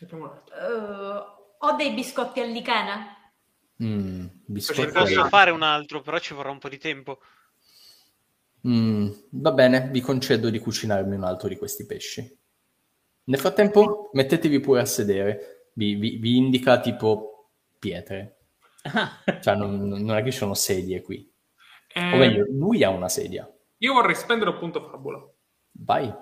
[0.00, 0.06] Eh,
[1.58, 3.32] ho dei biscotti al lichene.
[3.82, 7.20] Mm, biscotti Posso fare un altro, però ci vorrà un po' di tempo.
[8.66, 12.38] Mm, va bene, vi concedo di cucinarmi un altro di questi pesci.
[13.24, 15.68] Nel frattempo, mettetevi pure a sedere.
[15.74, 18.38] Vi, vi- vi indica tipo pietre.
[18.84, 21.30] Ah, Cioè, non, non è che ci sono sedie qui.
[21.94, 23.48] Ehm, O meglio, lui ha una sedia.
[23.78, 25.20] io vorrei spendere un punto fabola.
[25.72, 26.12] Vai.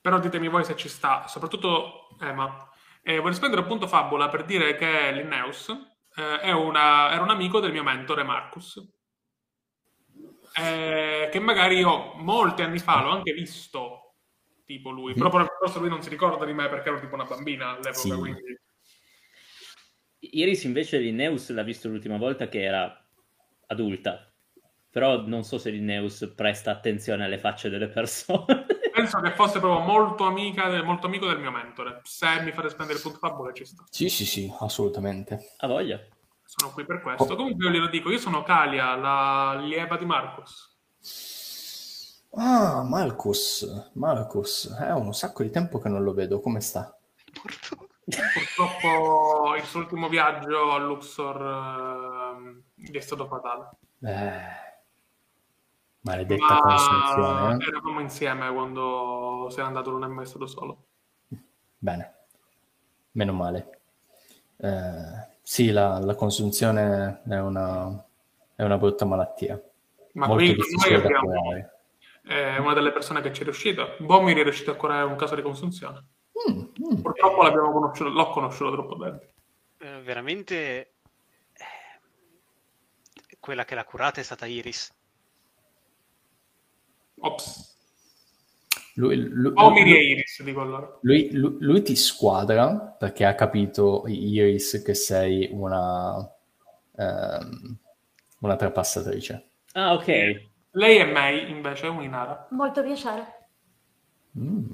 [0.00, 2.68] Però ditemi voi se ci sta, soprattutto Emma.
[3.02, 5.68] Eh, vorrei spendere un punto fabola per dire che Linneus
[6.16, 8.82] eh, è una- era un amico del mio mentore Marcus.
[10.58, 14.14] Eh, che magari io molti anni fa l'ho anche visto,
[14.64, 17.24] tipo lui, però poi forse lui non si ricorda di me perché ero tipo una
[17.24, 18.10] bambina all'epoca, Sì.
[18.10, 18.60] quindi...
[20.34, 23.04] Iris invece Linneus l'ha visto l'ultima volta che era
[23.66, 24.32] adulta,
[24.88, 28.66] però non so se Linneus presta attenzione alle facce delle persone.
[28.92, 32.00] Penso che fosse proprio molto amica, del- molto amico del mio mentore.
[32.04, 33.84] Se mi fate spendere il punto favore ci sta.
[33.90, 35.54] Sì, sì, sì, assolutamente.
[35.56, 35.98] Ha voglia.
[36.54, 37.34] Sono qui per questo.
[37.34, 40.70] Comunque io glielo dico, io sono Kalia, la lieva di Marcus.
[42.34, 46.94] Ah, Marcus, Marcus, è un sacco di tempo che non lo vedo, come sta?
[48.04, 53.70] Purtroppo il suo ultimo viaggio a Luxor gli è stato fatale.
[54.02, 54.84] Eh,
[56.00, 57.66] maledetta consunzione, Ma eh?
[57.66, 60.84] eravamo insieme quando se n'è andato, non è mai stato solo.
[61.78, 62.26] Bene,
[63.12, 63.80] meno male.
[64.58, 68.04] Eh, sì, la, la consunzione è una,
[68.54, 69.60] è una brutta malattia,
[70.12, 71.80] Ma molto qui con difficile noi da abbiamo curare.
[72.24, 73.94] eh, una delle persone che ci è riuscita.
[73.98, 76.06] Bomir è riuscito a curare un caso di consunzione.
[76.48, 77.00] Mm, mm.
[77.02, 79.20] Purtroppo l'abbiamo conosciuto, l'ho conosciuto troppo bene.
[79.78, 80.92] Eh, veramente
[81.52, 81.66] eh,
[83.40, 84.92] quella che l'ha curata è stata Iris.
[87.20, 87.71] Ops.
[88.94, 90.98] Lui, lui- Bomir lui- e Iris, dico allora.
[91.00, 96.16] lui- lui- lui ti squadra perché ha capito, Iris, che sei una,
[96.96, 97.76] ehm,
[98.40, 99.46] una trapassatrice.
[99.72, 100.06] Ah, ok.
[100.72, 102.46] Lei e May, invece, è un'inara.
[102.50, 103.40] Molto piacere.
[104.38, 104.70] Mm.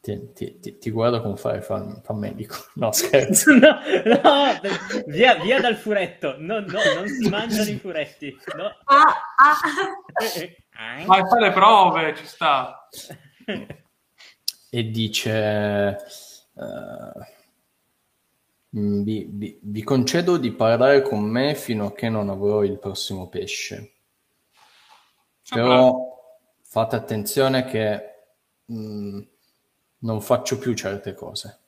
[0.00, 2.56] Ti, ti- ti- ti guardo con fare fan, fan medico.
[2.76, 3.52] No, scherzo.
[3.56, 3.68] No,
[4.22, 4.70] no,
[5.06, 6.36] via, via dal furetto.
[6.38, 8.34] No, no, non si mangiano i furetti.
[8.56, 8.64] No.
[8.84, 11.04] Ah, ah.
[11.06, 12.86] Ma fa le prove, ci sta.
[14.70, 15.96] E dice
[18.76, 22.78] mm, vi, vi- vi concedo di parlare con me fino a che non avrò il
[22.78, 23.92] prossimo pesce.
[25.48, 25.94] Però
[26.62, 28.02] fate attenzione che
[28.72, 29.20] mm,
[30.00, 31.60] non faccio più certe cose.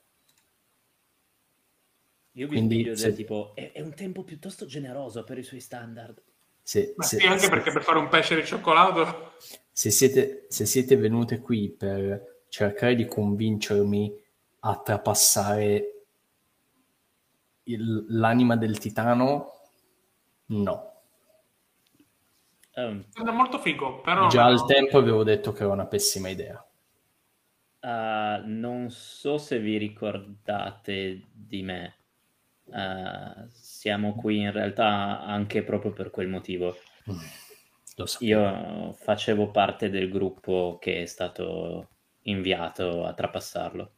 [2.37, 6.23] Io vi Quindi, se- tipo, è, è un tempo piuttosto generoso per i suoi standard.
[6.67, 9.35] Se, Ma se- sì, anche se- perché per fare un pesce di cioccolato...
[9.71, 14.13] se siete, se siete venute qui per cercare di convincermi
[14.59, 16.03] a trapassare
[17.63, 19.51] il- l'anima del titano
[20.47, 20.91] no
[22.75, 24.27] Um, Sembra molto figo, però...
[24.27, 26.63] Già al tempo avevo detto che era una pessima idea.
[27.81, 31.95] uh, non so se vi ricordate di me.
[32.69, 36.75] Uh, siamo qui in realtà anche proprio per quel motivo.
[37.95, 38.23] Lo so.
[38.23, 41.89] Io facevo parte del gruppo che è stato
[42.23, 43.93] inviato a trapassarlo.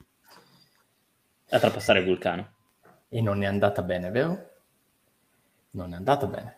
[1.49, 2.53] A trapassare il vulcano.
[3.09, 4.49] E non è andata bene, vero?
[5.71, 6.57] Non è andata bene.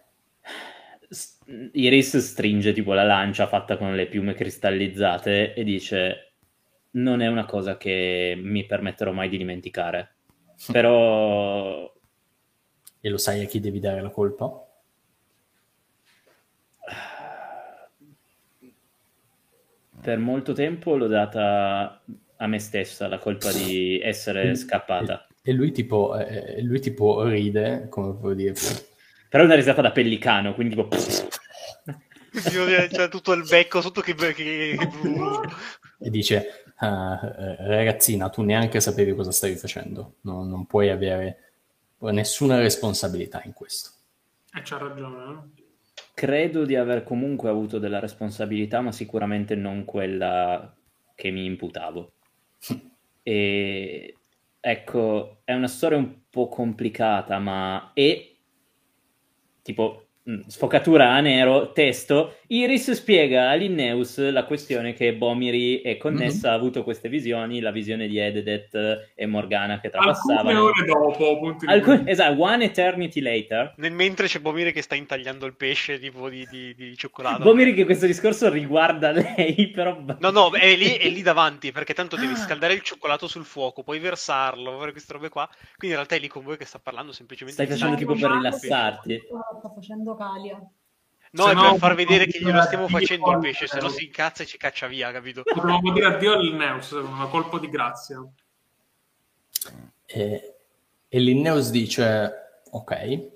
[1.74, 6.34] Iris stringe tipo la lancia fatta con le piume cristallizzate e dice:
[6.92, 10.16] Non è una cosa che mi permetterò mai di dimenticare.
[10.72, 11.92] Però
[13.02, 14.66] E lo sai a chi devi dare la colpa?
[20.02, 22.02] per molto tempo l'ho data
[22.38, 25.28] a me stessa la colpa di essere scappata.
[25.44, 28.54] E lui tipo, eh, lui tipo ride, come può dire,
[29.30, 30.90] Però è una risata da pellicano, quindi tipo.
[32.32, 34.78] C'è tutto il becco sotto che...
[36.00, 41.51] e dice, "Ah, eh, ragazzina, tu neanche sapevi cosa stavi facendo, non, non puoi avere
[42.10, 43.90] nessuna responsabilità in questo.
[44.54, 45.52] E c'ha ragione, no?
[46.14, 50.76] Credo di aver comunque avuto della responsabilità, ma sicuramente non quella
[51.16, 52.14] che mi imputavo.
[53.24, 54.16] E
[54.60, 58.32] ecco, è una storia un po' complicata, ma è
[59.62, 62.38] tipo mh, sfocatura a nero, testo.
[62.54, 67.72] Iris spiega a Linneus la questione che Bomiri è connessa, ha avuto queste visioni, la
[67.72, 70.64] visione di Ededet e Morgana che Alcune trapassavano.
[70.66, 73.74] ore dopo, punti di Alcun- esatto, one eternity later.
[73.78, 77.42] Nel mentre c'è Bomire che sta intagliando il pesce tipo di, di- di cioccolato.
[77.42, 79.98] Bomiri che questo discorso riguarda lei, però...
[80.20, 82.36] No, no, è lì, è lì davanti perché tanto devi Ah.
[82.36, 85.48] scaldare il cioccolato sul fuoco, poi versarlo, fare queste robe qua.
[85.78, 87.64] Quindi in realtà è lì con voi che sta parlando semplicemente.
[87.64, 89.22] Stai facendo tipo per rilassarti.
[89.60, 90.62] Sta facendo Calia.
[91.34, 93.80] No, Se è no, per far vedere che glielo stiamo facendo il al- pesce, se
[93.80, 95.44] no si incazza e ci caccia via, capito?
[95.46, 98.22] Dobbiamo dire addio al Neus con un colpo di grazia.
[100.06, 100.56] E,
[101.08, 103.30] e Linneus dice, ok,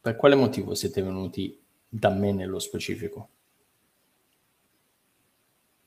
[0.00, 3.28] per quale motivo siete venuti da me nello specifico?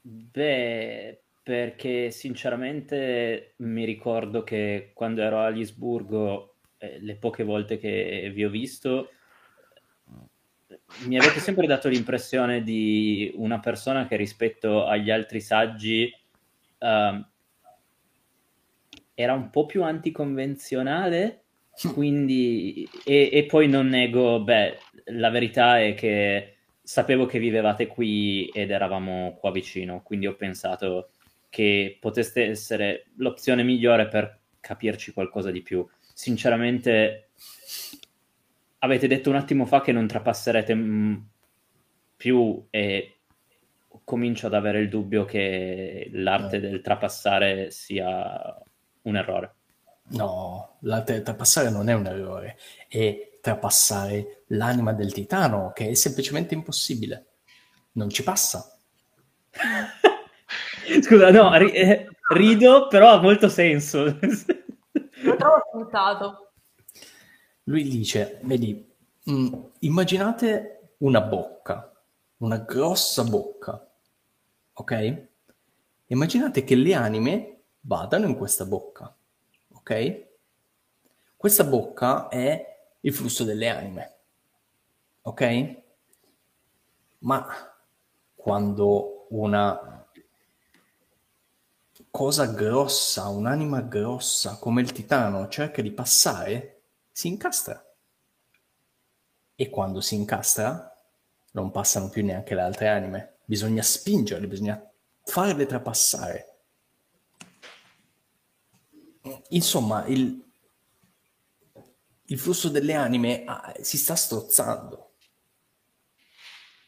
[0.01, 8.29] Beh, perché sinceramente mi ricordo che quando ero a Lisburgo, eh, le poche volte che
[8.33, 9.11] vi ho visto,
[11.05, 16.11] mi avete sempre dato l'impressione di una persona che rispetto agli altri saggi
[16.79, 17.25] uh,
[19.13, 21.43] era un po' più anticonvenzionale,
[21.93, 22.87] quindi...
[23.03, 28.71] E, e, poi non nego, beh, la verità è che sapevo che vivevate qui ed
[28.71, 31.09] eravamo qua vicino, quindi ho pensato
[31.49, 35.85] che potesse essere l'opzione migliore per capirci qualcosa di più.
[36.13, 37.29] Sinceramente,
[38.87, 41.15] avete detto un attimo fa che non trapasserete m- mm,
[42.15, 43.19] più e
[44.03, 48.57] comincio ad avere il dubbio che l'arte del trapassare sia
[49.03, 49.55] un errore.
[50.09, 52.57] No, l'arte del trapassare non è un errore,
[52.87, 57.25] è trapassare l'anima del titano, che è semplicemente impossibile.
[57.93, 58.77] Non ci passa.
[61.01, 64.03] Scusa, no, ri- eh, rido, però ha molto senso.
[64.03, 66.46] Lo trovo scontato.
[67.67, 68.89] Lui dice, vedi,
[69.23, 71.91] mh, mm, immaginate una bocca,
[72.37, 73.91] una grossa bocca,
[74.73, 75.27] ok?
[76.07, 79.13] Immaginate che le anime vadano in questa bocca,
[79.73, 80.25] ok?
[81.35, 84.15] Questa bocca è il flusso delle anime,
[85.23, 85.75] ok?
[87.19, 87.45] Ma
[88.33, 90.07] quando una
[92.09, 96.76] cosa grossa, un'anima grossa come il titano cerca di passare,
[97.17, 97.83] si incastra.
[99.55, 100.95] E quando si incastra,
[101.53, 103.39] non passano più neanche le altre anime.
[103.43, 104.79] Bisogna spingerle, bisogna
[105.23, 106.59] farle trapassare.
[109.49, 110.45] Insomma, il,
[112.25, 115.15] il flusso delle anime ah, si sta strozzando.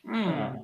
[0.08, 0.56] Mm.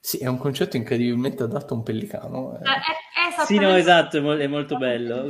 [0.00, 2.58] Sì, è un concetto incredibilmente adatto a un pellicano.
[2.58, 2.68] Eh.
[2.68, 2.80] Eh,
[3.44, 5.26] sì, no, esatto, è molto bello.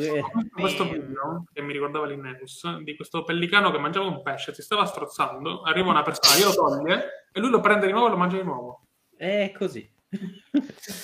[0.53, 4.85] Questo video, che mi ricordava l'Inneus, di questo pellicano che mangiava un pesce, si stava
[4.85, 8.37] strozzando, arriva una persona, glielo toglie, e lui lo prende di nuovo e lo mangia
[8.37, 8.87] di nuovo.
[9.17, 9.89] È così.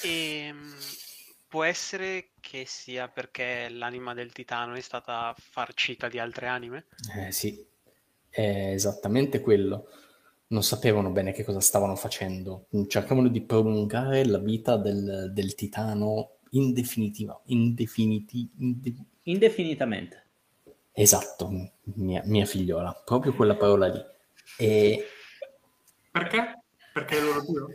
[0.03, 0.75] e, ehm,
[1.49, 6.87] può essere che sia perché l'anima del titano è stata farcita di altre anime?
[7.17, 7.65] Eh sì,
[8.29, 9.89] è esattamente quello
[10.49, 16.36] non sapevano bene che cosa stavano facendo, cercavano di prolungare la vita del, del titano
[16.51, 18.95] indefinitiva, indefiniti, inde...
[19.23, 20.25] indefinitamente.
[20.93, 21.51] Esatto,
[21.95, 24.03] mia, mia, figliola, proprio quella parola lì.
[24.59, 25.05] E...
[26.11, 26.63] Perché?
[26.93, 27.69] Perché è loro dio?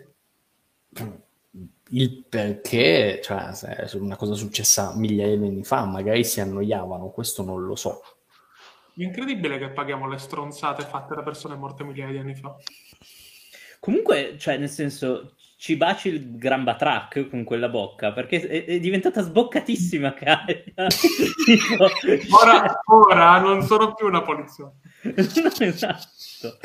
[1.89, 7.43] Il perché, cioè, è una cosa successa migliaia di anni fa, magari si annoiavano, questo
[7.43, 8.01] non lo so.
[8.95, 12.55] È incredibile che paghiamo le stronzate fatte da persone morte migliaia di anni fa.
[13.79, 18.79] Comunque, cioè, nel senso, ci baci il gran batrac con quella bocca perché è, è
[18.79, 20.63] diventata sboccatissima Calia.
[22.31, 24.71] ora, ora, non sono più una polizia.
[25.59, 26.57] esatto.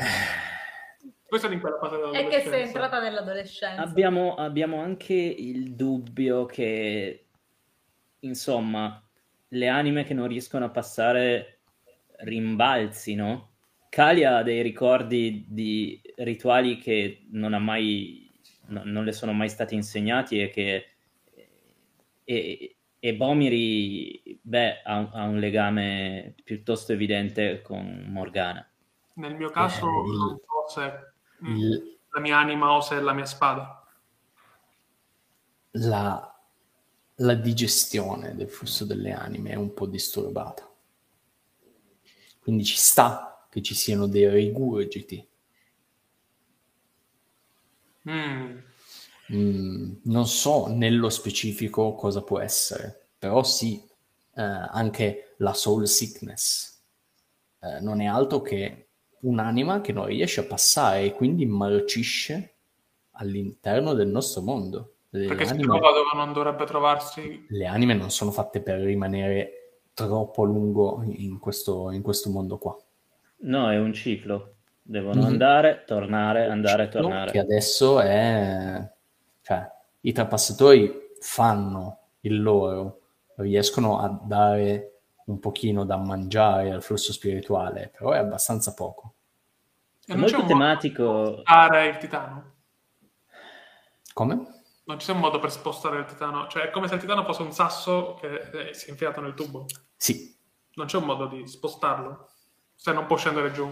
[1.27, 2.37] Questa è in quella fase dell'adolescenza.
[2.37, 3.83] È che sei entrata nell'adolescenza.
[3.83, 7.27] Abbiamo, abbiamo anche il dubbio che,
[8.21, 8.99] insomma,
[9.49, 11.59] le anime che non riescono a passare
[12.21, 13.51] rimbalzino.
[13.89, 18.26] Kali ha dei ricordi di rituali che non ha mai,
[18.67, 20.85] no, non le sono mai stati insegnati e che
[22.29, 28.69] e, e Bomiri beh, ha, ha, un legame piuttosto evidente con Morgana.
[29.13, 30.93] Nel mio caso eh, non so se
[31.47, 33.87] il, la mia anima o se è la mia spada.
[35.71, 36.41] La,
[37.15, 40.69] la digestione del flusso delle anime è un po' disturbata.
[42.41, 45.25] Quindi ci sta che ci siano dei rigurgiti.
[48.09, 48.57] Mm.
[49.33, 53.83] Mm, non so nello specifico cosa può essere, però sì,
[54.35, 56.81] eh, anche la soul sickness
[57.59, 58.89] eh, non è altro che
[59.21, 62.55] un'anima che non riesce a passare e quindi marcisce
[63.11, 64.93] all'interno del nostro mondo.
[65.09, 67.45] Le Perché anime, si trova dove non dovrebbe trovarsi.
[67.49, 72.77] Le anime non sono fatte per rimanere troppo lungo in questo, in questo mondo qua.
[73.39, 74.56] No, è un ciclo.
[74.89, 75.29] Devono mm-hmm.
[75.29, 77.31] andare, tornare, andare, tornare.
[77.31, 78.89] Che adesso è...
[79.41, 79.69] Cioè,
[79.99, 83.01] i trapassatori fanno il loro,
[83.35, 89.15] riescono a dare un pochino da mangiare al flusso spirituale, però è abbastanza poco.
[90.05, 91.33] È molto tematico.
[91.33, 92.53] Spostare il titano.
[94.13, 94.35] Come?
[94.85, 97.41] Non c'è un modo per spostare il titano, cioè è come se il titano fosse
[97.41, 99.65] un sasso che si è infilato nel tubo.
[99.97, 100.33] Sì.
[100.75, 102.29] Non c'è un modo di spostarlo,
[102.73, 103.69] se non può scendere giù.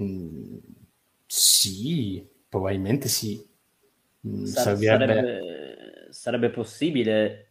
[0.00, 0.58] Mm,
[1.26, 3.44] sì, probabilmente sì.
[4.26, 6.08] Mm, Sar- sarebbe...
[6.10, 7.50] sarebbe possibile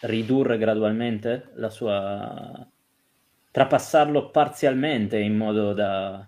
[0.00, 2.66] ridurre gradualmente la sua
[3.50, 6.26] trapassarlo parzialmente in modo da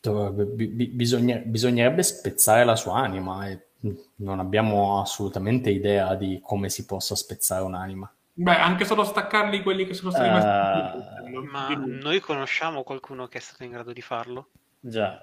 [0.00, 3.66] Dovrebbe- bi- bi- bisogna- bisognerebbe spezzare la sua anima e
[4.16, 8.10] non abbiamo assolutamente idea di come si possa spezzare un'anima.
[8.40, 10.94] Beh, anche solo staccarli quelli che sono stati Ah,
[11.26, 11.44] rimasti.
[11.44, 14.48] Ma noi conosciamo qualcuno che è stato in grado di farlo?
[14.80, 15.22] Già.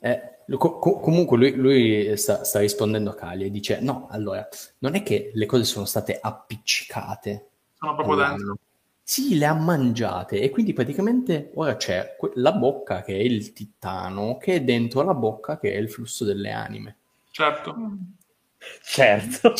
[0.00, 0.20] Eh,
[0.58, 4.46] co- co- comunque lui, lui sta, sta rispondendo a Kali e dice no, allora,
[4.78, 7.48] non è che le cose sono state appiccicate
[7.78, 8.58] Sono proprio dentro.
[9.02, 13.54] Sì, le ha mangiate e quindi praticamente ora c'è que- la bocca che è il
[13.54, 16.96] titano che è dentro la bocca che è il flusso delle anime.
[17.30, 17.74] Certo.
[18.82, 19.54] Certo.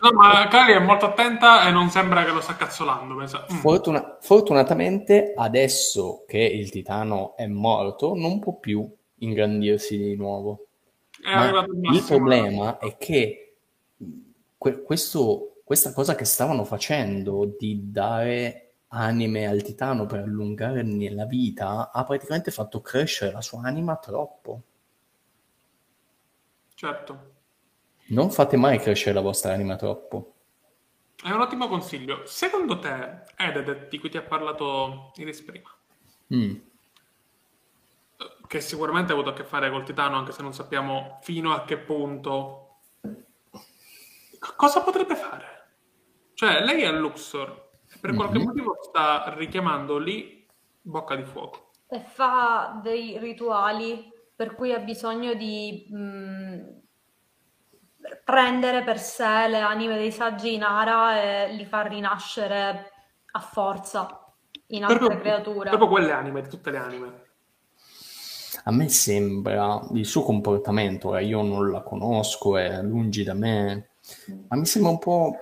[0.00, 3.14] No, ma Kali è molto attenta e non sembra che lo sta cazzolando.
[3.16, 10.16] Pensa, "Mm, Fortuna- fortunatamente adesso che il titano è morto non può più ingrandirsi di
[10.16, 10.66] nuovo.
[11.92, 13.56] il problema è che
[14.56, 21.26] que- questo- questa cosa che stavano facendo di dare anime al titano per allungarne la
[21.26, 24.62] vita ha praticamente fatto crescere la sua anima troppo.
[26.74, 27.29] Certo.
[28.10, 30.34] Non fate mai crescere la vostra anima troppo.
[31.22, 32.22] È un ottimo consiglio.
[32.26, 35.68] Secondo te, Ededet, di cui ti ha parlato Iris prima,
[36.34, 36.54] Mm.
[38.46, 41.64] che sicuramente ha avuto a che fare col Titano, anche se non sappiamo fino a
[41.64, 45.46] che punto, c- cosa potrebbe fare?
[46.34, 48.44] Cioè, lei è Luxor e per qualche Mhm.
[48.44, 50.46] motivo sta richiamando lì
[50.80, 51.70] Bocca di Fuoco.
[51.88, 56.79] E fa dei rituali per cui ha bisogno di mh,
[58.24, 62.92] prendere per sé le anime dei saggi in Ara e li fa rinascere
[63.32, 64.24] a forza
[64.68, 65.68] in altre Proprio, creature.
[65.68, 67.22] proprio quelle anime, di tutte le anime.
[68.64, 73.90] A me sembra il suo comportamento, ora io non la conosco, è lungi da me,
[74.48, 75.36] ma mi sembra un po'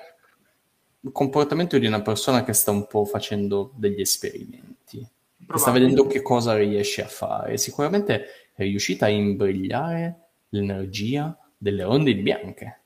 [1.01, 5.07] il comportamento di una persona che sta un po' facendo degli esperimenti,
[5.47, 7.57] che sta vedendo che cosa riesce a fare.
[7.57, 12.81] Sicuramente è riuscita a imbrigliare l'energia delle onde bianche,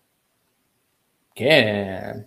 [1.32, 2.26] che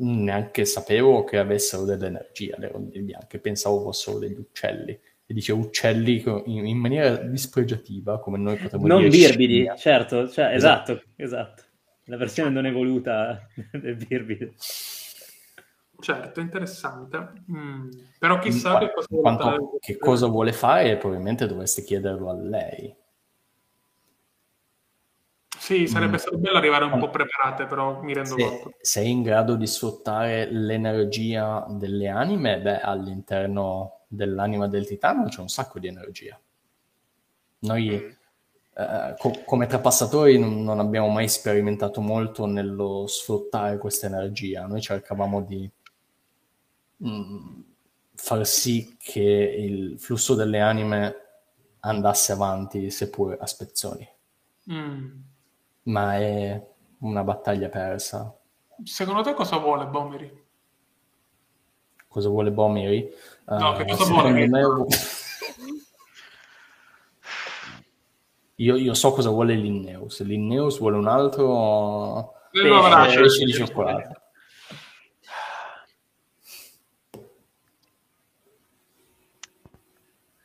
[0.00, 4.98] neanche sapevo che avessero dell'energia le onde bianche, pensavo fossero degli uccelli.
[5.30, 9.76] E dice uccelli in, in maniera dispregiativa, come noi potremmo Non dire birbidi, scimmia.
[9.76, 10.92] certo, cioè, Esatto.
[10.92, 11.62] esatto, esatto.
[12.04, 14.54] La versione non evoluta del birbide.
[16.00, 17.32] Certo, interessante.
[17.50, 22.94] Mm, Però chissà che cosa che cosa vuole fare, probabilmente dovreste chiederlo a lei.
[25.68, 26.20] Sì, sarebbe Mm.
[26.20, 28.72] stato bello arrivare un po' preparate, però mi rendo conto.
[28.80, 35.42] Se sei in grado di sfruttare l'energia delle anime, beh, all'interno dell'anima del titano c'è
[35.42, 36.40] un sacco di energia.
[37.58, 38.10] Noi, Mm.
[38.82, 44.64] eh, co- come trapassatori, non, non abbiamo mai sperimentato molto nello sfruttare questa energia.
[44.64, 45.70] Noi cercavamo di
[47.04, 47.60] mm,
[48.14, 51.14] far sì che il flusso delle anime
[51.80, 54.08] andasse avanti, seppur a spezzoni.
[54.72, 55.36] Mm.
[55.84, 56.66] Ma è
[57.00, 58.34] una battaglia persa.
[58.84, 60.46] Secondo te cosa vuole Bomeri?
[62.08, 63.12] Cosa vuole Bomiri?
[63.46, 64.46] No, che Eh, cosa vuole?
[64.46, 64.86] me-
[68.60, 70.20] Io, io so cosa vuole Linneus.
[70.24, 74.20] Linneus vuole un altro Pesce, pesce di cioccolato.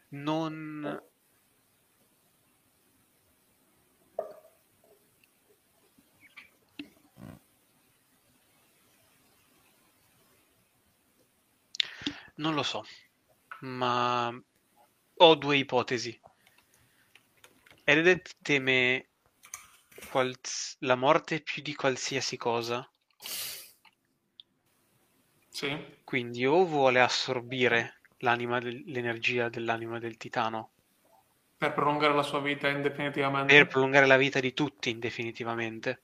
[0.10, 1.01] Non...
[12.35, 12.84] Non lo so,
[13.61, 14.34] ma
[15.18, 16.19] ho due ipotesi.
[17.84, 19.10] Eredet teme
[20.10, 22.89] quals- la morte più di qualsiasi cosa,
[25.49, 25.99] Sì.
[26.03, 30.72] quindi o vuole assorbire l'anima del- l'energia dell'anima del titano
[31.57, 33.53] Per prolungare la sua vita indefinitivamente.
[33.53, 36.01] per prolungare la vita di tutti definitivamente.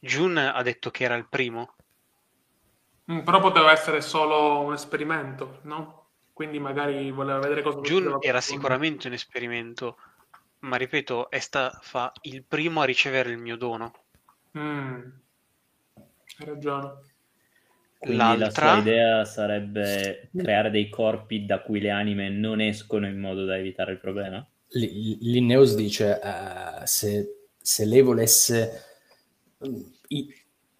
[0.00, 1.76] Jun ha detto che era il primo.
[3.10, 6.00] Mm, però poteva essere solo un esperimento, no?
[6.32, 9.96] Quindi magari voleva vedere cosa Jun succedeva era con- sicuramente un esperimento,
[10.60, 13.92] ma ripeto, è sta- fa il primo a ricevere il mio dono.
[14.56, 15.12] Mm.
[16.38, 16.92] Hai ragione.
[17.98, 23.06] Quindi la L'altra, sua idea sarebbe creare dei corpi da cui le anime non escono
[23.06, 24.44] in modo da evitare il problema?
[24.70, 28.84] Li- Linneus dice eh, se, se lei volesse
[29.64, 30.34] mm, i-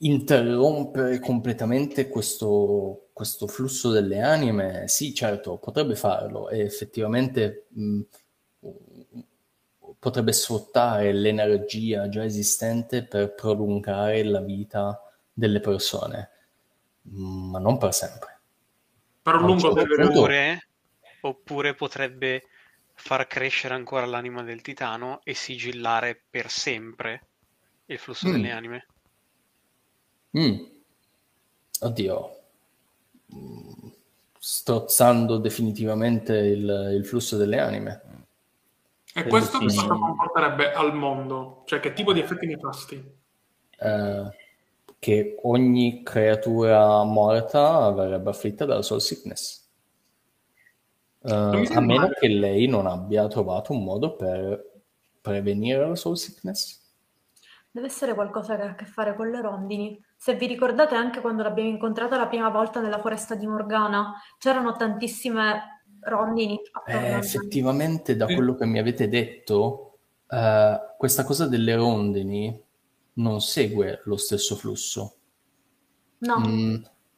[0.04, 8.00] interrompere completamente questo, questo flusso delle anime, sì, certo, potrebbe farlo e effettivamente mh,
[9.98, 15.00] potrebbe sfruttare l'energia già esistente per prolungare la vita
[15.32, 16.30] delle persone,
[17.02, 18.40] ma non per sempre.
[19.22, 20.26] Per un lungo periodo.
[21.20, 22.42] oppure potrebbe
[22.94, 27.28] far crescere ancora l'anima del titano e sigillare per sempre
[27.86, 28.32] il flusso Mm.
[28.32, 28.86] delle anime.
[30.38, 30.64] Mm.
[31.80, 32.36] Oddio.
[33.34, 33.88] Mm.
[34.38, 38.02] Strozzando definitivamente il, il flusso delle anime.
[39.14, 41.62] E questo che cosa comporterebbe al mondo?
[41.66, 43.14] Cioè, che tipo di effetti nefasti?
[43.78, 44.30] Eh,
[44.98, 49.68] che ogni creatura morta verrebbe afflitta dalla soul sickness.
[51.24, 52.14] Eh, a meno male.
[52.18, 54.70] che lei non abbia trovato un modo per
[55.20, 56.80] prevenire la soul sickness.
[57.70, 60.04] Deve essere qualcosa che ha a che fare con le rondini.
[60.22, 64.76] Se vi ricordate anche quando l'abbiamo incontrata la prima volta nella foresta di Morgana, c'erano
[64.76, 72.56] tantissime rondini Eh, effettivamente, da quello che mi avete detto, eh, questa cosa delle rondini
[73.14, 75.16] non segue lo stesso flusso.
[76.18, 76.74] No, Mm,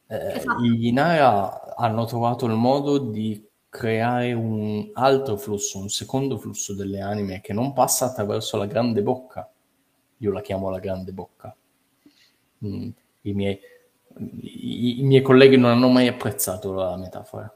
[0.07, 0.63] eh, Esatto.
[0.63, 7.01] gli Inara hanno trovato il modo di creare un altro flusso, un secondo flusso delle
[7.01, 9.47] anime che non passa attraverso la grande bocca.
[10.17, 11.55] Io la chiamo la grande bocca.
[12.63, 12.89] Mm,
[13.21, 13.59] i miei,
[14.41, 17.51] i- i miei colleghi non hanno mai apprezzato la metafora.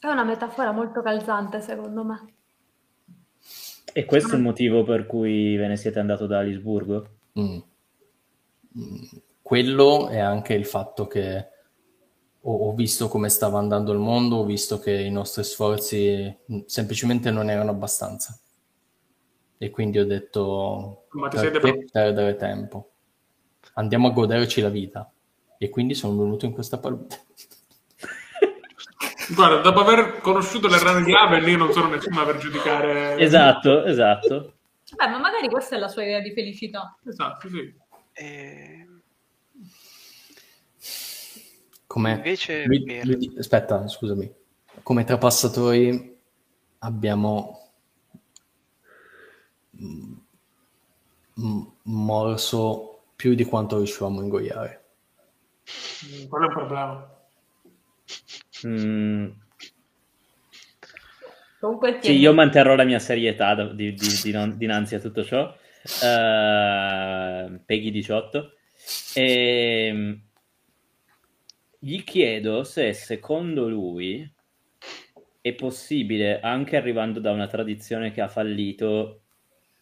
[0.00, 2.34] è una metafora molto calzante, secondo me.
[3.92, 7.08] E questo è il motivo per cui ve ne siete andato da Alisburgo?
[7.38, 7.58] Mm.
[8.78, 9.02] Mm,
[9.42, 11.48] Quello è anche il fatto che
[12.40, 16.60] ho, ho visto come stava andando il mondo, ho visto che i nostri sforzi mm,
[16.66, 18.38] semplicemente non erano abbastanza.
[19.58, 22.90] E quindi ho detto, Ma ti perché depro- perdere tempo?
[23.78, 25.08] Andiamo a goderci la vita.
[25.56, 27.16] E quindi sono venuto in questa palude.
[29.34, 33.16] Guarda, dopo aver conosciuto le rane di Aven, io non sono nessuno per giudicare...
[33.18, 34.54] Esatto, esatto.
[34.96, 36.96] Beh, ma magari questa è la sua idea di felicità.
[37.04, 37.72] Esatto, sì.
[38.12, 38.86] E
[41.86, 42.12] Come...
[42.14, 44.32] invece lui- lui di- Aspetta, scusami.
[44.82, 46.16] Come trapassatori
[46.78, 47.70] abbiamo
[49.80, 50.12] mm,
[51.40, 54.84] mm, morso più di quanto riuscivamo a ingoiare.
[56.06, 57.20] Mm, Quello è un problema.
[58.64, 59.28] Mm,
[61.58, 65.52] Comunque sì, io manterrò la mia serietà di- di- di non- dinanzi a tutto ciò.
[66.00, 68.52] Eh, Peggy 18.
[69.16, 70.20] E
[71.80, 74.32] gli chiedo se secondo lui
[75.40, 79.22] è possibile, anche arrivando da una tradizione che ha fallito,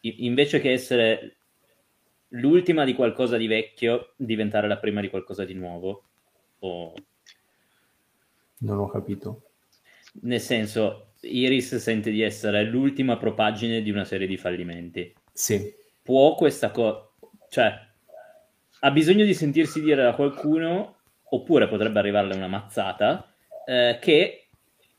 [0.01, 1.36] invece che essere
[2.31, 6.05] l'ultima di qualcosa di vecchio, diventare la prima di qualcosa di nuovo.
[6.61, 6.95] O
[8.59, 9.43] Non ho capito.
[10.23, 15.15] nel senso, Iris sente di essere l'ultima propagine di una serie di fallimenti.
[15.33, 17.09] Sì, Può questa cosa,
[17.49, 17.73] cioè,
[18.81, 20.97] ha bisogno di sentirsi dire da qualcuno,
[21.31, 23.35] oppure potrebbe arrivarle una mazzata,
[23.65, 24.49] eh, che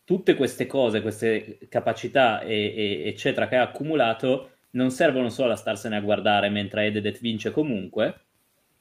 [0.04, 5.56] tutte queste cose, queste capacità, e- e- eccetera, che ha accumulato, non servono solo a
[5.56, 8.22] starsene a guardare mentre Ededet vince comunque,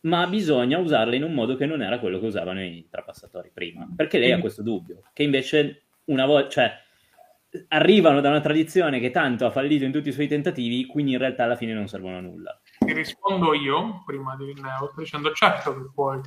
[0.00, 3.88] ma bisogna usarle in un modo che non era quello che usavano i trapassatori prima.
[3.96, 6.72] Perché lei ha questo dubbio, che invece una volta, cioè,
[7.68, 11.18] arrivano da una tradizione che tanto ha fallito in tutti i suoi tentativi, quindi in
[11.18, 12.60] realtà alla fine non servono a nulla.
[12.78, 16.20] Ti rispondo io, prima di Neo, dicendo certo che puoi,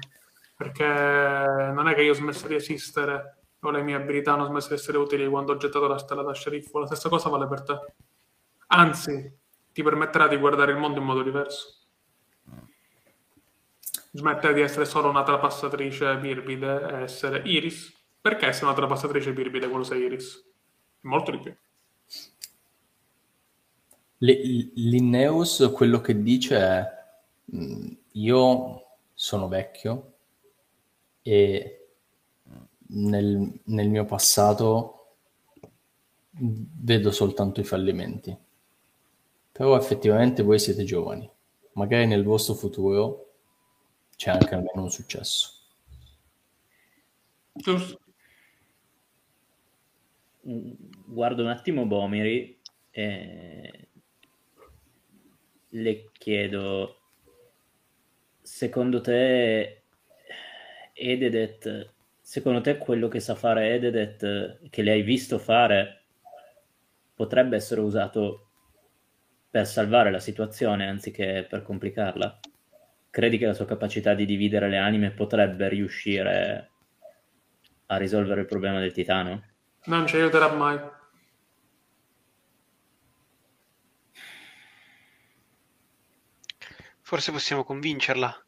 [0.58, 4.70] perché non è che io ho smesso di esistere o le mie abilità hanno smesso
[4.70, 7.62] di essere utili quando ho gettato la stella da sceriffo, la stessa cosa vale per
[7.62, 7.80] te.
[8.72, 9.39] Anzi,
[9.72, 11.76] ti permetterà di guardare il mondo in modo diverso.
[14.12, 17.94] Smettere di essere solo una trapassatrice birbide e essere Iris.
[18.22, 20.44] Perché essere una trapassatrice birbide quando sei Iris?
[21.02, 21.56] Molto di più.
[24.18, 26.88] Le- Linneus quello che dice è
[27.56, 28.84] "Mm, io
[29.14, 30.14] sono vecchio
[31.22, 31.88] e
[32.88, 34.96] nel, nel mio passato
[36.32, 38.36] vedo soltanto i fallimenti.
[39.60, 41.30] Però effettivamente voi siete giovani.
[41.74, 43.34] Magari nel vostro futuro
[44.16, 45.68] c'è anche almeno un successo.
[47.52, 48.00] Giusto?
[50.44, 52.58] Guardo un attimo Bomiri
[52.90, 53.88] e
[55.68, 57.02] le chiedo,
[58.42, 59.84] secondo te
[60.94, 66.06] Ededet, secondo te quello che sa fare Ededet, che le hai visto fare,
[67.14, 68.49] potrebbe essere usato
[69.50, 72.40] per salvare la situazione anziché per complicarla?
[73.10, 76.72] Credi che la sua capacità di dividere le anime potrebbe riuscire
[77.88, 79.44] a risolvere il problema del titano?
[79.86, 80.80] Non ci aiuterà mai.
[87.02, 88.46] Forse possiamo convincerla.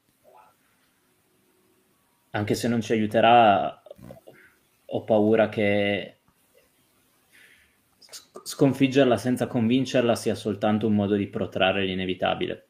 [2.34, 3.82] Anche se non ci aiuterà,
[4.86, 6.21] ho paura che
[8.44, 12.68] sconfiggerla senza convincerla sia soltanto un modo di protrarre l'inevitabile.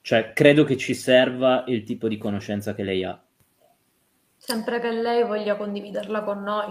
[0.00, 3.22] Cioè, credo che ci serva il tipo di conoscenza che lei ha.
[4.36, 6.66] Sempre che lei voglia condividerla con noi.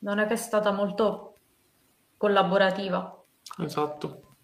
[0.00, 1.36] Non è che è stata molto
[2.16, 3.24] collaborativa.
[3.58, 4.36] Esatto.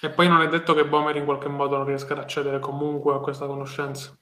[0.00, 3.14] E poi non è detto che Bomer in qualche modo non riesca ad accedere comunque
[3.14, 4.16] a questa conoscenza.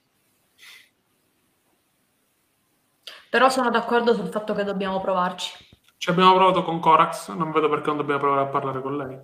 [3.31, 5.70] Però sono d'accordo sul fatto che dobbiamo provarci.
[6.01, 9.19] Ci abbiamo provato con Corax, non vedo perché non dobbiamo provare a parlare con lei.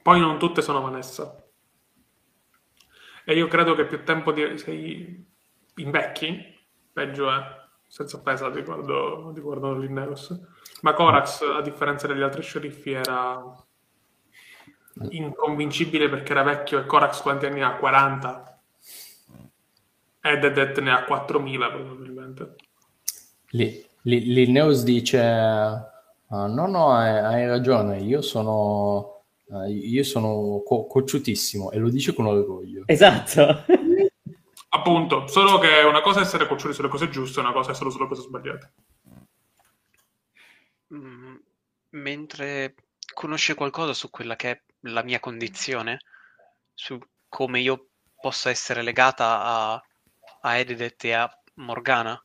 [0.00, 1.44] Poi non tutte sono Vanessa.
[3.24, 5.26] E io credo che più tempo di, sei
[5.74, 6.56] invecchi,
[6.92, 7.42] peggio è,
[7.88, 10.40] senza offesa riguardo, riguardo l'Inneros.
[10.82, 13.42] Ma Corax, a differenza degli altri sceriffi, era
[15.10, 17.74] inconvincibile perché era vecchio e Corax quanti anni ha?
[17.74, 18.62] 40.
[20.20, 22.54] Ed Edet ne ha 4000 probabilmente.
[23.54, 28.00] Lì, lì, Linneus dice: uh, No, no, hai, hai, ragione.
[28.00, 32.82] Io sono, uh, io sono co- cocciutissimo e lo dice con orgoglio.
[32.86, 33.64] Esatto.
[34.70, 37.90] Appunto, solo che una cosa è essere cocciuti sulle cose giuste, una cosa è essere
[37.92, 38.72] sulle cose sbagliate.
[40.92, 41.36] Mm,
[41.90, 42.74] mentre
[43.12, 45.98] conosce qualcosa su quella che è la mia condizione,
[46.74, 46.98] su
[47.28, 47.86] come io
[48.20, 49.82] possa essere legata a,
[50.40, 52.20] a Edidet e a Morgana?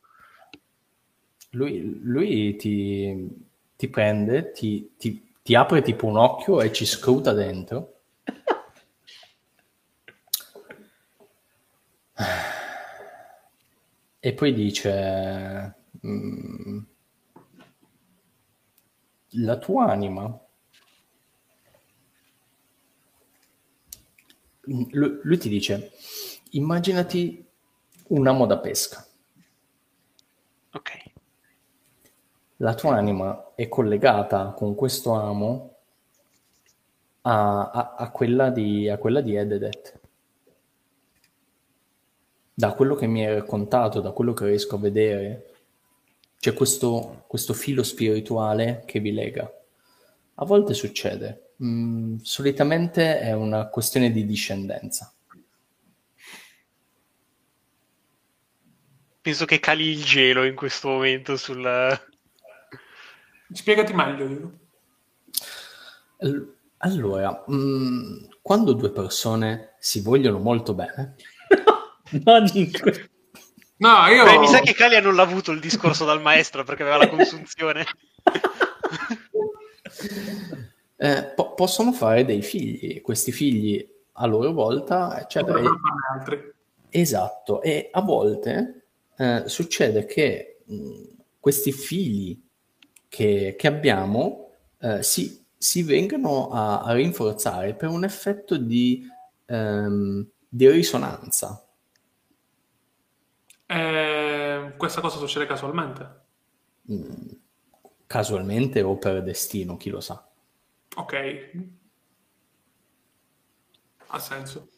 [1.52, 3.28] Lui, lui ti,
[3.76, 8.02] ti, prende, ti, ti, ti apre tipo un occhio e ci scruta dentro.
[14.22, 16.80] E poi dice: mm,
[19.30, 20.40] La tua anima.
[24.64, 25.92] Lui, lui ti dice:
[26.52, 27.46] Immaginati
[28.10, 29.08] un amo da pesca.
[30.74, 31.09] Ok
[32.62, 35.76] la tua anima è collegata con questo amo
[37.22, 40.00] a, a, a quella di, a quella di Ededet.
[42.54, 45.54] Da quello che mi hai raccontato, da quello che riesco a vedere,
[46.38, 49.50] c'è questo, questo filo spirituale che vi lega.
[50.36, 55.14] A volte succede, mm, solitamente è una questione di discendenza.
[59.22, 61.62] Penso che cali il gelo in questo momento sul,
[63.52, 64.52] Spiegati meglio.
[66.78, 71.16] Allora, mh, mm, quando due persone si vogliono molto bene...
[72.26, 73.10] non in que-
[73.78, 74.26] No, io...
[74.26, 77.10] Beh, mi sa che Calia non l'ha avuto il discorso dal maestro perché aveva la
[77.10, 77.86] consunzione.
[80.98, 85.62] eh, po- possono fare dei figli, questi figli a loro volta, eccetera.
[86.14, 86.54] altri.
[86.90, 91.04] Esatto, e a volte eh, succede che mh, mm,
[91.40, 92.49] questi figli
[93.10, 99.06] che, che abbiamo eh, si, si, vengano a, a, rinforzare per un effetto di,
[99.46, 101.68] ehm, di risonanza.
[103.66, 106.22] Eh, questa cosa succede casualmente?
[106.92, 107.32] Mm,
[108.08, 110.26] casualmente o per destino, chi lo sa.
[110.96, 111.52] Ok.
[114.08, 114.70] Ha senso.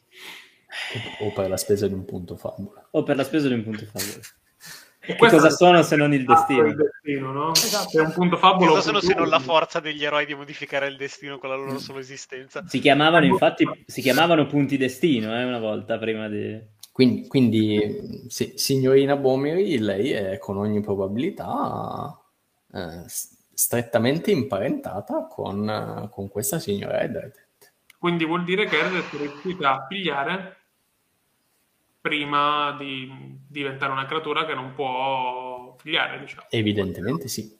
[1.21, 2.87] O per la spesa di un punto fabula.
[2.91, 3.85] O per la spesa di un punto
[5.01, 5.27] fabula.
[5.27, 6.67] E cosa sono se non il destino?
[6.67, 7.51] Il destino no?
[7.53, 7.99] esatto.
[7.99, 8.71] È un punto fabolo.
[8.71, 11.79] Cosa sono se non la forza degli eroi di modificare il destino con la loro
[11.79, 12.63] sola esistenza?
[12.67, 16.79] Si chiamavano infatti si chiamavano punti destino eh, una volta prima di...
[16.91, 22.19] Quindi, quindi sì, signorina Bomiri, lei è con ogni probabilità
[22.73, 27.33] eh, strettamente imparentata con, con questa signora Eddard.
[27.97, 30.60] Quindi vuol dire che Eddard è riuscita a pigliare
[32.01, 36.47] prima di diventare una creatura che non può figliare, diciamo.
[36.49, 37.57] Evidentemente sì.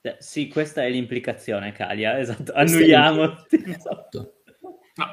[0.00, 2.52] Eh, sì, questa è l'implicazione, Calia, esatto.
[2.52, 3.46] Annuiamo.
[3.48, 4.34] Esatto.
[4.96, 5.06] No,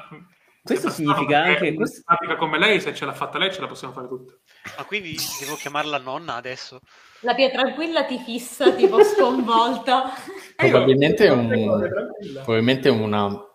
[0.62, 1.72] questo significa anche...
[1.72, 2.02] Questo...
[2.36, 4.40] come lei, se ce l'ha fatta lei, ce la possiamo fare tutte.
[4.76, 6.80] Ma quindi devo chiamarla nonna adesso?
[7.20, 10.10] La Pia tranquilla ti fissa, tipo sconvolta.
[10.56, 11.48] Probabilmente, un,
[12.34, 13.46] probabilmente una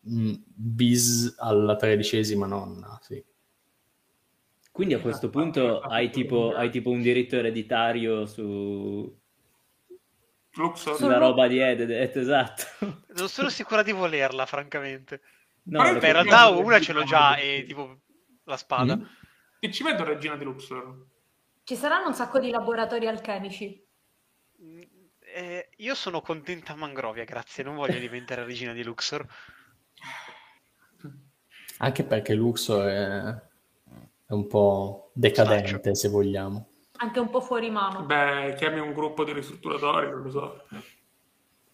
[0.00, 3.22] bis alla tredicesima nonna, sì.
[4.78, 9.12] Quindi a questo punto hai tipo, hai tipo un diritto ereditario su...
[10.52, 10.94] Luxor.
[10.94, 12.62] Sulla roba di Ededet, esatto.
[13.16, 15.20] Non sono sicura di volerla, francamente.
[15.64, 18.02] No, Beh, in realtà una ce l'ho già, è tipo
[18.44, 18.96] la spada.
[18.96, 19.02] Mm.
[19.58, 21.06] E ci vedo regina di Luxor.
[21.64, 23.84] Ci saranno un sacco di laboratori alchemici.
[24.62, 24.80] Mm,
[25.18, 27.64] eh, io sono contenta a Mangrovia, grazie.
[27.64, 29.26] Non voglio diventare regina di Luxor.
[31.78, 33.47] Anche perché Luxor è
[34.28, 36.68] è un po' decadente, se vogliamo.
[36.98, 38.02] Anche un po' fuori mano.
[38.02, 40.64] Beh, chiami un gruppo di ristrutturatori, non lo so.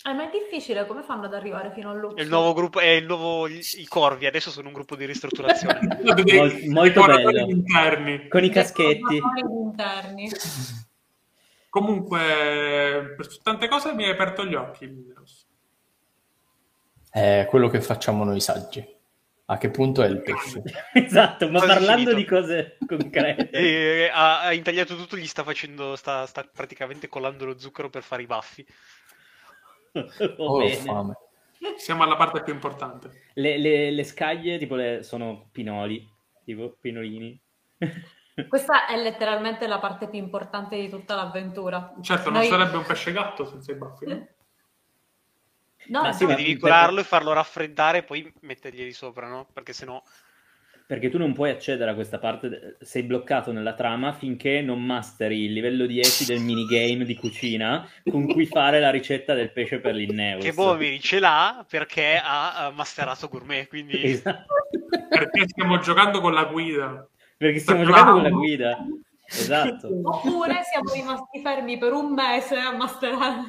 [0.07, 2.21] Eh, ma è difficile, come fanno ad arrivare fino al Luxor?
[2.21, 5.81] È il nuovo gruppo, è il nuovo i Corvi, adesso sono un gruppo di ristrutturazione.
[6.33, 7.49] Mol- molto bello.
[7.49, 8.29] interni.
[8.29, 9.21] Con i caschetti.
[9.65, 10.31] Interni.
[11.69, 15.13] Comunque, per tante cose mi hai aperto gli occhi.
[17.11, 18.94] È quello che facciamo noi saggi.
[19.47, 20.63] A che punto è il pesce?
[20.95, 22.17] Esatto, ma Quasi parlando finito.
[22.17, 23.51] di cose concrete.
[23.53, 28.03] E ha, ha intagliato tutto, gli sta facendo, sta, sta praticamente collando lo zucchero per
[28.03, 28.67] fare i baffi.
[30.39, 30.75] Oh, ho bene.
[30.75, 31.15] fame.
[31.77, 33.29] Siamo alla parte più importante.
[33.35, 36.05] Le, le- le scaglie tipo le- sono pinoli,
[36.45, 37.41] tipo pinolini.
[38.49, 41.95] Questa è letteralmente la parte più importante di tutta l'avventura.
[42.01, 44.07] Certo, non Noi- sarebbe un pesce gatto senza i baffi.
[44.07, 44.27] no?
[45.89, 49.47] No, Ma no, sì, ma- devi colarlo e farlo raffreddare e poi metterglieli sopra, no?
[49.53, 50.03] Perché sennò...
[50.87, 55.45] Perché tu non puoi accedere a questa parte, sei bloccato nella trama finché non masteri
[55.45, 59.95] il livello 10 del minigame di cucina con cui fare la ricetta del pesce per
[59.95, 60.45] l'inneus.
[60.45, 64.03] Che Bomiri ce l'ha perché ha masterato gourmet, quindi...
[64.05, 64.45] Esatto.
[65.09, 67.09] Perché stiamo giocando con la guida.
[67.37, 67.97] Perché stiamo Bravo.
[67.97, 68.87] giocando con la guida.
[69.37, 69.89] Esatto.
[70.03, 73.43] Oppure siamo rimasti fermi per un mese a masterare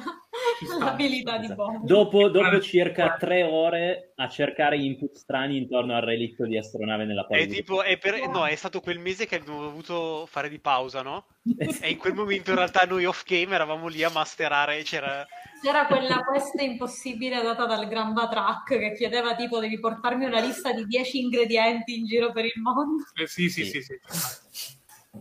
[0.78, 1.52] l'abilità di.
[1.54, 1.84] Bob.
[1.84, 7.22] Dopo, dopo circa tre ore a cercare input strani intorno al relitto di astronave nella
[7.22, 7.54] È palude.
[7.54, 11.26] tipo, è per- no, è stato quel mese che abbiamo dovuto fare di pausa, no?
[11.80, 15.26] E in quel momento in realtà noi off game eravamo lì a masterare, c'era...
[15.62, 20.72] C'era quella quest impossibile data dal Gran Batrac che chiedeva tipo devi portarmi una lista
[20.72, 23.04] di 10 ingredienti in giro per il mondo.
[23.14, 23.82] Eh, sì, sì, Sì.
[23.82, 23.98] sì, sì.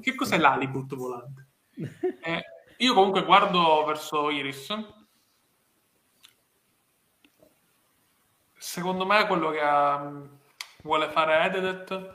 [0.01, 1.47] Che cos'è l'alibut volante?
[2.25, 2.43] Eh,
[2.77, 4.73] io comunque guardo verso Iris.
[8.57, 10.11] Secondo me quello che ha-
[10.81, 12.13] vuole fare Ededet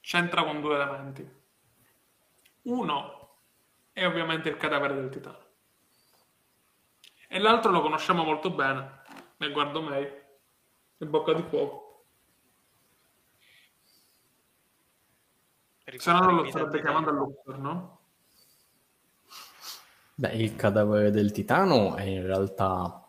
[0.00, 1.30] c'entra con due elementi.
[2.62, 3.36] Uno
[3.92, 5.46] è ovviamente il cadavere del titano.
[7.28, 9.02] E l'altro lo conosciamo molto bene.
[9.36, 10.04] E guardo May.
[10.96, 11.97] E bocca di fuoco.
[15.98, 17.98] Se no non lo starebbe chiamando a Luxor, no?
[20.14, 23.06] Beh, il cadavere del titano è in realtà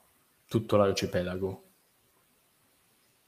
[0.47, 1.63] tutto l'arcipelago.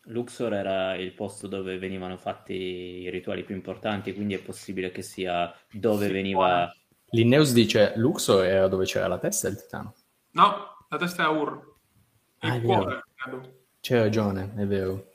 [0.06, 5.02] Luxor era il posto dove venivano fatti i rituali più importanti, quindi è possibile che
[5.04, 6.72] sia dove Sì, veniva...
[7.14, 9.96] Linneus dice Luxor era dove c'era la testa del titano.
[10.32, 11.76] No, la testa è a Ur.
[12.42, 13.04] Il Ah, cuore.
[13.80, 15.11] C'hai ragione, è vero.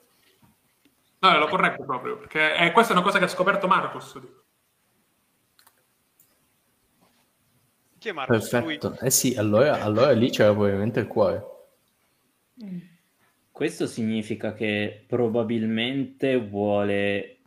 [1.19, 4.19] No, è lo corretto proprio, perché eh, questa è una cosa che ha scoperto Marcos.
[4.19, 4.43] dico.
[7.97, 8.51] Chi è Marcos?
[8.61, 8.77] Lui.
[8.77, 9.05] Perfetto.
[9.05, 11.45] Eh sì, allora, allora lì c'era probabilmente il cuore.
[13.51, 17.39] Questo significa che probabilmente vuole...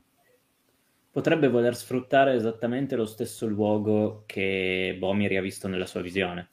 [1.12, 6.48] potrebbe voler sfruttare esattamente lo stesso luogo che Bomiri ha visto nella sua visione,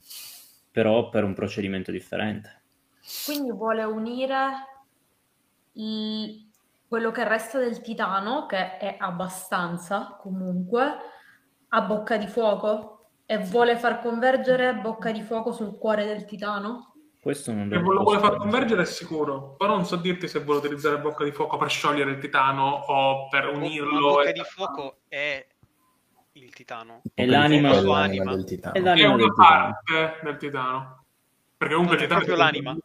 [0.71, 2.61] però per un procedimento differente.
[3.25, 4.49] Quindi vuole unire
[5.73, 6.45] il-
[6.87, 10.83] quello che resta del titano, che è abbastanza comunque,
[11.69, 12.93] a bocca di fuoco
[13.25, 16.93] e vuole far convergere bocca di fuoco sul cuore del titano.
[17.19, 20.97] Questo non lo vuole far convergere è sicuro, però non so dirti se vuole utilizzare
[20.99, 23.91] bocca di fuoco per sciogliere il titano o per Bo- unirlo.
[23.91, 25.45] ma Bocca e- di fuoco è
[26.33, 27.01] il titano.
[27.13, 28.33] È l'anima- È l'anima anima.
[28.35, 28.75] del titano.
[28.75, 29.49] È È l'anima una del titano.
[29.83, 31.03] parte del titano.
[31.57, 32.77] Perché comunque Non il è titano proprio l'anima.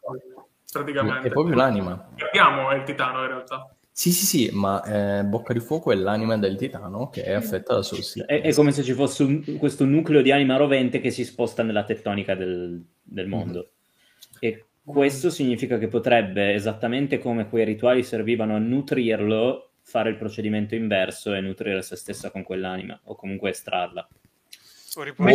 [0.73, 1.27] Praticamente.
[1.27, 2.09] È proprio l'anima.
[2.15, 3.75] Capiamo è il titano in realtà.
[3.95, 7.75] Sì, sì, sì, ma eh, Bocca di Fuoco è l'anima del titano che è affetta
[7.75, 8.23] da sorsi.
[8.25, 11.61] È, è come se ci fosse un- questo nucleo di anima rovente che si sposta
[11.61, 13.73] nella tettonica del, del mondo.
[14.39, 20.73] E questo significa che potrebbe, esattamente come quei rituali servivano a nutrirlo, fare il procedimento
[20.73, 24.07] inverso e nutrire se stessa con quell'anima, o comunque estrarla.
[24.95, 25.33] O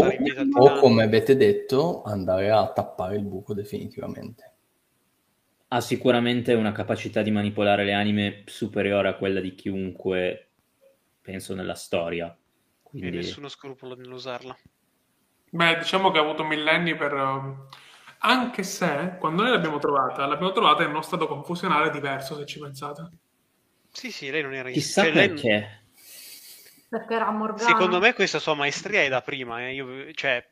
[0.54, 4.47] O, come avete detto, andare a tappare il buco definitivamente.
[5.68, 10.50] Ha sicuramente una capacità di manipolare le anime superiore a quella di chiunque,
[11.20, 12.26] penso, nella storia.
[12.28, 12.36] E
[12.82, 13.16] Quindi...
[13.16, 14.56] nessuno scrupolo nell'usarla.
[15.50, 17.12] Beh, diciamo che ha avuto millenni per...
[17.12, 17.68] um,
[18.20, 22.58] Anche se, quando noi l'abbiamo trovata, l'abbiamo trovata in uno stato confusionale diverso, se ci
[22.58, 23.08] pensate.
[23.92, 25.82] Sì, sì, lei non era in Chissà cioè, lei- perché.
[26.88, 27.68] Perché era Morgana.
[27.68, 29.74] Secondo me questa sua maestria è da prima, eh.
[29.74, 30.44] Io- cioè,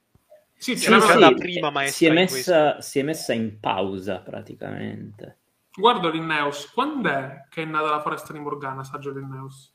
[0.57, 3.61] Sì, Sì, era Era sì, la prima maestra si, è messa, si è messa in
[3.61, 5.39] pausa praticamente.
[5.77, 9.75] Guardo Linneus, quando è che è nata la foresta di Morgana, saggio Linneus?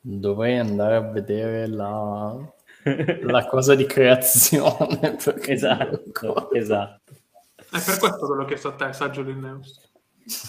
[0.00, 2.36] Dovrei andare a vedere la,
[3.22, 5.16] la cosa di creazione.
[5.46, 7.12] esatto, esatto.
[7.56, 9.80] È per questo che l'ho chiesto a te, saggio Linneus.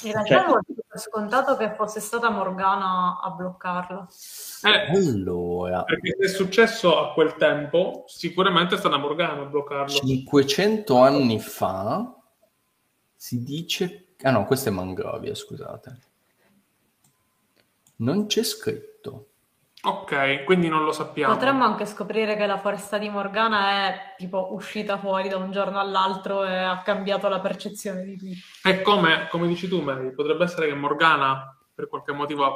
[0.03, 0.59] In realtà Cioè- avevo
[0.95, 4.07] scontato che fosse stata Morgana a bloccarlo.
[4.63, 9.93] Eh, Allora, perché se è successo a quel tempo, sicuramente è stata Morgana a bloccarlo.
[9.93, 12.11] 500 anni fa
[13.15, 14.05] si dice...
[14.23, 15.99] Ah no, questa è Mangrovia, scusate.
[17.97, 18.96] Non c'è scritto.
[19.87, 21.33] Ok, quindi non lo sappiamo.
[21.33, 25.79] Potremmo anche scoprire che la foresta di Morgana è tipo uscita fuori da un giorno
[25.79, 28.35] all'altro e ha cambiato la percezione di tutti.
[28.63, 32.51] E come, come dici tu, Mary, potrebbe essere che Morgana per qualche motivo ha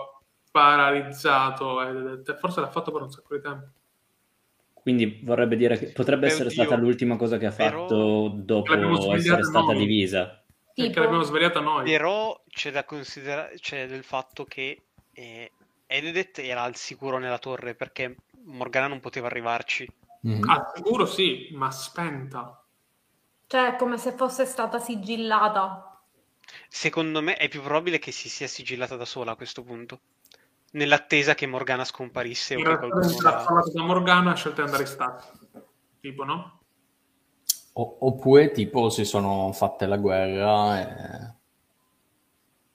[0.51, 3.65] paralizzato e forse l'ha fatto per un sacco di tempo.
[4.73, 8.31] Quindi vorrebbe dire che potrebbe Beh, essere oddio, stata l'ultima cosa che ha però- fatto
[8.35, 8.73] dopo
[9.13, 9.77] essere stata noi.
[9.77, 10.43] divisa.
[10.73, 11.83] Perché Tipo, l'abbiamo svegliata noi.
[11.85, 14.81] Però c'è da considerare, c'è del fatto che
[15.13, 15.51] eh,
[15.91, 18.15] Ededet era al sicuro nella torre perché
[18.45, 19.87] Morgana non poteva arrivarci.
[20.21, 20.49] Mhm.
[20.49, 22.63] Ah, sicuro sì, ma spenta.
[23.47, 26.01] cioè, come se fosse stata sigillata.
[26.69, 29.99] Secondo me è più probabile che si sia sigillata da sola a questo punto,
[30.71, 33.71] nell'attesa che Morgana scomparisse o In che realtà è qualcuno la...
[33.73, 35.23] da Morgana ha scelto di andare in stato.
[35.99, 36.59] Tipo, no?
[37.73, 41.40] O- oppure tipo si sono fatte la guerra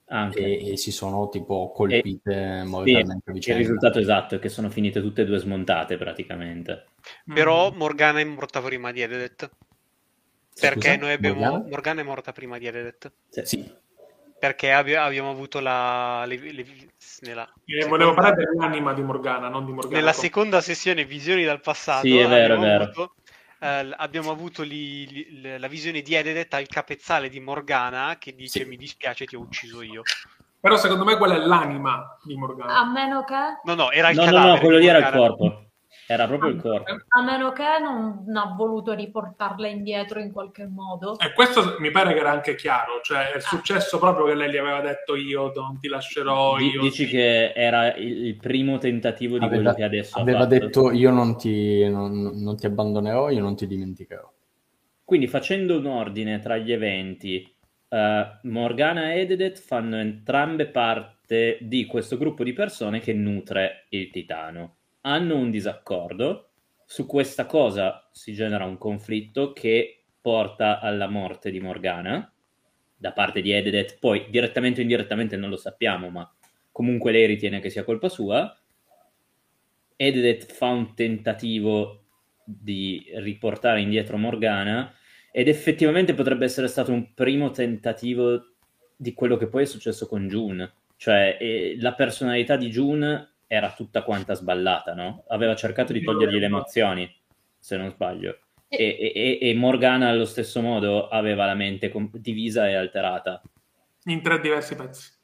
[0.08, 0.38] Anche.
[0.38, 4.70] e, e si sono tipo colpite Sì, mortalmente a il risultato esatto è che sono
[4.70, 6.84] finite tutte e due smontate praticamente.
[7.24, 7.76] Però Mm.
[7.76, 9.50] Morgana è morta prima di Ededet.
[10.58, 10.96] Perché Scusa?
[10.96, 11.40] noi abbiamo...
[11.40, 11.68] Morgana?
[11.68, 12.00] Morgana?
[12.00, 13.12] è morta prima di Ededet.
[13.28, 13.42] Sì.
[13.44, 13.74] Sì,
[14.38, 16.24] Perché abbi- abbiamo avuto la...
[16.26, 16.64] le- le-
[17.22, 19.96] nella, Eh, volevo parlare dell'anima di Morgana, non di Morgana.
[19.96, 22.82] nella seconda sessione Visioni dal passato Sì, è vero, è vero.
[22.84, 23.14] avuto,
[23.60, 25.06] eh, abbiamo avuto li-
[25.40, 28.68] li- la visione di Ededet al capezzale di Morgana che dice Sì.
[28.68, 30.02] mi dispiace ti ho ucciso io.
[30.58, 32.78] Però secondo me quella è l'anima di Morgana.
[32.78, 33.34] A meno che,
[33.64, 35.65] No, no, era il No, no, cadavere no, quello di lì era il corpo.
[36.08, 36.92] Era proprio il corpo.
[37.08, 41.18] a meno che non ha voluto riportarla indietro in qualche modo.
[41.18, 44.56] E questo mi pare che era anche chiaro, cioè è successo proprio che lei gli
[44.56, 46.80] aveva detto io non ti lascerò, io...
[46.80, 50.50] dici che era il, primo tentativo di aveva, quello che adesso ha aveva fatto.
[50.50, 54.32] detto io non ti, non- non ti abbandonerò, io non ti dimenticherò.
[55.02, 57.56] Quindi facendo un ordine tra gli eventi,
[57.88, 64.10] eh, Morgana e Ededet fanno entrambe parte di questo gruppo di persone che nutre il
[64.10, 64.76] titano.
[65.08, 66.50] Hanno un disaccordo,
[66.84, 72.28] su questa cosa si genera un conflitto che porta alla morte di Morgana
[72.96, 76.28] da parte di Ededet, poi direttamente o indirettamente non lo sappiamo, ma
[76.72, 78.52] comunque lei ritiene che sia colpa sua.
[79.94, 82.06] Ededet fa un tentativo
[82.44, 84.92] di riportare indietro Morgana
[85.30, 88.54] ed effettivamente potrebbe essere stato un primo tentativo
[88.96, 90.72] di quello che poi è successo con June.
[90.96, 95.24] Cioè, eh, la personalità di June era tutta quanta sballata, no?
[95.28, 97.20] Aveva cercato di togliergli le emozioni,
[97.58, 98.38] se non sbaglio.
[98.68, 103.40] E, e- e Morgana allo stesso modo aveva la mente com- divisa e alterata.
[104.04, 105.14] in tre diversi pezzi.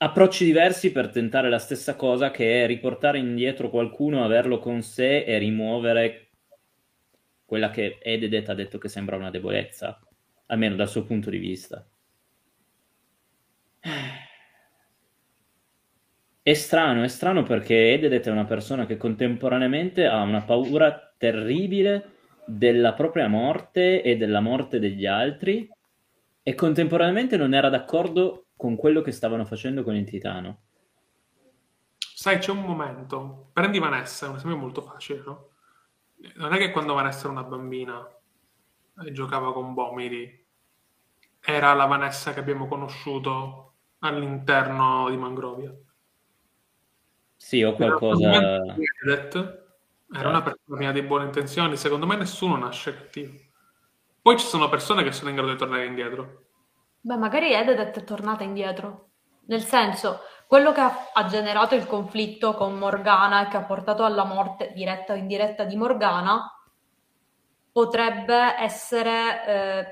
[0.00, 5.24] Approcci diversi per tentare la stessa cosa che è riportare indietro qualcuno, averlo con sé
[5.24, 6.28] e rimuovere
[7.44, 9.98] quella che Ededet ha detto che sembra una debolezza,
[10.46, 11.84] almeno dal suo punto di vista.
[16.48, 22.12] È strano, è strano perché Ededet è una persona che contemporaneamente ha una paura terribile
[22.46, 25.70] della propria morte e della morte degli altri
[26.42, 30.60] e contemporaneamente non era d'accordo con quello che stavano facendo con il titano.
[31.98, 35.48] Sai, c'è un momento, prendi Vanessa, è un esempio molto facile, no?
[36.36, 38.08] Non è che quando Vanessa era una bambina
[39.04, 40.46] e giocava con Bomiri,
[41.40, 45.78] era la Vanessa che abbiamo conosciuto all'interno di Mangrovia.
[47.38, 48.60] Sì, o qualcosa...
[49.02, 49.66] Edet
[50.12, 53.32] era una persona piena di buone intenzioni, secondo me nessuno nasce cattivo.
[54.20, 56.42] Poi ci sono persone che sono in grado di tornare indietro.
[57.00, 59.10] Beh, magari Ededet è tornata indietro.
[59.46, 64.04] Nel senso, quello che ha, ha generato il conflitto con Morgana e che ha portato
[64.04, 66.52] alla morte diretta o indiretta di Morgana
[67.70, 69.86] potrebbe essere, eh,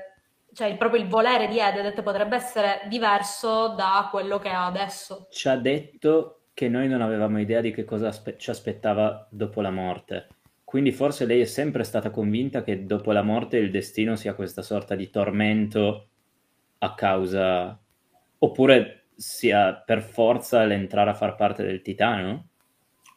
[0.53, 5.27] cioè il, proprio il volere di Ededet potrebbe essere diverso da quello che ha adesso.
[5.31, 9.61] Ci ha detto che noi non avevamo idea di che cosa aspe- ci aspettava dopo
[9.61, 10.27] la morte.
[10.63, 14.63] Quindi forse lei è sempre stata convinta che dopo la morte il destino sia questa
[14.63, 16.07] sorta di tormento
[16.79, 17.79] a causa...
[18.39, 22.47] oppure sia per forza l'entrare a far parte del titano?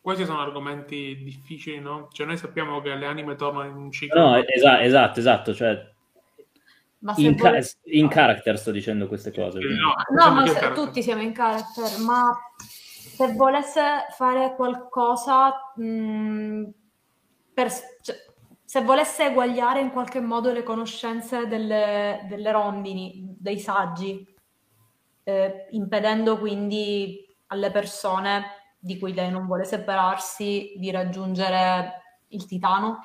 [0.03, 2.09] Questi sono argomenti difficili, no?
[2.13, 4.21] Cioè noi sappiamo che le anime tornano in un ciclo.
[4.21, 5.83] No, esa- esatto, esatto, cioè
[6.99, 9.61] Ma se in, ca- vuole- in character sto dicendo queste cose.
[9.61, 12.31] No, No, siamo ma se- tutti siamo in character, ma
[13.15, 13.81] se volesse
[14.11, 16.65] fare qualcosa mh,
[17.53, 17.71] per,
[18.03, 18.17] cioè,
[18.65, 24.27] se volesse eguagliare in qualche modo le conoscenze delle, delle rondini, dei saggi,
[25.25, 28.45] eh, impedendo quindi alle persone
[28.79, 33.05] di cui lei non vuole separarsi di raggiungere il titano?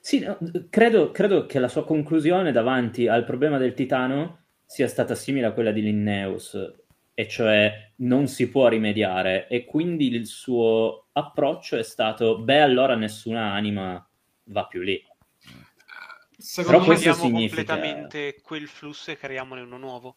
[0.00, 0.38] Sì, no,
[0.70, 5.52] credo, credo che la sua conclusione davanti al problema del titano sia stata simile a
[5.52, 6.56] quella di Linnaeus,
[7.14, 12.94] e cioè non si può rimediare, e quindi il suo approccio è stato, beh, allora
[12.94, 14.06] nessuna anima
[14.44, 15.02] va più lì.
[16.36, 20.16] Secondo Però me diamo significa- completamente quel flusso e creiamone uno nuovo.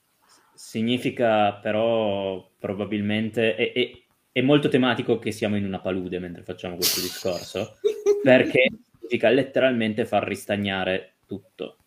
[0.55, 3.91] Significa però probabilmente, è, è-
[4.31, 7.77] è molto tematico che siamo in una palude mentre facciamo questo discorso,
[8.23, 11.77] perché significa letteralmente far ristagnare tutto.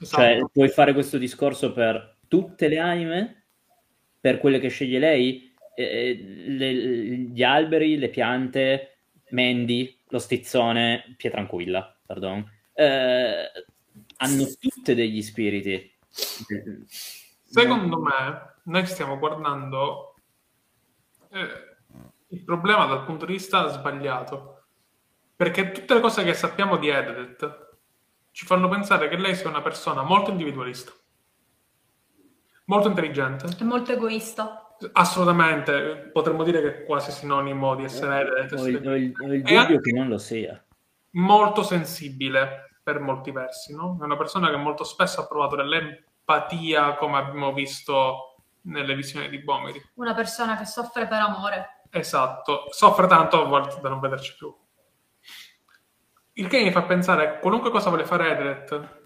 [0.00, 0.22] Esatto.
[0.22, 3.45] Cioè, puoi fare questo discorso per tutte le anime,
[4.26, 8.96] per quelle che sceglie lei, eh, le- gli alberi, le piante,
[9.30, 13.48] Mandy, lo stizzone, Pietranquilla, pardon, eh,
[14.16, 15.96] hanno tutte degli spiriti.
[17.44, 20.16] Secondo me, noi stiamo guardando
[21.30, 21.76] eh,
[22.30, 24.64] il problema dal punto di vista sbagliato.
[25.36, 27.74] Perché tutte le cose che sappiamo di Ededet
[28.32, 30.92] ci fanno pensare che lei sia una persona molto individualista,
[32.66, 34.74] molto intelligente, È molto egoista.
[34.92, 39.26] assolutamente, potremmo dire che è quasi sinonimo di essere Ededet, Ho il, ho il- ho
[39.32, 40.62] il E dubbio che non lo sia.
[41.12, 43.98] molto sensibile per molti versi, no?
[44.00, 49.38] È una persona che molto spesso ha provato dell'empatia, come abbiamo visto nelle visioni di
[49.38, 49.80] Bomeri.
[49.94, 51.82] Una persona che soffre per amore.
[51.90, 54.54] Esatto, soffre tanto a volte da non vederci più.
[56.34, 59.05] Il che mi fa pensare che qualunque cosa vuole fare Edret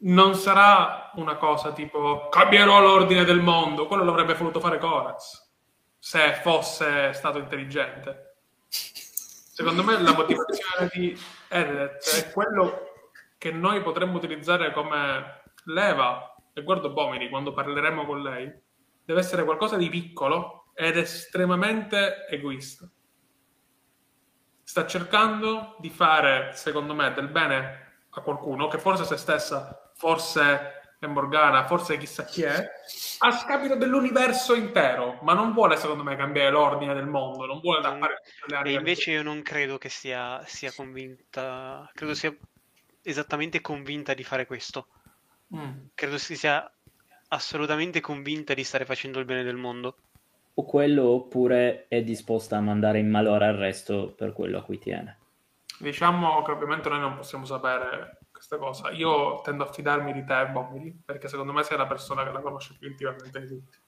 [0.00, 5.46] non sarà una cosa tipo cambierò l'ordine del mondo, quello l'avrebbe voluto fare Coraz
[5.98, 8.36] se fosse stato intelligente.
[8.68, 11.18] Secondo me la motivazione di
[11.48, 12.92] Edret è quello
[13.36, 18.52] che noi potremmo utilizzare come leva, e guardo Bomini quando parleremo con lei,
[19.04, 22.88] deve essere qualcosa di piccolo ed estremamente egoista.
[24.62, 30.72] Sta cercando di fare, secondo me, del bene a qualcuno, che forse se stessa, forse
[30.98, 32.68] è Morgana, forse chissà chi è,
[33.18, 37.80] a scapito dell'universo intero, ma non vuole, secondo me, cambiare l'ordine del mondo, non vuole
[37.80, 37.82] Mm.
[37.82, 38.72] tappare tutte le E aree.
[38.74, 42.34] invece io non credo che sia, sia convinta, credo sia
[43.02, 44.88] esattamente convinta di fare questo.
[45.54, 45.70] Mm.
[45.94, 46.68] Credo si sia
[47.28, 49.96] assolutamente convinta di stare facendo il bene del mondo.
[50.54, 54.78] O quello oppure è disposta a mandare in malora il resto per quello a cui
[54.78, 55.16] tiene.
[55.78, 58.90] Diciamo che ovviamente noi non possiamo sapere questa cosa.
[58.90, 62.40] Io tendo a fidarmi di te, Bomili, perché secondo me sei la persona che la
[62.40, 63.78] conosce più intimamente di tutti.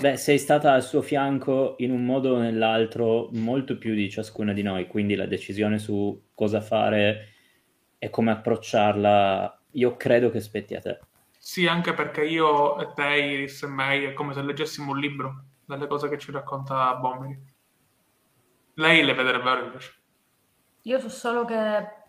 [0.00, 4.52] Beh, sei stata al suo fianco in un modo o nell'altro molto più di ciascuna
[4.52, 7.30] di noi, quindi la decisione su cosa fare
[7.98, 11.00] e come approcciarla, io credo che spetti a te.
[11.36, 15.44] Sì, anche perché io e te, Iris e May, è come se leggessimo un libro
[15.64, 17.52] delle cose che ci racconta Bomili.
[18.74, 19.92] Lei le vedrebbe ora invece.
[20.82, 22.02] Io so solo che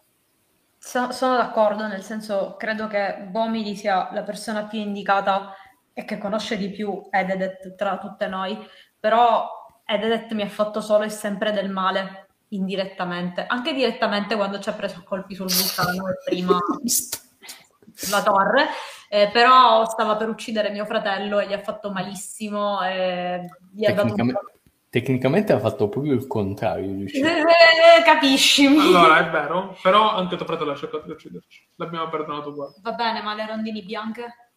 [0.86, 5.56] so- sono d'accordo, nel senso credo che Bomili sia la persona più indicata
[5.92, 8.56] e che conosce di più Ededet tra tutte noi,
[9.00, 9.50] però
[9.84, 14.74] Ededet mi ha fatto solo e sempre del male, indirettamente, anche direttamente quando ci ha
[14.74, 16.60] preso colpi sul vulcano e prima
[17.92, 18.68] sulla torre,
[19.10, 23.94] eh, però stava per uccidere mio fratello e gli ha fatto malissimo e gli ha
[23.94, 24.55] dato un Tecnicamente,
[24.96, 26.90] tecnicamente ha fatto proprio il contrario.
[26.90, 27.42] uccidere.
[27.42, 28.66] Eh, capisci?
[28.66, 31.68] Allora, è vero, però anche tuo fratello ha cercato di ucciderci.
[31.76, 32.76] L'abbiamo perdonato uguale.
[32.82, 34.52] Va bene, ma le rondini bianche?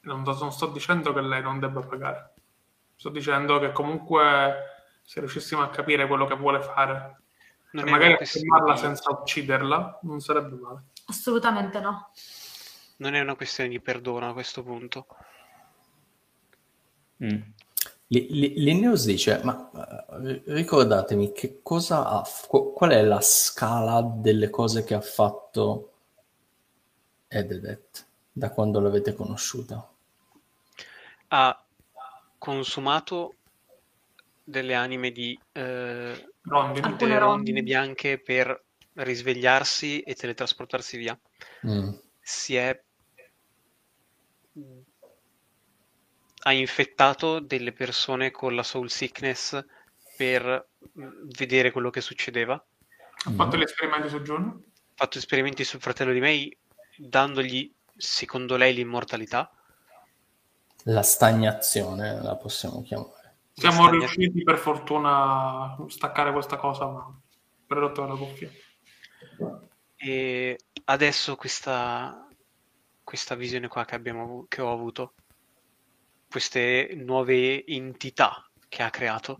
[0.00, 2.32] Non, non sto dicendo che lei non debba pagare.
[2.94, 4.54] Sto dicendo che comunque
[5.02, 7.20] se riuscissimo a capire quello che vuole fare
[7.72, 10.82] Non e è magari fermarla senza ucciderla, non sarebbe male.
[11.08, 12.10] Assolutamente no.
[12.96, 15.06] non è una questione di perdono a questo punto.
[17.22, 17.40] Mm.
[18.08, 19.70] Li- li- Linneus dice, ma
[20.24, 25.92] eh, ricordatemi che cosa ha, qu- qual è la scala delle cose che ha fatto
[27.26, 29.88] Ededet da quando l'avete conosciuta?
[31.28, 31.64] Ha
[32.38, 33.34] consumato
[34.44, 36.86] delle anime di eh, Rondini.
[36.86, 38.62] Alcune delle rondine bianche per
[38.94, 41.18] risvegliarsi e teletrasportarsi via.
[41.66, 41.92] Mm.
[42.20, 42.80] Si è
[46.46, 49.64] ha infettato delle persone con la soul sickness
[50.16, 50.68] per
[50.98, 52.54] mm, vedere quello che succedeva.
[52.54, 54.44] Ha fatto gli esperimenti su Jun.
[54.44, 56.56] Ha fatto esperimenti sul fratello di May,
[56.96, 59.50] dandogli, secondo lei, l'immortalità.
[60.84, 63.14] La stagnazione la possiamo chiamare.
[63.52, 67.20] Siamo riusciti per fortuna a staccare questa cosa, ma
[67.66, 68.50] per rotto la cuffia.
[69.96, 72.28] E adesso questa,
[73.02, 75.14] questa visione qua che, abbiamo, che ho avuto,
[76.36, 79.38] queste nuove entità che ha creato.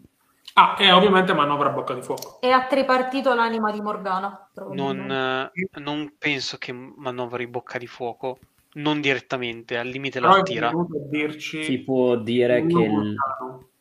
[0.54, 2.40] Ah, e ovviamente manovra a bocca di fuoco.
[2.40, 4.48] E ha tripartito l'anima di Morgana.
[4.72, 8.38] Non, eh, non penso che manovri bocca di fuoco,
[8.76, 10.72] non direttamente, al limite Però la è tira.
[11.10, 11.62] dirci...
[11.64, 13.14] Si può dire che il-.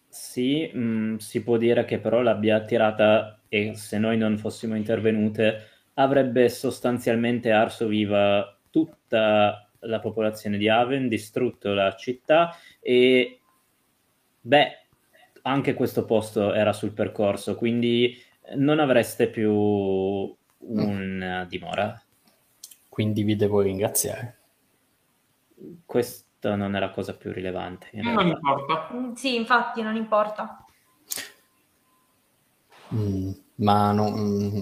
[0.09, 5.69] Sì, mh, si può dire che però l'abbia attirata e se noi non fossimo intervenute
[5.93, 13.39] avrebbe sostanzialmente arso viva tutta la popolazione di Haven, distrutto la città e
[14.41, 14.87] beh,
[15.43, 18.17] anche questo posto era sul percorso, quindi
[18.55, 21.99] non avreste più una dimora.
[22.89, 24.37] Quindi vi devo ringraziare.
[25.85, 27.89] Questa non è la cosa più rilevante.
[27.91, 28.89] in Non importa.
[28.93, 30.65] Mm, Sì, infatti non importa.
[32.93, 34.61] Mm, ma no, mm,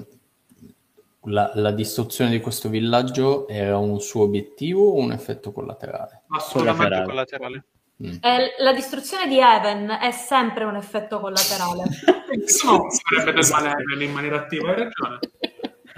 [1.26, 6.24] la, la distruzione di questo villaggio era un suo obiettivo o un effetto collaterale?
[6.30, 7.04] Assolutamente.
[7.04, 7.66] Collaterale.
[8.04, 8.16] Mm.
[8.22, 11.84] Eh, la distruzione di Even è sempre un effetto collaterale.
[12.36, 15.20] Nessuno farebbe del male a Evelyn in maniera attiva, hai ragione.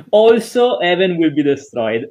[0.10, 2.10] Also, Even will be destroyed.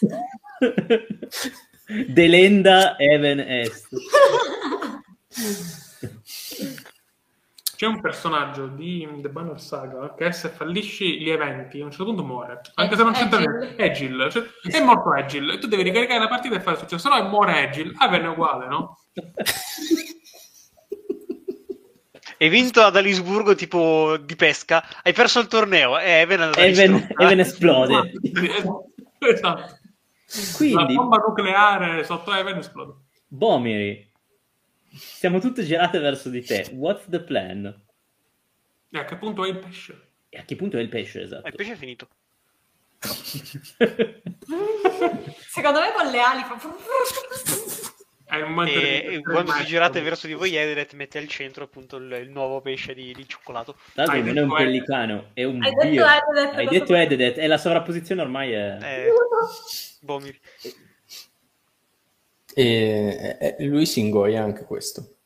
[2.08, 3.88] Delenda Even Est.
[7.76, 12.06] C'è un personaggio di The Banner Saga che se fallisci gli eventi a un certo
[12.06, 12.62] punto muore.
[12.74, 13.76] Anche se non c'entra niente.
[13.76, 14.28] Egil.
[14.30, 15.50] Cioè, è morto Egil.
[15.50, 17.08] E tu devi ricaricare la partita e fare il successo.
[17.08, 17.92] Se no muore Egil.
[17.98, 18.98] Aven è uguale, no?
[22.38, 27.08] Hai vinto ad Alisburgo tipo di pesca, hai perso il torneo e Even Even.
[27.16, 28.12] Even esplode.
[29.20, 29.60] esatto.
[29.60, 32.92] La Quindi, bomba nucleare sotto Even esplode.
[33.26, 34.05] Bomiri,
[34.96, 36.68] siamo tutte girate verso di te.
[36.72, 37.84] What's the plan?
[38.90, 40.08] E a che punto è il pesce?
[40.28, 41.46] E a che punto è il pesce, Eh, esatto?
[41.48, 42.08] Il pesce è finito.
[45.48, 46.56] Secondo me con le ali fa...
[48.24, 51.62] È momento E, di- e quando vi girate verso di voi, Ederet mette al centro
[51.64, 53.76] appunto il, il nuovo pesce di, di cioccolato.
[53.94, 56.04] Hai non è un detto pellicano, è un Hai detto dio.
[56.04, 56.66] Ededet, Hai
[57.06, 58.78] detto e la sovrapposizione ormai è...
[58.82, 59.08] Eh,
[60.02, 60.40] Bomiri.
[62.58, 65.16] E, e lui si ingoia anche questo.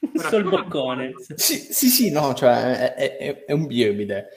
[0.00, 1.12] Un sol boccone.
[1.34, 4.28] Sì, sì, sì, no, cioè è, è- è un birbide,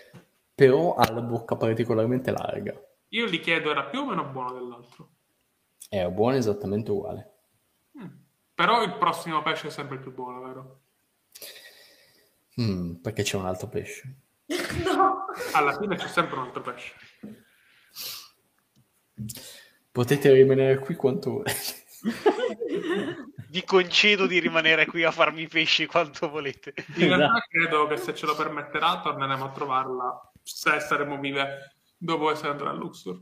[0.53, 2.73] però ha la bocca particolarmente larga.
[3.09, 5.09] Io gli chiedo, era più o meno buono dell'altro?
[5.89, 7.31] È buono esattamente uguale.
[7.99, 8.07] Mm.
[8.55, 10.81] Però il prossimo pesce è sempre più buono, vero?
[12.61, 14.17] Mm, perché c'è un altro pesce.
[14.83, 15.25] No.
[15.53, 16.93] Alla fine c'è sempre un altro pesce.
[19.91, 21.78] Potete rimanere qui quanto volete.
[23.49, 26.73] Vi concedo di rimanere qui a farmi pesci quanto volete.
[26.95, 27.47] In realtà Esatto.
[27.49, 32.69] credo che se ce lo permetterà torneremo a trovarla se saremo vive dopo essere andate
[32.69, 33.21] a Luxor.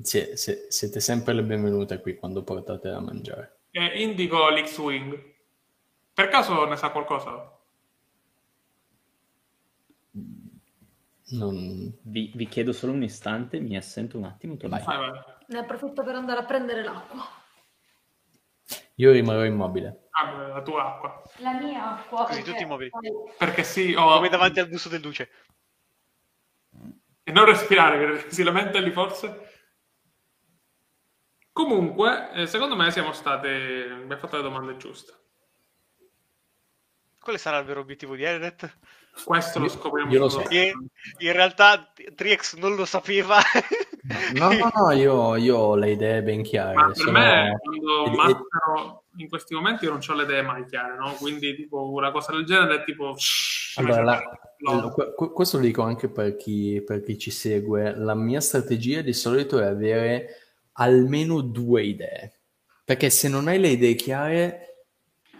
[0.00, 3.60] Sie- se- siete sempre le benvenute qui quando portate da mangiare.
[3.70, 5.34] E indico l'X-Wing.
[6.12, 7.52] Per caso ne sa qualcosa?
[11.30, 11.92] Non...
[12.02, 14.56] Vi, vi chiedo solo un istante, mi assento un attimo.
[14.60, 14.82] Vai.
[14.82, 15.22] Vai, vai.
[15.48, 17.26] Ne approfitto per andare a prendere l'acqua.
[18.96, 20.08] Io rimarrò immobile.
[20.10, 21.22] Ah, la tua acqua.
[21.36, 22.24] La mia acqua.
[22.24, 22.90] Così perché tutti immobili.
[22.90, 24.16] poi- Perché sì, ho...
[24.16, 25.30] Come davanti al busto del duce.
[27.22, 29.46] E non respirare, che si lamenta lì forse.
[31.52, 33.88] Comunque, eh, secondo me siamo state...
[33.90, 35.14] abbiamo fatto le domande giuste.
[37.20, 38.78] Quale sarà il vero obiettivo di Ederet?
[39.24, 40.12] Questo lo scopriamo.
[40.12, 40.42] Io lo so.
[40.42, 40.74] Che
[41.18, 43.38] in realtà Triex non lo sapeva.
[44.34, 46.74] No, no, no, io, io ho le idee ben chiare.
[46.74, 50.64] Ma per sono- me, quando mastero in questi momenti, io non ho le idee mai
[50.64, 51.12] chiare, no?
[51.18, 53.14] Quindi, tipo, una cosa del genere è tipo...
[53.76, 54.22] Allora, la-
[54.60, 54.92] No.
[54.92, 57.94] questo lo dico anche per chi, per chi ci segue.
[57.96, 60.30] La mia strategia di solito è avere
[60.72, 62.32] almeno due idee.
[62.84, 64.86] Perché se non hai le idee chiare,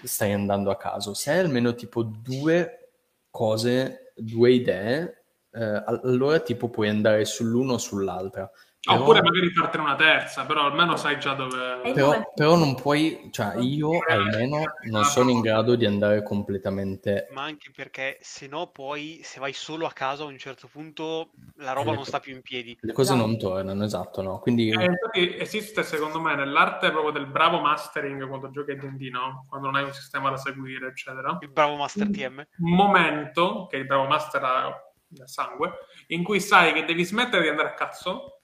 [0.04, 1.14] stai andando a caso.
[1.14, 2.90] Se hai almeno tipo due
[3.30, 5.17] cose, due idee,
[5.58, 8.50] eh, all- allora tipo puoi andare sull'uno o sull'altra.
[8.80, 11.80] Però- Oppure magari fartene una terza, però almeno sai già dove...
[11.92, 17.42] Però, però non puoi, cioè io almeno non sono in grado di andare completamente Ma
[17.42, 21.72] anche perché se no poi se vai solo a casa a un certo punto la
[21.72, 22.78] roba Le non co- sta più in piedi.
[22.80, 23.26] le cose No.
[23.26, 24.38] non tornano, esatto, no?
[24.38, 29.10] Quindi Eh, infatti esiste secondo me nell'arte proprio del bravo mastering quando giochi a D&D,
[29.10, 29.44] no?
[29.48, 31.36] Quando non hai un sistema da seguire, eccetera.
[31.40, 32.46] Il bravo Master TM.
[32.58, 34.82] Un momento, che il bravo master ha
[35.24, 35.72] sangue,
[36.08, 38.42] in cui sai che devi smettere di andare a cazzo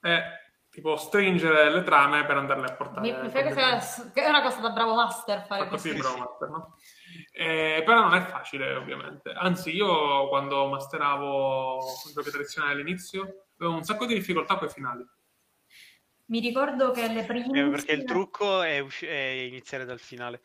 [0.00, 0.22] e
[0.70, 3.00] tipo stringere le trame per andarle a portare.
[3.00, 3.44] Mi, mi fai
[4.12, 5.96] che, è una cosa da bravo master fare Fa così così.
[5.96, 6.76] il bravo master, no?
[7.32, 9.32] Eh, però non è facile, ovviamente.
[9.32, 11.80] Anzi, io quando masteravo
[12.12, 15.06] giochi tradizionali all'inizio avevo un sacco di difficoltà con i finali.
[16.26, 17.70] Mi ricordo che le Eh, prime...
[17.70, 20.40] perché il trucco è, usci- è iniziare dal finale.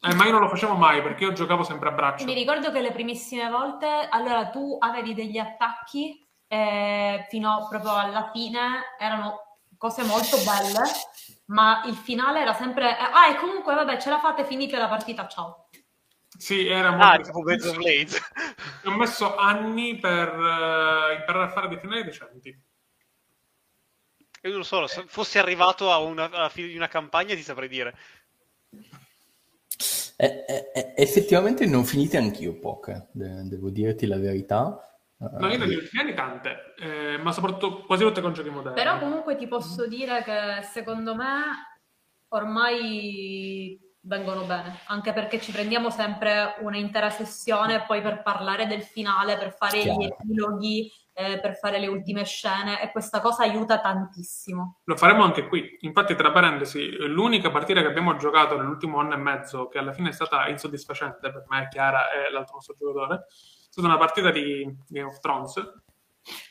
[0.00, 2.24] Eh, ma io non lo facevo mai perché io giocavo sempre a braccio.
[2.24, 8.30] Mi ricordo che le primissime volte, allora tu avevi degli attacchi eh, fino proprio alla
[8.32, 10.82] fine, erano cose molto belle,
[11.46, 14.88] ma il finale era sempre, eh, ah e comunque vabbè ce la fate, finite la
[14.88, 15.68] partita, ciao.
[16.36, 17.06] Sì, era molto...
[17.06, 18.20] Ah, tipo of Blades.
[18.84, 22.56] Ho messo anni per eh, imparare a fare dei finali decenti.
[24.42, 27.42] Io non lo so, se fossi arrivato a una- alla fine di una campagna ti
[27.42, 27.96] saprei dire.
[30.20, 34.82] Eh, eh, eh, effettivamente non finite anch'io poche, de- devo dirti la verità.
[35.18, 38.74] No, io negli ultimi anni tante, eh, ma soprattutto quasi tutte con giochi moderni.
[38.74, 41.26] Però comunque ti posso dire che secondo me
[42.28, 49.36] ormai vengono bene, anche perché ci prendiamo sempre un'intera sessione poi per parlare del finale,
[49.36, 50.16] per fare gli Chiaro.
[50.20, 54.82] epiloghi, eh, per fare le ultime scene e questa cosa aiuta tantissimo.
[54.84, 55.76] Lo faremo anche qui.
[55.80, 60.10] Infatti, tra parentesi, l'unica partita che abbiamo giocato nell'ultimo anno e mezzo, che alla fine
[60.10, 63.24] è stata insoddisfacente per me, Chiara e l'altro nostro giocatore, è
[63.68, 65.54] stata una partita di Game of Thrones,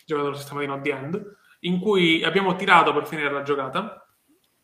[0.05, 4.05] giocato al sistema di Not The End, in cui abbiamo tirato per finire la giocata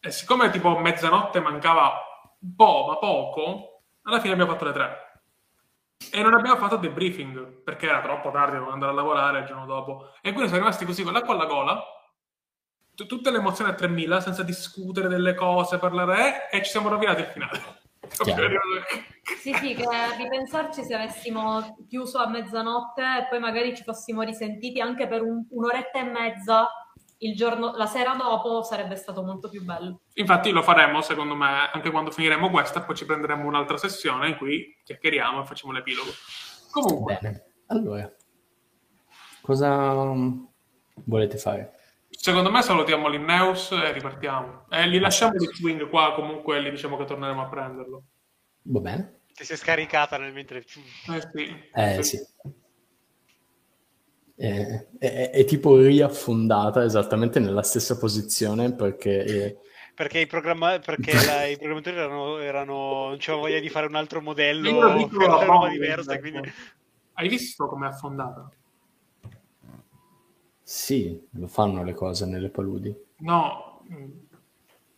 [0.01, 1.93] e siccome tipo mezzanotte mancava
[2.41, 5.02] un po', ma poco, alla fine abbiamo fatto le tre.
[6.11, 9.65] E non abbiamo fatto debriefing perché era troppo tardi, dovevamo andare a lavorare il giorno
[9.65, 10.09] dopo.
[10.21, 11.83] E quindi siamo rimasti così con l'acqua alla gola,
[12.95, 16.89] t- tutte le emozioni a 3000 senza discutere delle cose, parlare, eh, e ci siamo
[16.89, 17.61] rovinati il finale.
[19.39, 24.21] Sì, sì, che a ripensarci se avessimo chiuso a mezzanotte e poi magari ci fossimo
[24.21, 26.69] risentiti anche per un- un'oretta e mezza
[27.35, 30.01] giorno, la sera dopo sarebbe stato molto più bello.
[30.15, 34.37] Infatti lo faremo, secondo me, anche quando finiremo questa, poi ci prenderemo un'altra sessione in
[34.37, 36.11] cui chiacchieriamo e facciamo l'epilogo.
[36.71, 38.11] Comunque, Bene, allora,
[39.41, 40.49] cosa um,
[41.05, 41.77] volete fare?
[42.23, 44.67] secondo me salutiamo l'Inneus e ripartiamo.
[44.69, 48.03] E li lasciamo di swing qua, comunque gli diciamo che torneremo a prenderlo.
[48.63, 49.21] Va bene?
[49.33, 50.59] Ti sei scaricata nel mentre...
[50.59, 51.69] Eh sì.
[51.73, 52.19] Eh sì.
[54.35, 59.57] È, è- è tipo riaffondata esattamente nella stessa posizione perché eh,
[59.95, 63.95] Perché, i, programma- perché la- i programmatori erano, erano- non c'avevano voglia di fare un
[63.95, 64.69] altro modello
[65.11, 66.21] una roba diversa, ecco.
[66.29, 66.51] quindi...
[67.15, 68.49] Hai visto com'è affondata?
[70.63, 72.93] sì, lo fanno le cose nelle paludi.
[73.19, 74.11] No, mh,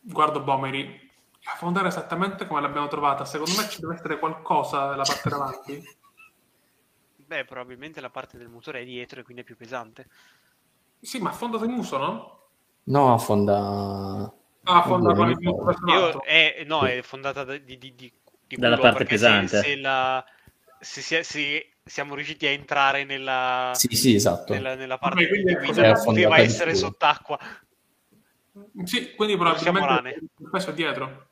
[0.01, 1.03] guardo Bomeri.
[1.47, 3.23] Affondare esattamente come l'abbiamo trovata.
[3.25, 5.83] Secondo me ci deve essere qualcosa nella parte davanti.
[7.27, 10.07] Beh, probabilmente la parte del motore è dietro e quindi è più pesante.
[10.99, 12.39] Sì, ma affonda il muso, no?
[12.85, 14.33] No, affonda...
[14.67, 15.85] Ah, affonda con il l'alto.
[15.91, 18.11] Io, è, no, è fondata da- di, di, di,
[18.47, 19.61] di Dalla culo, parte perché se- pesante.
[19.61, 20.25] Se, la-
[20.79, 24.53] se se siamo riusciti a entrare nella, Sì, sì, esatto.
[24.53, 25.27] nella, nella parte di
[25.61, 27.39] guida, poteva essere sott'acqua.
[28.85, 31.29] Sì, quindi probabilmente il peso è dietro.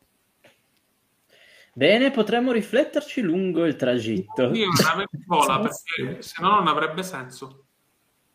[1.76, 4.52] Bene, potremmo rifletterci lungo il tragitto.
[4.54, 7.66] Io una nave che vola perché se no non avrebbe senso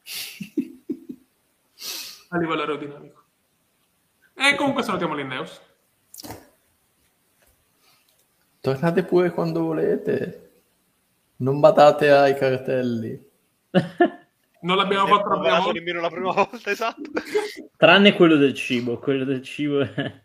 [2.31, 3.23] a livello aerodinamico.
[4.35, 5.61] E comunque salutiamo l'Inneus.
[8.61, 10.51] Tornate pure quando volete.
[11.37, 13.27] Non badate ai cartelli.
[14.61, 15.71] Non l'abbiamo Non fatto volta.
[15.73, 17.03] nemmeno la prima volta, esatto.
[17.77, 20.21] Tranne quello del cibo, quello del cibo è...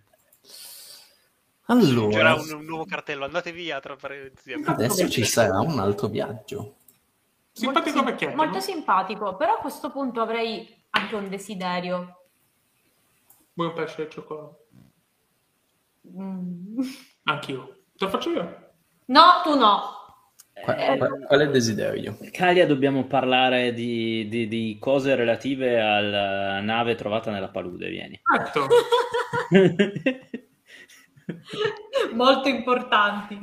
[1.79, 4.53] C'era Allora, un, un nuovo cartello, andate via tra parentesi.
[4.65, 6.75] adesso ci sarà un altro viaggio.
[7.51, 8.35] Simpatico Molto, vecchietto.
[8.35, 8.59] molto no?
[8.61, 12.17] simpatico, però a questo punto avrei anche un desiderio.
[13.53, 14.65] Vuoi un pesce e cioccolato?
[16.15, 16.79] Mm.
[17.23, 17.77] Anch'io.
[17.95, 18.71] Te lo faccio io?
[19.05, 20.01] No, tu no.
[20.53, 22.17] Qua- Eh, qua- Quale desiderio?
[22.31, 28.19] Calia, dobbiamo parlare di, di- di cose relative alla nave trovata nella palude, vieni.
[28.35, 28.67] Certo.
[32.13, 33.39] Molto importanti.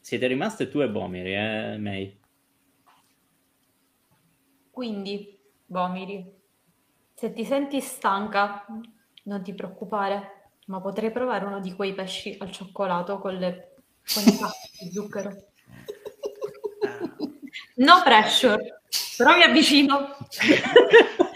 [0.00, 2.18] Siete rimaste tu e Bomiri, eh, May?
[4.70, 6.38] Quindi, Bomiri,
[7.14, 8.66] se ti senti stanca,
[9.24, 13.74] non ti preoccupare, ma potrei provare uno di quei pesci al cioccolato con, le,
[14.12, 15.30] con i tappi di zucchero.
[17.76, 18.79] No pressure,
[19.16, 20.16] però mi avvicino.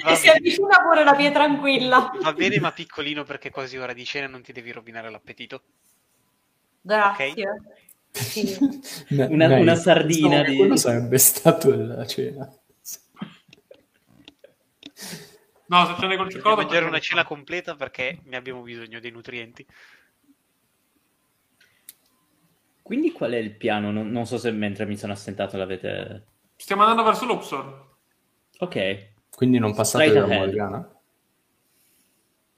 [0.07, 2.13] e si avvicina pure la pietra tranquilla.
[2.21, 5.63] Va bene, ma piccolino perché è quasi ora di cena, non ti devi rovinare l'appetito.
[6.81, 7.63] Grazie.
[8.11, 8.57] Sì.
[9.11, 12.49] Una- una sardina di- Quello sarebbe stato la cena.
[15.67, 16.61] No, se ce n'è col Devo cioccolato...
[16.61, 19.67] mangiare una cena completa perché ne abbiamo bisogno dei nutrienti.
[22.83, 23.91] Quindi qual è il piano?
[23.91, 26.25] Non, non so se mentre mi sono assentato l'avete...
[26.57, 27.97] Stiamo andando verso Luxor.
[28.59, 29.13] Ok.
[29.31, 30.47] Quindi non passate Straight da ahead.
[30.47, 31.01] Morgana?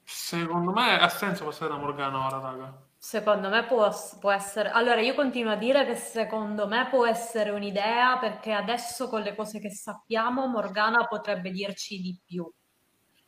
[0.03, 2.81] Secondo me ha senso passare da Morgana ora, raga.
[2.97, 4.69] Secondo me può, può essere.
[4.69, 9.35] Allora, io continuo a dire che secondo me può essere un'idea perché adesso con le
[9.35, 12.49] cose che sappiamo, Morgana potrebbe dirci di più.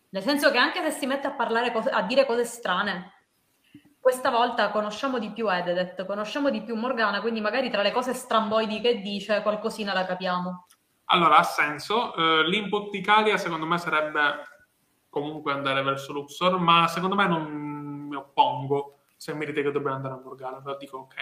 [0.09, 3.13] Nel senso che anche se si mette a parlare a dire cose strane,
[3.99, 8.13] questa volta conosciamo di più Ededet, conosciamo di più Morgana, quindi magari tra le cose
[8.13, 10.65] stramboidi che dice qualcosina la capiamo.
[11.05, 12.15] Allora, ha senso.
[12.15, 14.47] Eh, l'input di Calia secondo me sarebbe
[15.09, 17.51] comunque andare verso Luxor, ma secondo me non
[18.07, 21.15] mi oppongo se mi dite che dobbiamo andare a Morgana, però dico ok.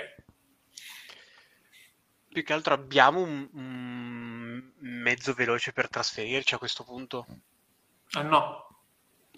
[2.30, 7.26] Più che altro abbiamo un, un mezzo veloce per trasferirci a questo punto.
[8.12, 8.67] Eh no.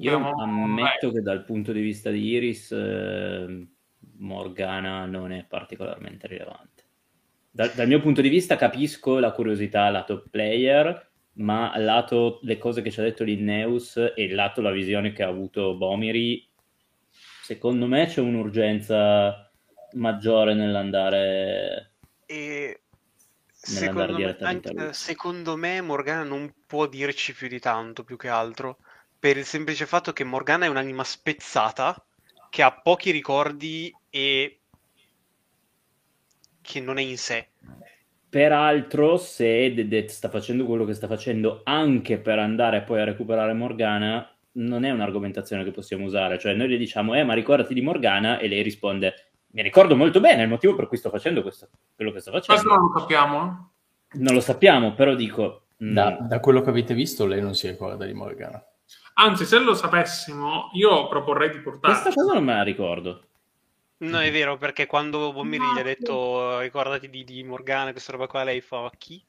[0.02, 3.68] Io Abbiamo- ammetto che dal punto di vista di Iris, eh,
[4.18, 6.84] Morgana non è particolarmente rilevante.
[7.52, 12.82] Dal, dal mio punto di vista capisco la curiosità lato player, ma lato le cose
[12.82, 16.48] che ci ha detto Linneus e lato la visione che ha avuto Bomiri,
[17.44, 19.52] secondo me c'è un'urgenza
[19.94, 21.94] maggiore nell'andare...
[22.26, 22.84] E
[23.50, 28.78] secondo me, anche- secondo me Morgana non può dirci più di tanto, più che altro,
[29.20, 32.02] per il semplice fatto che Morgana è un'anima spezzata,
[32.50, 34.60] che ha pochi ricordi e
[36.62, 37.50] che non è in sé.
[38.30, 43.54] Peraltro, se Dedet sta facendo quello che sta facendo anche per andare poi a recuperare
[43.54, 46.38] Morgana, non è un'argomentazione che possiamo usare.
[46.38, 50.20] Cioè, noi le diciamo, eh, ma ricordati di Morgana, e lei risponde, mi ricordo molto
[50.20, 52.76] bene il motivo per cui sto facendo questo, quello che sto Questo facendo.
[52.76, 53.72] non lo sappiamo.
[54.12, 57.68] Non lo sappiamo, però dico, mm, Da, da quello che avete visto, lei non si
[57.68, 58.64] ricorda di Morgana.
[59.22, 62.02] Anzi, se lo sapessimo, io proporrei di portarci.
[62.02, 63.24] questa cosa non me la ricordo.
[63.98, 68.28] No, è vero, perché quando Bomiri gli ha detto ricordati di, di Morgana, questa roba
[68.28, 69.22] qua, lei fa chi?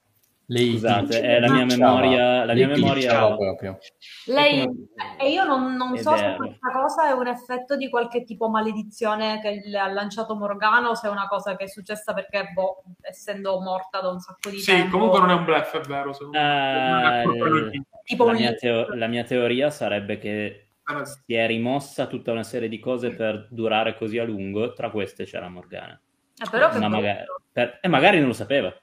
[0.51, 3.79] Lei Scusate, è la mia memoria- la lei mia memoria- proprio.
[4.27, 4.69] Lei,
[5.17, 9.41] e io non, non so se questa cosa è un effetto di qualche tipo maledizione
[9.41, 12.83] che le ha lanciato Morgana o se è una cosa che è successa perché, boh,
[13.01, 14.97] essendo morta da un sacco di Sì, tempo.
[14.97, 16.11] comunque non è un bluff, è vero.
[16.33, 20.71] è Eh, di- tipo la, mia teo- la mia teoria sarebbe che
[21.05, 25.25] si è rimossa tutta una serie di cose per durare così a lungo, tra queste
[25.27, 26.01] c'era Morgana.
[26.43, 28.75] Eh, però che Ma magari, per- e magari non lo sapeva.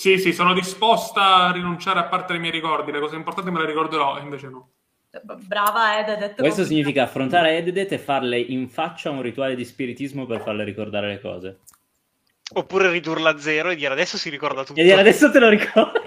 [0.00, 2.90] Sì, sì, sono disposta a rinunciare a parte dei miei ricordi.
[2.90, 4.70] Le cose importanti me le ricorderò, e invece no.
[5.46, 9.62] Brava Ed, ha detto Questo significa affrontare Ededet e farle in faccia un rituale di
[9.66, 11.58] spiritismo per farle ricordare le cose.
[12.54, 14.80] Oppure ridurla a zero e dire adesso si ricorda tutto.
[14.80, 15.98] E dire adesso te lo ricordi.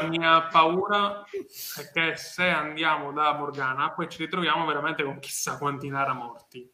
[0.00, 5.58] La mia paura è che se andiamo da Morgana, poi ci ritroviamo veramente con chissà
[5.58, 6.66] quanti Nara morti.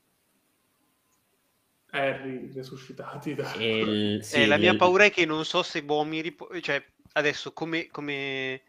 [1.99, 3.53] Harry resuscitati da...
[3.55, 6.85] E il- sì, Eh, la mia il- paura è che non so se Bomiri, cioè
[7.13, 8.63] adesso come, come,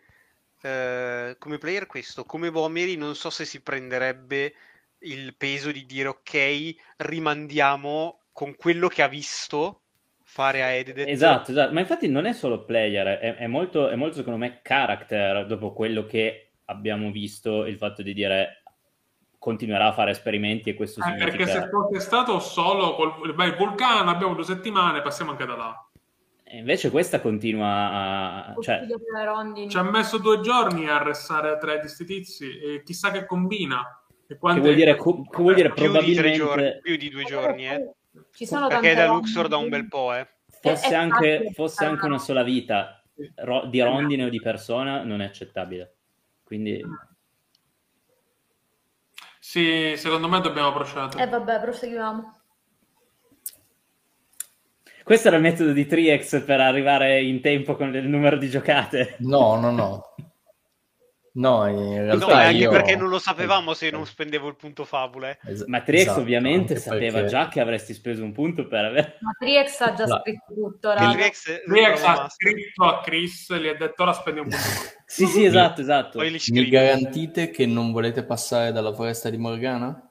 [0.61, 4.53] eh, come player questo, come Bomiri non so se si prenderebbe
[4.99, 9.81] il peso di dire ok, rimandiamo con quello che ha visto
[10.23, 11.10] fare a Ededet.
[11.11, 14.60] Esatto, esatto, ma infatti non è solo player, è, è molto, è molto secondo me
[14.61, 18.64] character dopo quello che abbiamo visto, il fatto di dire
[19.40, 21.61] continuerà a fare esperimenti e questo perché significa...
[21.61, 25.90] se fosse stato solo col beh, il vulcano, abbiamo due settimane, passiamo anche da là.
[26.44, 28.56] E Invece questa continua a...
[28.60, 28.86] cioè.
[29.68, 34.03] Ci ha messo due giorni a arrestare tre di sti tizi e chissà che combina.
[34.28, 36.98] E che quante- vuol dire, co- che vuol dire più di tre giorni, probabilmente più
[36.98, 37.94] di due giorni, eh.
[38.34, 40.28] Ci sono Perché da Luxor da un bel po', eh.
[40.61, 43.02] fosse anche, fosse anche una sola vita
[43.36, 45.95] ro- di rondine o di persona non è accettabile.
[46.44, 46.84] Quindi
[49.50, 51.24] Sì, secondo me dobbiamo procedere.
[51.24, 52.40] Eh vabbè, proseguiamo.
[55.04, 59.16] questo era il metodo di Triex per arrivare in tempo con il numero di giocate.
[59.22, 60.14] No, no, no.
[61.34, 62.69] No, in No, realtà ma anche io...
[62.72, 65.30] perché non lo sapevamo se non spendevo il punto fabula.
[65.30, 65.38] eh.
[65.45, 69.18] Es- Ma Triex esatto, ovviamente sapeva perché- già che avresti speso un punto per avere...
[69.22, 71.30] Ma Triex ha già scritto tutto, raga.
[71.65, 74.65] Roma ha scritto a Chris, gli ha detto ora spendi un punto.
[75.06, 76.18] Sì, sì, esatto, esatto.
[76.18, 80.03] Poi li Mi garantite che non volete passare dalla foresta di Morgana?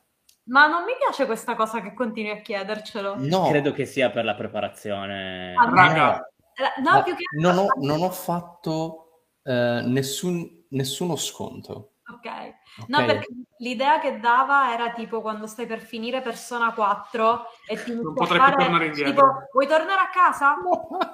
[0.44, 3.16] Ma non mi piace questa cosa che continui a chiedercelo.
[3.18, 5.54] No, Credo che sia per la preparazione.
[5.54, 6.18] Ah, Raga,
[6.54, 11.92] Eh, No, più che non, ho, non ho fatto eh, nessun, nessuno scontro.
[12.10, 12.86] Ok.
[12.86, 13.26] No, perché
[13.58, 18.12] l'idea che dava era tipo quando stai per finire Persona 4 e ti inizi a
[18.12, 19.10] potrei più fare tornare indietro.
[19.12, 20.54] tipo, vuoi tornare a casa?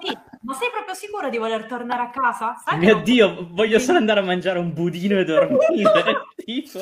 [0.01, 2.55] Sì, ma sei proprio sicuro di voler tornare a casa?
[2.65, 6.27] Sai Mio non- Dio, voglio solo andare a mangiare un budino e dormire.
[6.37, 6.79] tipo.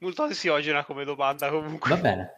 [0.00, 1.90] Molto ansiogena come domanda comunque.
[1.90, 2.32] Va bene.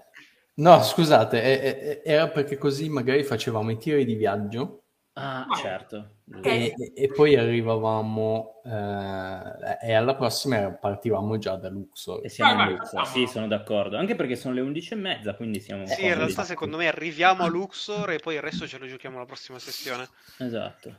[0.55, 4.80] No, scusate, è- è- era perché così magari facevamo i tiri di viaggio
[5.23, 5.59] Ah, Vai.
[5.59, 6.11] certo.
[6.43, 12.25] E, e poi arrivavamo eh, e alla prossima partivamo già da Luxor.
[12.25, 13.07] E siamo in vai, Luxor.
[13.07, 13.97] Sì, sono d'accordo.
[13.99, 15.87] Anche perché sono le 11 e mezza, quindi siamo...
[15.87, 19.19] Sì, in realtà secondo me arriviamo a Luxor e poi il resto ce lo giochiamo
[19.19, 20.09] la prossima sessione.
[20.39, 20.97] Esatto.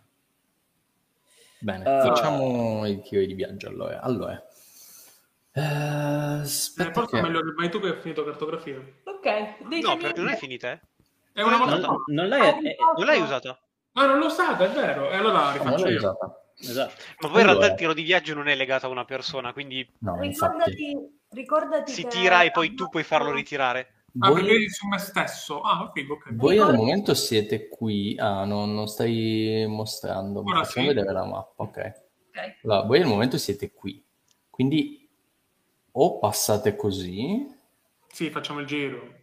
[1.59, 2.01] Bene, Ah.
[2.01, 4.01] facciamo i tiri di viaggio allora.
[4.01, 4.43] Allora,
[5.53, 8.77] Eh, aspetta forse è che- meglio che vai tu che hai finito cartografia.
[9.03, 10.80] Ok, dei No, perché non è finita, eh?
[11.33, 11.75] È una volta.
[11.88, 12.41] Non, non l'hai...
[12.41, 13.59] Ah, eh, Non l'hai usata.
[13.94, 15.10] Ah, non l'ho usata, è vero.
[15.10, 15.98] E allora la No, non rifaccio l'ho io.
[15.98, 16.94] esatto.
[17.22, 19.88] Ma poi in realtà il tiro di viaggio non è legato a una persona, quindi
[20.00, 20.20] No.
[20.20, 20.98] Ricordati,
[21.30, 23.94] ricordati si che- tira e poi tu puoi farlo ritirare.
[24.20, 25.61] Ah, Voi, perché su me stesso.
[25.61, 26.36] Ah, figo, ok.
[26.36, 28.16] voi al momento siete qui.
[28.20, 30.42] Ah, no, non stai mostrando.
[30.45, 30.94] Ora facciamo sì.
[30.94, 31.70] vedere la mappa, ok.
[32.28, 32.56] Ok.
[32.64, 34.03] Allora, voi al momento siete qui.
[34.50, 35.10] Quindi
[35.94, 37.45] o passate così
[38.08, 39.14] Sì, facciamo il giro.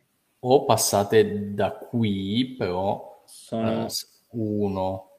[0.40, 3.84] o passate da qui, però Sono...
[3.86, 3.88] eh,
[4.38, 5.10] uno,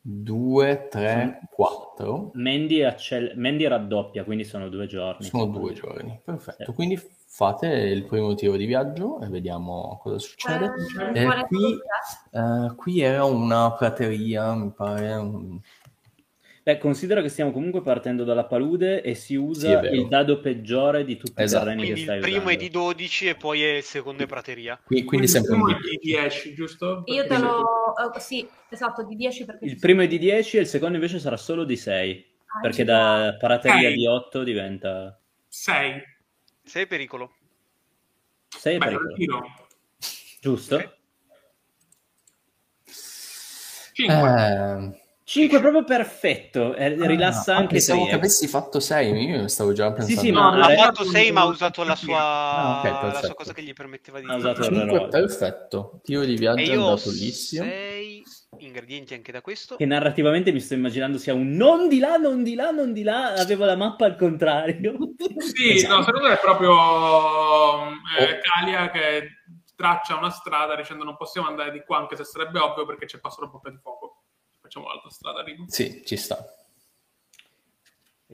[0.00, 2.30] due, tre, quattro.
[2.34, 5.26] Mandy, accel- Mandy raddoppia, quindi sono due giorni.
[5.26, 6.64] Sono due giorni, perfetto.
[6.66, 6.72] Sì.
[6.74, 10.72] Quindi fate il primo tiro di viaggio e vediamo cosa succede.
[11.12, 11.78] Eh, Eh, quale qui,
[12.32, 15.14] eh, qui era una prateria, mi pare.
[15.14, 15.60] un-
[16.66, 19.94] Beh, considera che stiamo comunque partendo dalla palude e si Sì, è usa vero.
[19.94, 21.62] il dado peggiore di tutti Esatto.
[21.62, 22.58] i terreni Quindi che il stai primo è usando.
[22.60, 24.80] di 12 e poi è il secondo è prateria.
[24.84, 27.02] Qui- quindi il sempre un primo è di- di 10, giusto?
[27.04, 27.94] Io te lo...
[28.12, 29.64] eh, sì, esatto, di 10 perché...
[29.64, 32.34] Il primo è di 10 e il secondo invece sarà solo di 6.
[32.46, 33.94] Ah, Perché da parateria Sei.
[33.98, 36.02] di 8 diventa 6.
[36.64, 37.32] Sei pericolo.
[38.48, 39.42] 6 Beh, per il tiro.
[40.40, 40.74] giusto?
[40.74, 40.94] Ok.
[43.92, 44.14] 5.
[44.16, 48.18] Eh, 5 proprio perfetto, e rilassa ah, anche pensavo che 6.
[48.18, 50.20] avessi fatto 6, io stavo già pensando.
[50.20, 53.12] sì, No, ma- non ha eh, fatto 6 ma ha usato la sua, Ah, ok,
[53.12, 54.26] la sua cosa che gli permetteva di...
[54.28, 55.10] Ha usato il 5 reroll.
[55.10, 56.00] perfetto.
[56.04, 57.64] Tiro di viaggio E è andato lissimo.
[57.64, 58.22] 6
[58.58, 59.74] ingredienti anche da questo.
[59.74, 63.02] Che narrativamente mi sto immaginando sia un non di là, non di là, non di
[63.02, 64.96] là, avevo la mappa al contrario.
[65.38, 65.96] Sì, Esatto.
[65.96, 67.88] no, secondo me è proprio Oh.
[68.20, 69.42] eh, Calia che
[69.74, 73.18] traccia una strada dicendo non possiamo andare di qua, anche se sarebbe ovvio perché c'è
[73.20, 74.05] qua solo bocca di fuoco.
[74.66, 75.44] Facciamo l'altra strada.
[75.68, 76.44] Sì, ci sta.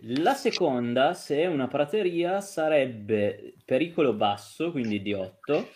[0.06, 5.68] La seconda, se è una prateria, sarebbe pericolo basso, quindi di 8,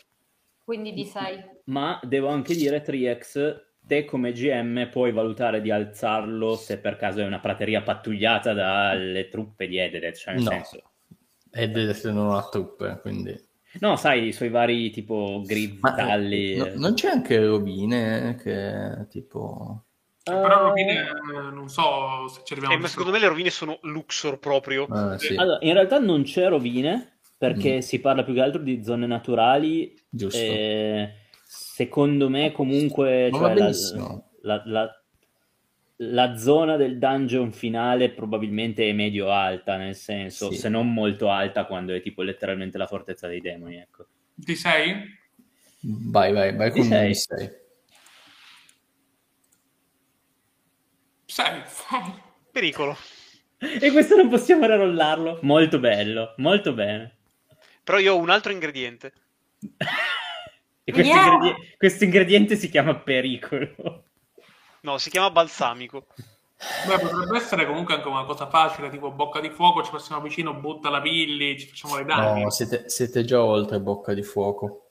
[0.65, 1.45] Quindi di 6.
[1.65, 7.21] ma devo anche dire, Triex, te come GM puoi valutare di alzarlo se per caso
[7.21, 10.51] è una prateria pattugliata dalle truppe di Ededet, cioè nel No.
[10.51, 10.91] senso...
[11.53, 13.39] Ed se non ha truppe, quindi...
[13.81, 19.07] No, sai, i suoi vari tipo grid Ma eh, no- non c'è anche rovine che
[19.11, 19.83] tipo...
[20.29, 22.75] Però Eh, rovine, eh, non so se ci arriviamo.
[22.75, 24.87] Eh, ma secondo me le rovine sono Luxor proprio.
[24.91, 27.79] Ah, sì, Allora, in realtà non c'è rovine, perché Mm.
[27.79, 29.95] si parla più che altro di zone naturali.
[30.09, 30.39] giusto.
[30.41, 31.13] e
[31.45, 33.71] secondo me, comunque, cioè, la,
[34.43, 35.01] la- la-
[35.99, 40.57] la zona del dungeon finale probabilmente è medio-alta, nel senso, Sì.
[40.59, 43.77] se non molto alta, quando è tipo letteralmente la fortezza dei demoni.
[43.77, 44.07] Ecco.
[44.35, 44.95] Di 6?
[45.83, 47.07] Vai, vai, vai con Di sei.
[47.09, 47.51] un 6.
[51.37, 51.63] 6.
[52.51, 52.97] Pericolo.
[53.59, 55.41] E questo non possiamo rarollarlo.
[55.43, 57.15] Molto bello, molto bene.
[57.85, 59.13] Però io ho un altro ingrediente.
[60.83, 61.27] E questo, Yeah!
[61.27, 64.05] ingredie- questo ingrediente si chiama pericolo.
[64.81, 66.07] No, si chiama balsamico.
[66.87, 70.55] Beh, potrebbe essere comunque anche una cosa facile, tipo bocca di fuoco, ci passiamo vicino,
[70.55, 72.45] butta la pilli, ci facciamo i danni.
[72.45, 74.89] No, siete, siete già oltre bocca di fuoco.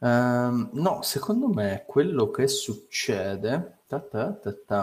[0.00, 3.74] Ehm, no, secondo me quello che succede...
[3.88, 4.82] ta ta ta ta,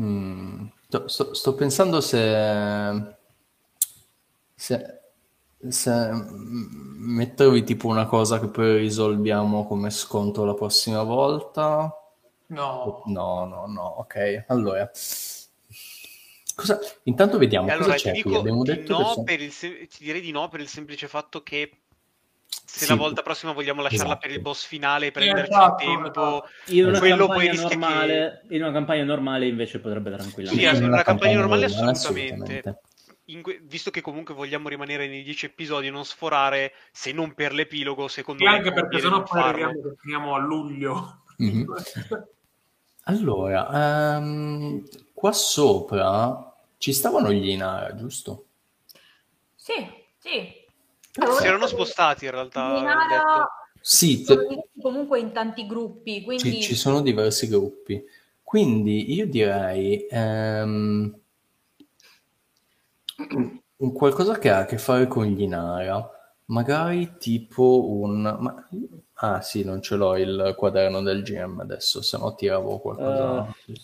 [0.00, 2.18] Mm, sto, sto- sto pensando se,
[4.54, 5.00] se,
[5.68, 6.10] se
[6.98, 11.92] mettervi tipo una cosa che poi risolviamo come sconto la prossima volta.
[12.48, 13.02] No.
[13.06, 14.44] No, no, no, ok.
[14.48, 14.90] Allora,
[16.54, 16.78] cosa...
[17.04, 18.22] intanto vediamo allora cosa c'è qui.
[18.22, 19.52] dico Abbiamo di detto no sono- il
[19.88, 21.70] ti direi di no per il semplice fatto che
[22.64, 22.88] se Sì.
[22.90, 24.26] la volta prossima vogliamo lasciarla Esatto.
[24.26, 26.48] per il boss finale e prenderci esatto, il tempo, esatto.
[26.66, 30.16] In una, quello poi campagna rischia che- normale, in una campagna normale invece potrebbe Sì,
[30.16, 30.68] tranquillamente.
[30.68, 32.80] in in una campagna normale normale, assolutamente.
[33.28, 37.52] in que- visto che comunque vogliamo rimanere nei 10 episodi non sforare, se non per
[37.54, 41.22] l'epilogo, secondo E me anche perché sennò poi arriviamo finiamo a luglio.
[41.38, 41.64] Mhm.
[43.06, 48.46] Allora, ehm, qua sopra ci stavano gli Inara, giusto?
[49.54, 49.72] Sì,
[50.16, 50.63] sì.
[51.14, 53.30] Si erano spostati in realtà, In avevo detto.
[53.30, 54.24] Ara Sì,
[54.80, 58.02] comunque in tanti gruppi, quindi ci, ci sono diversi gruppi.
[58.42, 60.06] Quindi io direi
[63.76, 66.08] un qualcosa che ha a che fare con gli Inara.
[66.46, 68.20] Magari tipo un...
[68.22, 68.68] ma-
[69.18, 73.46] Ah sì, non ce l'ho il quaderno del GM adesso, se no tiravo qualcosa.
[73.66, 73.74] Eh.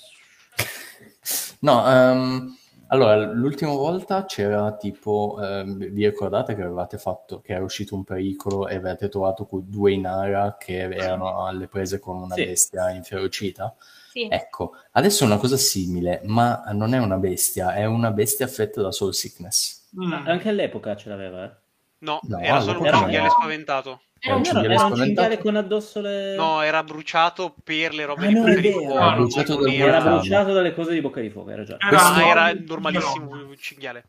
[1.61, 2.57] No, ehm,
[2.93, 8.05] allora, l'ultima volta c'era tipo, ehm, vi ricordate che avevate fatto, che era uscito un
[8.05, 12.45] pericolo e avete trovato due Inara che erano alle prese con una Sì.
[12.45, 13.75] bestia inferocita?
[14.11, 14.27] Sì.
[14.29, 18.83] Ecco, adesso è una cosa simile, ma non è una bestia, è una bestia affetta
[18.83, 19.89] da soul sickness.
[20.01, 20.13] Mm.
[20.27, 21.51] Anche all'epoca ce l'aveva, eh.
[21.99, 23.31] No, No, era solo un no.
[23.31, 24.01] spaventato.
[24.21, 26.35] Era un Era Era, cinghiale era un cinghiale con addosso le...
[26.37, 28.71] No, era bruciato per le robe Ah, di no, Bocca di.
[28.73, 28.93] Fuoco.
[28.93, 31.79] Era non bruciato dal era- Era bruciato dalle cose di bocca di fuoco, hai ragione.
[31.81, 33.57] Era- Questo- Ah, era un normalissimo cinghialone.
[33.57, 34.05] cinghiale.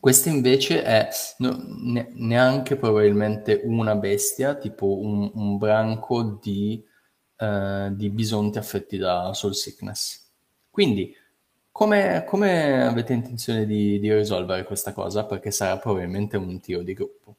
[0.00, 1.08] Questa invece è
[1.38, 6.84] no, ne- neanche probabilmente una bestia, tipo un, un branco di,
[7.38, 10.30] eh, di bisonti affetti da soul sickness.
[10.68, 11.14] Quindi,
[11.70, 15.24] come, come avete intenzione di, di risolvere questa cosa?
[15.24, 17.36] Perché sarà probabilmente un tiro di gruppo.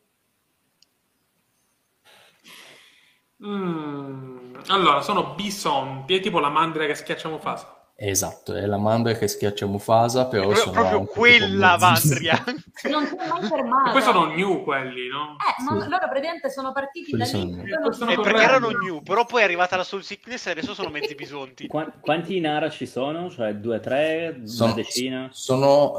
[3.46, 4.56] Mm.
[4.68, 7.85] Allora, sono bisonti, è tipo la mandria che schiaccia Mufasa.
[7.98, 12.44] Esatto, è la mandria che schiaccia Mufasa, però sono proprio quella mandria.
[12.90, 13.92] Non si è mai E fermata.
[13.92, 15.38] poi sono new quelli, no?
[15.40, 15.90] Eh, ma Sì.
[15.90, 17.50] loro praticamente sono partiti Quelli da lì.
[17.64, 20.52] sono- sono Eh, sono- perché erano new, però poi è arrivata la soul sickness e
[20.52, 21.68] adesso sono mezzi bisonti.
[21.68, 23.30] Qua- quanti Inara ci sono?
[23.30, 25.30] Cioè due, tre, Sono, una decina?
[25.32, 25.96] sono,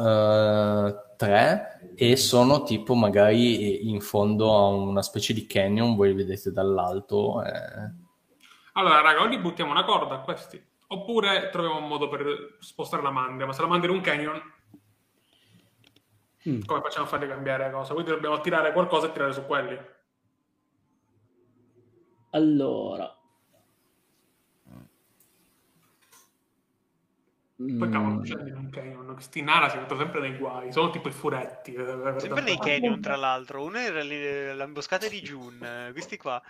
[0.86, 6.14] eh, tre e sono tipo magari in fondo a una specie di canyon, voi li
[6.14, 7.42] vedete dall'alto.
[7.42, 8.04] eh.
[8.74, 13.02] Allora, raga, o li buttiamo una corda a questi, oppure troviamo un modo per spostare
[13.02, 13.46] la mandria.
[13.46, 14.54] Ma se la mandria in un canyon,
[16.48, 16.60] Mm.
[16.64, 17.92] come facciamo a farli cambiare cosa?
[17.92, 19.76] Quindi dobbiamo tirare qualcosa e tirare su quelli.
[22.30, 23.10] Allora...
[27.58, 28.22] Poi cavolo, Mm.
[28.22, 29.14] scendi in un canyon.
[29.14, 31.74] Questi Nara si mettono sempre nei guai, sono tipo i furetti.
[31.74, 33.64] Sempre nei canyon, tra l'altro.
[33.64, 34.04] Uno era
[34.54, 36.40] l'amboscata di June, eh, questi qua.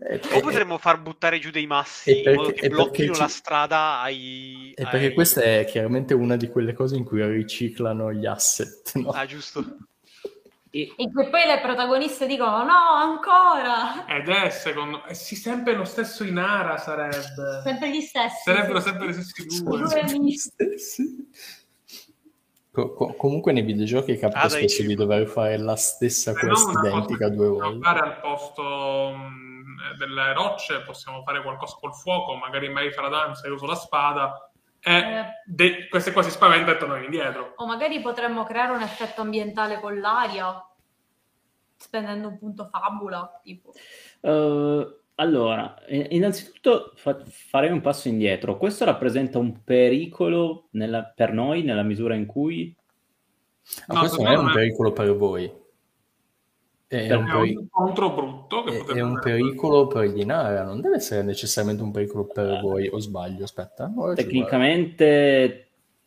[0.00, 3.14] E- O e- potremmo far buttare giù dei massi in perché- modo e che blocchino
[3.14, 4.72] ci- la strada ai...
[4.76, 8.92] E perché ai- questa è chiaramente una di quelle cose in cui riciclano gli asset,
[9.02, 9.10] no?
[9.10, 9.64] Ah, giusto.
[10.70, 14.06] E- E che poi le protagoniste dicono no, ancora.
[14.06, 17.62] Ed è secondo me, sì, sempre lo stesso Inara sarebbe.
[17.64, 18.42] Sempre gli stessi.
[18.44, 20.78] Sarebbero sempre gli stessi due.
[20.78, 21.28] Sì.
[22.70, 24.86] Co- co- comunque nei videogiochi capita Ah, dai, spesso sì.
[24.86, 27.80] di dover fare la stessa no, quest identica due volte.
[27.82, 28.62] fare al posto
[29.16, 29.57] mh,
[29.96, 33.74] delle rocce, possiamo fare qualcosa col fuoco, magari Mary fa la danza, io uso la
[33.74, 34.50] spada,
[34.80, 35.24] e Eh.
[35.46, 37.52] de- queste qua si spaventano e tornano indietro.
[37.56, 40.64] O magari potremmo creare un effetto ambientale con l'aria,
[41.76, 43.72] spendendo un punto fabula, tipo.
[44.20, 48.56] Eh, allora, eh, innanzitutto fa- farei un passo indietro.
[48.56, 52.74] Questo rappresenta un pericolo nella- per noi nella misura in cui...
[53.88, 55.52] Ma No, questo non è un pericolo per voi.
[56.88, 60.20] È, Per un, È peri- un incontro brutto che è- è un pericolo per gli
[60.20, 63.92] Inara, non deve essere necessariamente un pericolo per voi, o sbaglio, aspetta.
[64.14, 65.66] Tecnicamente,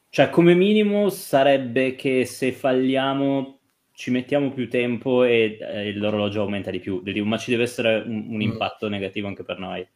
[0.09, 3.59] cioè come minimo sarebbe che se falliamo
[3.93, 8.25] ci mettiamo più tempo e eh, l'orologio aumenta di più, ma ci deve essere un,
[8.29, 8.41] un Mm.
[8.41, 9.87] impatto negativo anche per noi.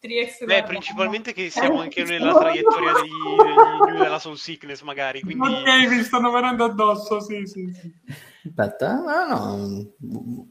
[0.00, 5.20] 3x Beh, principalmente che siamo anche nella traiettoria degli, degli new della soul sickness, magari.
[5.20, 5.46] Quindi...
[5.46, 7.92] Ok, mi stanno venendo addosso, sì, sì, sì.
[8.46, 9.92] Aspetta, ah, no.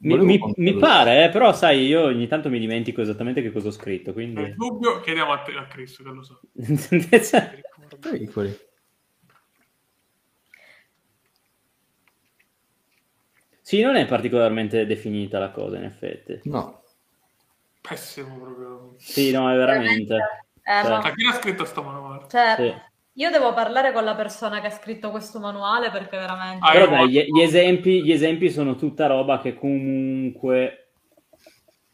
[0.01, 3.69] Mi, mi- mi pare, eh, però sai, io ogni tanto mi dimentico esattamente che cosa
[3.69, 4.53] ho scritto, Nel quindi...
[4.55, 6.39] dubbio chiediamo a, te, a Chris che lo so.
[7.99, 8.55] Pericoli.
[13.61, 16.39] sì, non è particolarmente definita la cosa, in effetti.
[16.43, 16.83] No.
[17.81, 18.95] Pessimo proprio.
[18.97, 20.15] Sì, no, è veramente...
[20.15, 22.25] Eh, Cioè, ma- A chi l'ha scritto sto manuale?
[22.29, 22.73] cioè, Sì.
[23.13, 26.65] io devo parlare con la persona che ha scritto questo manuale perché veramente...
[26.65, 30.83] Ah, Però dai, gli, gli esempi, gli esempi sono tutta roba che comunque...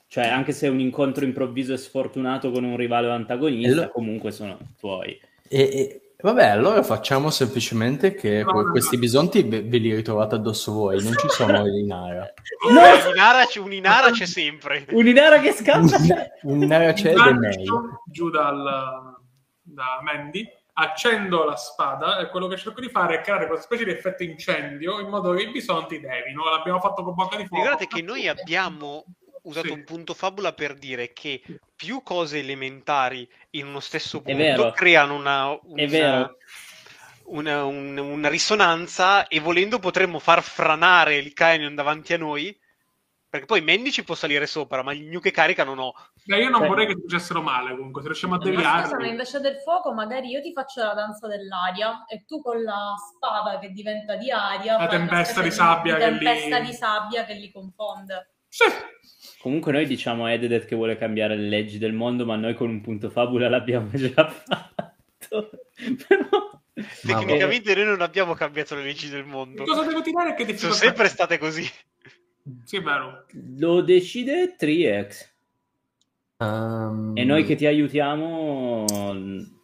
[0.08, 3.90] Cioè, anche se è un incontro improvviso e sfortunato con un rivale o antagonista, lo-
[3.90, 5.20] comunque sono tuoi.
[5.50, 9.02] E, e- vabbè, allora facciamo semplicemente che No, que- no, questi no.
[9.02, 12.32] bisonti ve, ve li ritrovate addosso voi, non ci sono in Inara.
[12.70, 12.80] No!
[12.82, 14.86] Un Inara, c'è- un Inara c'è sempre.
[14.92, 15.98] Un'idea che scappa!
[16.44, 17.20] Un Inara c'è ed è.
[17.20, 19.16] Lancio giù dal,
[19.62, 23.86] da Mandy, accendo la spada e quello che cerco di fare è creare questa specie
[23.86, 26.50] di effetto incendio in modo che i bisonti devino.
[26.50, 27.64] L'abbiamo fatto con bocca di fuoco.
[27.64, 29.06] Ricordate che noi abbiamo
[29.46, 29.74] usato Sì.
[29.74, 31.42] un punto fabula per dire che
[31.76, 36.36] più cose elementari in uno stesso punto creano una, una-
[37.26, 42.58] una- un- una risonanza e volendo potremmo far franare il canyon davanti a noi
[43.36, 45.94] Perché poi Mandy ci può salire sopra, ma gli gnu che caricano no.
[46.24, 46.68] Beh, io non Beh.
[46.68, 49.10] vorrei che successero male comunque, se riusciamo a Ma Ma scusami, deviarli.
[49.10, 53.60] invece del fuoco, magari io ti faccio la danza dell'aria e tu con la spada
[53.60, 54.78] che diventa di aria.
[54.78, 58.35] La tempesta di sabbia che li- tempesta di sabbia che li confonde.
[58.58, 58.64] Sì,
[59.40, 62.70] Comunque noi diciamo a Ededet che vuole cambiare le leggi del mondo, ma noi con
[62.70, 65.50] un punto fabula l'abbiamo già fatto.
[66.08, 66.62] Però...
[66.74, 69.64] Tecnicamente noi non abbiamo cambiato le leggi del mondo.
[69.66, 70.34] cosa devo tirare?
[70.36, 70.78] Che Sono difficoltà?
[70.78, 71.70] sempre state così.
[72.64, 73.26] Sì, vero.
[73.58, 75.34] Lo decide Triex.
[76.38, 78.86] Ehm, E noi che ti aiutiamo,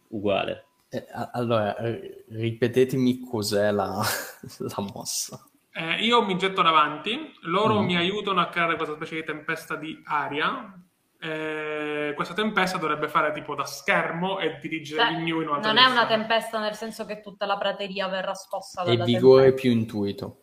[0.08, 0.66] uguale.
[0.90, 4.02] eh, allora, r- ripetetemi cos'è la,
[4.58, 5.44] la mossa.
[5.74, 7.84] Eh, io mi getto davanti, loro Mm.
[7.86, 10.78] mi aiutano a creare questa specie di tempesta di aria.
[11.18, 15.72] Eh, questa tempesta dovrebbe fare tipo da schermo e dirigere Cioè, gli gnu in un'altra
[15.72, 19.44] non è una tempesta nel senso che tutta la prateria verrà scossa E dalla vigore
[19.44, 19.60] tempesta.
[19.60, 20.40] più intuito.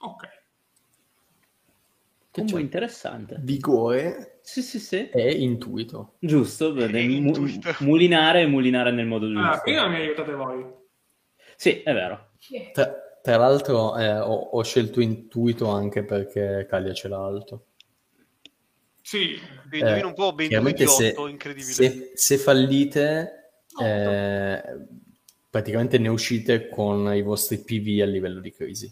[0.00, 0.28] Ok.
[2.30, 2.60] Che c'è?
[2.60, 3.36] interessante.
[3.40, 5.08] Vigore Sì, sì, sì.
[5.08, 6.14] e intuito.
[6.18, 7.74] Giusto, bene, mu- intuito.
[7.80, 9.40] mulinare e mulinare nel modo giusto.
[9.40, 10.66] Allora, prima mi aiutate voi.
[11.56, 12.30] Sì, è vero.
[12.38, 12.70] Sì.
[12.72, 12.92] Tra,
[13.28, 17.66] tra l'altro eh, ho, ho scelto intuito anche perché Calia ce l'ha alto.
[19.02, 21.72] Sì, Vi indovino un po', ben due chiaramente di se, 8, incredibile.
[21.72, 24.62] se- se fallite, eh,
[25.50, 28.90] praticamente ne uscite con i vostri PV a livello di crisi.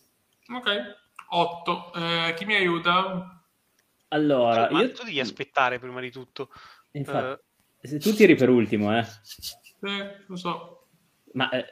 [0.55, 1.05] ok.
[1.29, 1.93] 8.
[2.37, 3.43] chi mi aiuta?
[4.09, 4.93] Allora, ma io...
[4.93, 6.51] tu devi aspettare prima di tutto.
[6.93, 7.43] Infatti,
[7.81, 9.05] se tu tiri per ultimo, eh.
[9.23, 9.47] Sì,
[10.27, 10.89] lo so.
[11.33, 11.65] Ma eh,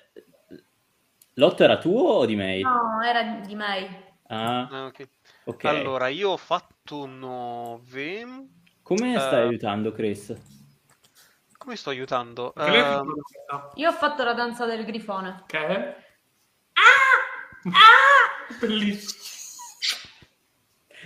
[1.35, 2.63] l'otto era tuo o di May?
[2.63, 3.85] No, era di May.
[4.29, 5.09] Ah, Ah, ok.
[5.45, 5.65] ok.
[5.65, 8.27] Allora, io ho fatto 9.
[8.83, 10.35] Come stai eh, aiutando Chris?
[11.57, 12.53] Come sto aiutando?
[12.55, 13.05] Cosa
[13.75, 15.45] Io ho fatto la danza del grifone.
[15.47, 15.57] Che?
[15.57, 15.97] Ah!
[17.71, 18.57] Ah!
[18.61, 19.23] Bellissimo.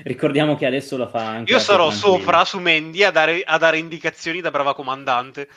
[0.02, 3.78] Ricordiamo che adesso la fa anche io sarò sopra su Mandy a dare, a dare
[3.78, 5.48] indicazioni da brava comandante.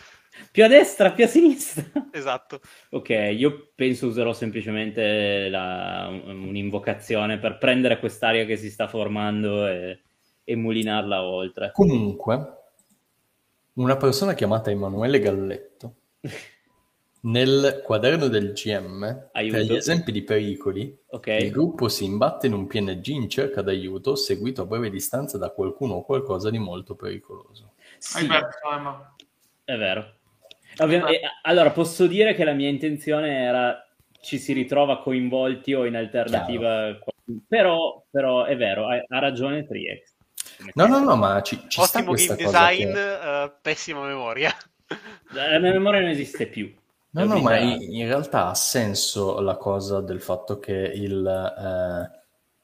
[0.52, 1.84] Più a destra, più a sinistra.
[2.12, 2.60] Esatto.
[2.92, 9.68] Ok, io penso userò semplicemente la- un- un'invocazione per prendere quest'aria che si sta formando
[9.68, 10.02] e,
[10.44, 11.72] e mulinarla oltre.
[11.74, 12.58] Comunque,
[13.74, 15.96] una persona chiamata Emanuele Galletto
[17.24, 19.58] nel quaderno del GM, Aiuto.
[19.58, 23.62] tra gli esempi di pericoli, Ok, il gruppo si imbatte in un PNG in cerca
[23.62, 27.74] d'aiuto seguito a breve distanza da qualcuno o qualcosa di molto pericoloso.
[28.14, 29.16] Hai sì, perso, Emma.
[29.64, 30.20] è vero.
[30.78, 33.86] Ovvia- e- allora, posso dire che la mia intenzione era
[34.22, 36.98] ci si ritrova coinvolti o in alternativa,
[37.48, 40.14] però, però è vero, ha, ha ragione Triex.
[40.76, 44.06] No, no, no, ma ci, ci sta Ottimo questa game cosa design, che- eh, pessima
[44.06, 44.56] memoria.
[45.34, 46.72] La mia memoria non esiste più.
[47.14, 52.21] No, no, ma in realtà ha senso la cosa del fatto che il, eh,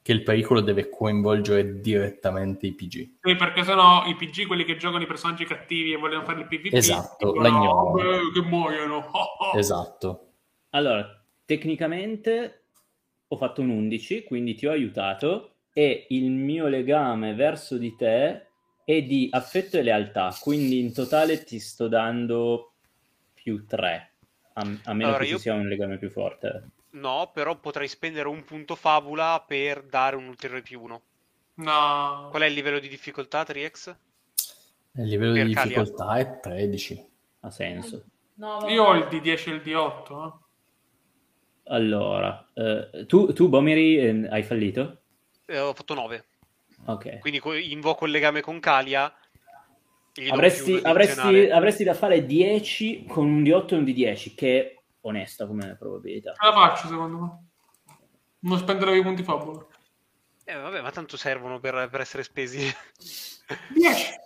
[0.07, 3.17] che il pericolo deve coinvolgere direttamente i PG.
[3.21, 6.47] Sì, perché sennò i PG, quelli che giocano i personaggi cattivi e vogliono fare il
[6.47, 7.91] PvP, Esatto, dicono, la ignorano.
[7.91, 8.95] "Vabbè, che muoiono.
[8.99, 9.01] Oh,
[9.51, 9.57] oh".
[9.57, 10.27] Esatto.
[10.69, 11.05] Allora,
[11.43, 12.67] tecnicamente
[13.27, 18.47] ho fatto un 11, quindi ti ho aiutato e il mio legame verso di te
[18.85, 22.75] è di affetto e lealtà, quindi in totale ti sto dando
[23.33, 24.13] più 3,
[24.53, 26.69] a, a meno Allora, che io- ci sia un legame più forte.
[26.99, 31.01] No, però potrei spendere un punto fabula per dare un ulteriore più uno.
[31.55, 32.27] No.
[32.29, 33.95] Qual è il livello di difficoltà, Triex?
[34.93, 35.81] Il livello di Per Calia.
[35.83, 37.09] difficoltà è 13.
[37.41, 38.03] Ha senso.
[38.35, 38.65] No.
[38.67, 40.25] Io ho il D10 e il D8.
[40.27, 40.45] eh.
[41.69, 45.01] Allora, eh, tu, tu Bomiri, eh, hai fallito?
[45.45, 46.25] Eh, ho fatto 9.
[46.85, 47.19] Ok.
[47.19, 49.13] Quindi co- invoco il legame con Calia.
[50.29, 55.75] Avresti, avresti, avresti da fare 10 con un D8 e un D10, che onesta come
[55.77, 56.33] probabilità.
[56.41, 57.45] La faccio, secondo me.
[58.39, 59.65] Non spenderevo i punti fabula.
[60.43, 62.59] Eh, vabbè, ma tanto servono per, per essere spesi.
[63.73, 64.19] 10.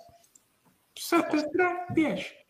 [0.93, 2.45] 7, 3, 10.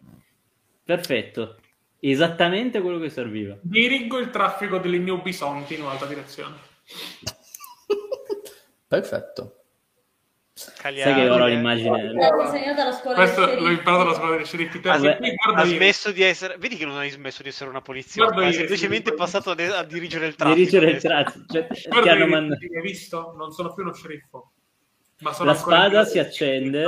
[0.84, 1.58] Perfetto.
[2.00, 3.58] Esattamente quello che serviva.
[3.62, 6.58] Dirigo il traffico delle New Bisonti in un'altra direzione.
[8.88, 9.61] Perfetto.
[10.78, 12.14] Calia- Sai che ora l'immagine...
[13.14, 14.80] Questo l'ho imparato alla scuola dei sceriffi.
[14.80, 14.98] Te, Ha,
[15.64, 15.66] io.
[15.66, 16.58] smesso di essere.
[16.58, 17.82] Vedi che non hai smesso di essere una
[18.42, 20.58] È io, semplicemente passato a, a dirigere il traffico.
[20.58, 21.46] Dirigere il traffico.
[21.52, 23.34] Cioè, ti hanno mandato- hai visto?
[23.38, 24.52] Non sono più uno sceriffo.
[25.20, 26.84] Ma sono La spada si accende.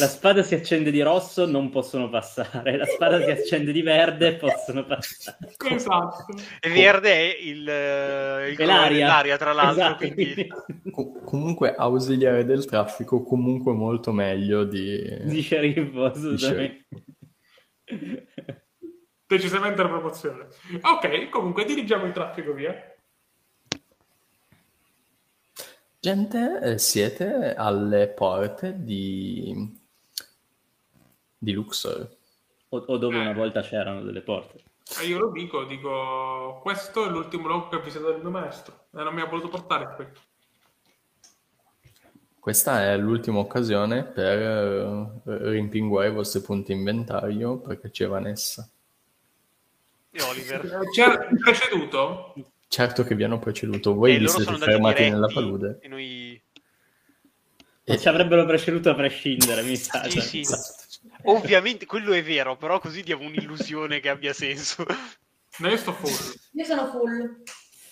[0.00, 2.76] La spada si accende di rosso, non possono passare.
[2.76, 5.36] La spada si accende di verde, possono passare.
[5.70, 6.26] Esatto.
[6.60, 8.96] E verde è il, eh, il È colore l'aria.
[8.98, 9.84] dell'aria, tra l'altro.
[9.84, 10.34] Esatto, quindi...
[10.48, 15.00] quindi- Co- comunque ausiliare del traffico comunque molto meglio di...
[15.22, 16.86] Di sceriffo, assolutamente.
[19.26, 20.48] Decisamente la proporzione.
[20.82, 22.74] Ok, comunque dirigiamo il traffico via.
[26.00, 29.76] Gente, eh, siete alle porte di,
[31.36, 32.08] di Luxor.
[32.68, 33.20] O, o dove Eh.
[33.20, 34.62] una volta c'erano delle porte.
[35.00, 38.86] E io lo dico, dico, questo è l'ultimo luogo che ho visitato il mio maestro
[38.92, 40.06] e non mi ha voluto portare qui.
[42.38, 48.66] Questa è l'ultima occasione per eh, rimpinguare i vostri punti inventario perché c'è Vanessa.
[50.10, 50.88] E Oliver.
[50.90, 52.34] Ci ha preceduto?
[52.68, 55.78] Certo che vi hanno preceduto, voi e vi siete fermati diretti nella palude.
[55.80, 56.42] e noi...
[57.84, 60.04] E- Ci avrebbero preceduto a prescindere, mi sa.
[60.04, 60.22] Sì, cioè.
[60.22, 60.46] sì.
[61.24, 64.84] Ovviamente quello è vero, però così diamo un'illusione che abbia senso.
[65.58, 66.34] No, io sto full.
[66.52, 67.42] Io sono full.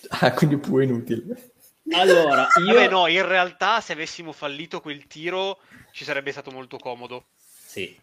[0.09, 1.53] Ah, quindi pure inutile.
[1.91, 2.73] Allora, io...
[2.73, 5.59] Vabbè, no, in realtà se avessimo fallito quel tiro
[5.91, 7.25] ci sarebbe stato molto comodo.
[7.39, 7.99] Sì.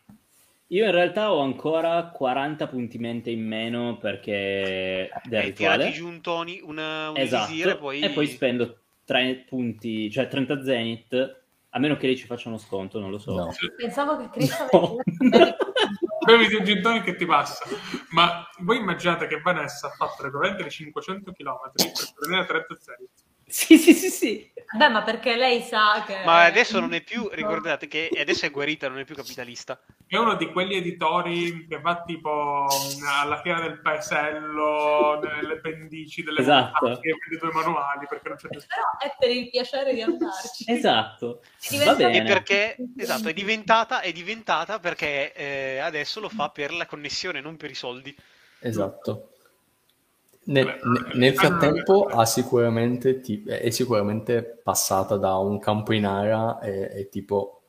[0.68, 5.91] Io in realtà ho ancora 40 punti mente in meno perché del Hai tirati rituale.
[5.93, 7.52] giù un Tony, una, un Esatto.
[7.52, 8.01] e poi...
[8.01, 12.59] E poi spendo 3 punti, cioè 30 zenith, a meno che lei ci faccia uno
[12.59, 13.34] sconto, non lo so.
[13.34, 13.51] No.
[13.76, 14.97] Pensavo che Chris No.
[15.18, 15.57] avesse...
[16.25, 17.65] Bevi un gin tonic che ti passa.
[18.12, 20.23] Ma voi immaginate che Vanessa ha fatto
[20.62, 23.10] di 500 km per prendere 30 zenith.
[23.47, 24.52] Sì, sì, sì, sì.
[24.76, 26.24] Beh, ma perché lei sa che...
[26.24, 29.81] Ma adesso non è più, ricordate che adesso è guarita, non è più capitalista.
[30.06, 32.66] È uno di quegli editori che va tipo
[33.06, 36.86] alla fiera del paesello, nelle pendici delle Esatto.
[36.86, 40.02] montagne, e vende due manuali perché non c'è più Però è per il piacere di
[40.02, 40.64] andarci.
[40.66, 41.42] Esatto.
[41.84, 42.18] Va bene.
[42.18, 47.40] E perché, esatto, è diventata, è diventata perché eh, adesso lo fa per la connessione,
[47.40, 48.16] non per i soldi.
[48.60, 49.33] Esatto.
[50.47, 50.78] Nel,
[51.14, 56.90] nel eh, frattempo ha sicuramente ti- è sicuramente passata da un campo in ara e,
[57.00, 57.62] e tipo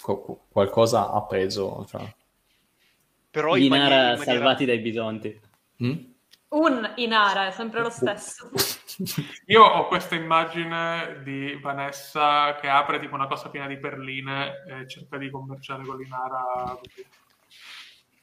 [0.00, 1.86] co- qualcosa ha preso.
[1.88, 2.14] Cioè.
[3.30, 5.40] Però Gli in maniera- salvati dai bisonti.
[5.82, 5.96] Mm?
[6.50, 8.50] Un Inara, è sempre lo stesso.
[9.46, 14.88] Io ho questa immagine di Vanessa che apre tipo una cosa piena di perline e
[14.88, 16.76] cerca di commerciare con l'Inara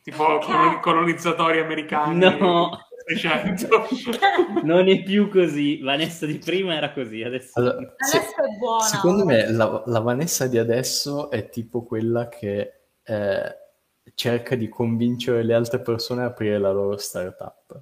[0.04, 0.46] tipo Ok.
[0.46, 2.87] colon- colonizzatori americani No.
[3.08, 3.88] 600
[4.64, 5.80] Non è più così.
[5.82, 7.52] Vanessa di prima era così, adesso...
[7.60, 8.84] Allora, se- Adesso è buona.
[8.84, 13.56] secondo me la, la Vanessa di adesso è tipo quella che eh,
[14.14, 17.82] cerca di convincere le altre persone a aprire la loro startup.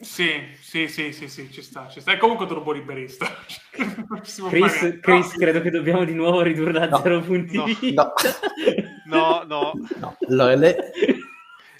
[0.00, 0.30] sì
[0.60, 3.26] sì sì sì sì ci sta ci sta è comunque turbo liberista
[4.48, 7.00] Chris, Chris, no, credo che dobbiamo di nuovo ridurla a No.
[7.02, 7.64] zero punti No.
[7.94, 8.12] No.
[9.08, 9.72] No, no.
[9.98, 10.74] No, allora lei,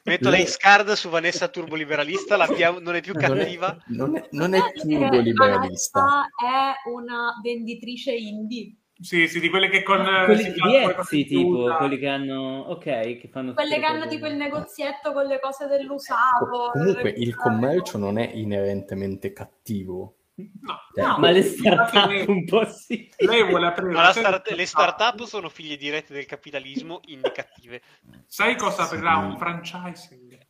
[0.08, 3.76] Metto Lei- scard su Vanessa turboliberalista, l'abbiamo- non è più non è, cattiva.
[3.88, 6.00] non è, non è Sapete che turbo liberista.
[6.00, 8.74] Vanessa è una venditrice indie.
[9.00, 11.98] sì sì di quelle che con quelli si di fanno qualcosa Etsy, di tipo, quelli
[11.98, 12.60] che hanno...
[12.68, 13.54] Ok, che fanno...
[13.54, 16.46] Quelle che hanno tipo il negozietto con le cose dell'usato.
[16.50, 20.14] Co- Comunque il il commercio non è inerentemente cattivo.
[20.60, 21.18] No Cioè, No.
[21.18, 23.10] Ma le startup lei- un po' sì.
[23.18, 27.82] lei vuole aprire Ma start- le start-up sono figlie dirette del capitalismo indicative.
[28.26, 29.24] sai cosa aprirà Sì.
[29.24, 30.46] un franchising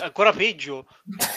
[0.00, 0.86] Ancora peggio.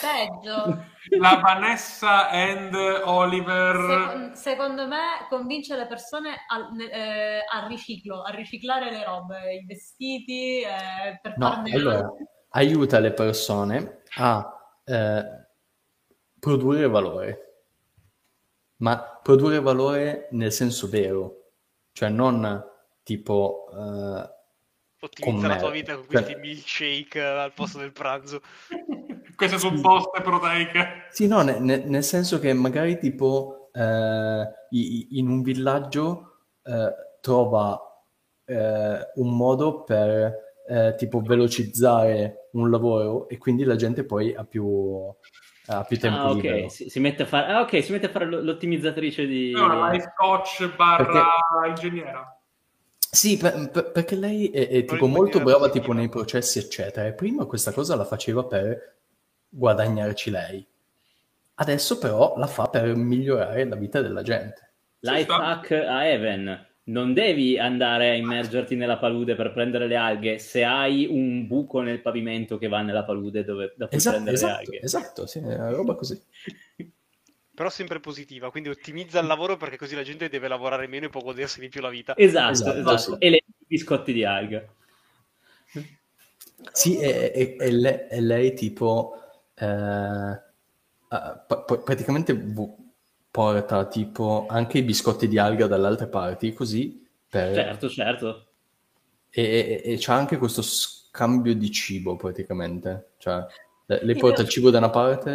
[0.02, 0.86] Peggio.
[1.18, 2.74] la Vanessa and
[3.06, 9.54] Oliver Secon- secondo me convince le persone al, eh, al riciclo, a riciclare le robe,
[9.56, 12.08] i vestiti, eh, per No, farne allora
[12.50, 14.46] aiuta le persone a
[14.84, 15.24] eh,
[16.40, 17.51] produrre valore,
[18.82, 21.52] ma produrre valore nel senso vero,
[21.94, 22.64] cioè non
[23.04, 24.40] tipo eh,
[25.04, 28.42] Ottimizza la tua vita con Cioè- questi milkshake eh, al posto del pranzo.
[29.36, 31.08] queste supposte proteiche.
[31.10, 36.94] Sì, no, ne- ne- nel senso che magari tipo i- i- in un villaggio eh,
[37.22, 37.80] trova
[38.46, 40.50] eh, un modo per
[40.98, 45.14] tipo velocizzare un lavoro e quindi la gente poi ha più,
[45.80, 46.58] ha più tempo Ah, libero.
[46.66, 47.52] ok, si, si mette a fare...
[47.54, 49.52] Ah, ok, si mette a fare l'ottimizzatrice di...
[49.54, 51.26] è una life coach barra
[51.68, 52.38] ingegnera
[52.98, 57.08] Sì, per- per- perché lei è, è tipo molto brava tipo nei processi, eccetera.
[57.08, 58.96] E prima questa cosa la faceva per
[59.50, 60.66] guadagnarci lei.
[61.56, 64.72] Adesso però la fa per migliorare la vita della gente.
[65.00, 66.68] Life hack a Even.
[66.84, 71.82] Non devi andare a immergerti nella palude per prendere le alghe se hai un buco
[71.82, 74.82] nel pavimento che va nella palude dove da cui Esatto, prendere le esatto, alghe.
[74.82, 76.20] esatto, sì, è una roba così.
[77.54, 81.10] Però sempre positiva, quindi ottimizza il lavoro perché così la gente deve lavorare meno e
[81.10, 82.16] può godersi di più la vita.
[82.18, 82.98] Esatto, Esatto, esatto.
[82.98, 83.16] sì.
[83.20, 84.66] E le biscotti di alga.
[86.74, 89.16] Sì, e, e- e le- e lei, tipo
[89.56, 91.46] eh, ah,
[91.84, 92.91] praticamente vu-
[93.32, 97.54] porta tipo anche i biscotti di alga dalle altre parti, così per...
[97.56, 98.46] Certo, certo.
[99.30, 103.14] E, e- e c'ha anche questo scambio di cibo praticamente.
[103.18, 103.46] Cioè,
[103.86, 105.30] le- lei porta il cibo da una parte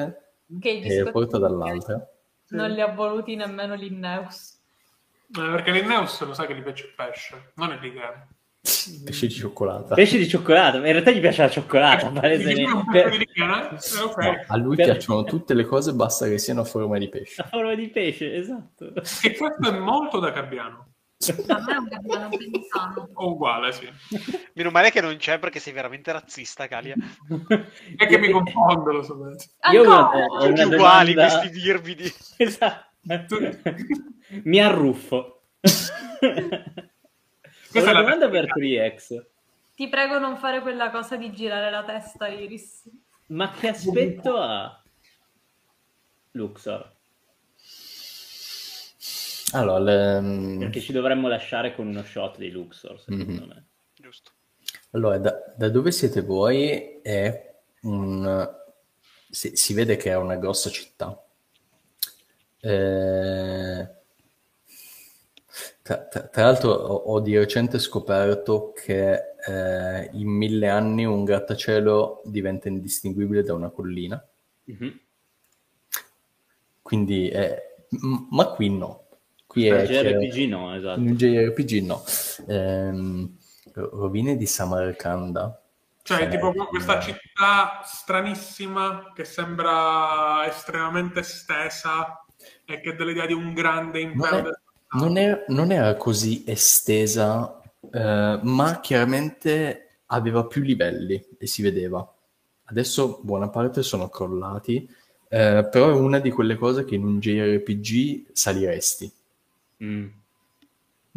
[0.47, 2.07] e lo biscotti porta dall'altra.
[2.51, 4.55] non li ha voluti nemmeno l'Inneus.
[5.29, 8.29] Eh, perché l'Inneus lo sai che gli piace il pesce, non il ligame.
[9.05, 9.95] Pesce di cioccolata.
[9.95, 12.21] Pesce di cioccolata, ma in realtà gli piace la cioccolata.
[12.23, 13.37] Eh, ok.
[13.37, 13.65] No,
[14.49, 17.43] a lui Per- piacciono tutte le cose, basta che siano a forma di pesce.
[17.43, 18.93] La forma di pesce, esatto.
[19.21, 20.89] Che questo è molto da Cabbiano.
[21.49, 23.09] A me è un gabbiano pensano.
[23.15, 23.89] O uguale, sì.
[24.55, 26.95] Meno male che non c'è perché sei veramente razzista, Calia.
[27.97, 29.17] È che mi confondo, lo so.
[29.73, 30.11] Io ho una,
[30.49, 32.13] una uguali domanda- questi dirbidi.
[32.37, 33.39] Esatto.
[34.43, 35.43] Mi arruffo.
[37.81, 38.85] Questa una domanda per tecnica.
[38.95, 39.25] 3X.
[39.75, 42.85] Ti prego non fare quella cosa di girare la testa, Iris.
[43.29, 44.83] Ma che aspetto ha
[46.33, 46.95] Luxor?
[49.53, 53.47] Allora, le- mm, Perché ci dovremmo lasciare con uno shot di Luxor, secondo Mhm.
[53.49, 53.65] me.
[53.95, 54.31] Giusto.
[54.93, 58.55] allora, da, da dove siete voi è un...
[59.31, 61.23] Si, si vede che è una grossa città.
[62.61, 63.89] Eh,
[65.87, 69.13] tra, tra- tra l'altro ho, ho di recente scoperto che
[69.47, 74.21] eh, in mille anni un grattacielo diventa indistinguibile da una collina.
[74.65, 75.01] Mhm.
[76.83, 79.05] Quindi, è- m- ma qui no.
[79.47, 80.99] Qui è JRPG no, esatto.
[81.01, 82.03] in un JRPG no.
[82.49, 83.37] Ehm,
[83.73, 85.63] ro- rovine di Samarcanda.
[86.03, 92.25] Cioè, Eh, tipo questa eh, città stranissima che sembra estremamente estesa
[92.65, 94.41] e che dà l'idea di un grande impero.
[94.43, 94.61] Del-
[94.99, 97.61] Non era, non era così estesa,
[97.93, 102.07] eh, ma chiaramente aveva più livelli e si vedeva.
[102.65, 104.89] Adesso buona parte sono crollati,
[105.29, 109.13] eh, però è una di quelle cose che in un JRPG saliresti.
[109.85, 110.07] Mm.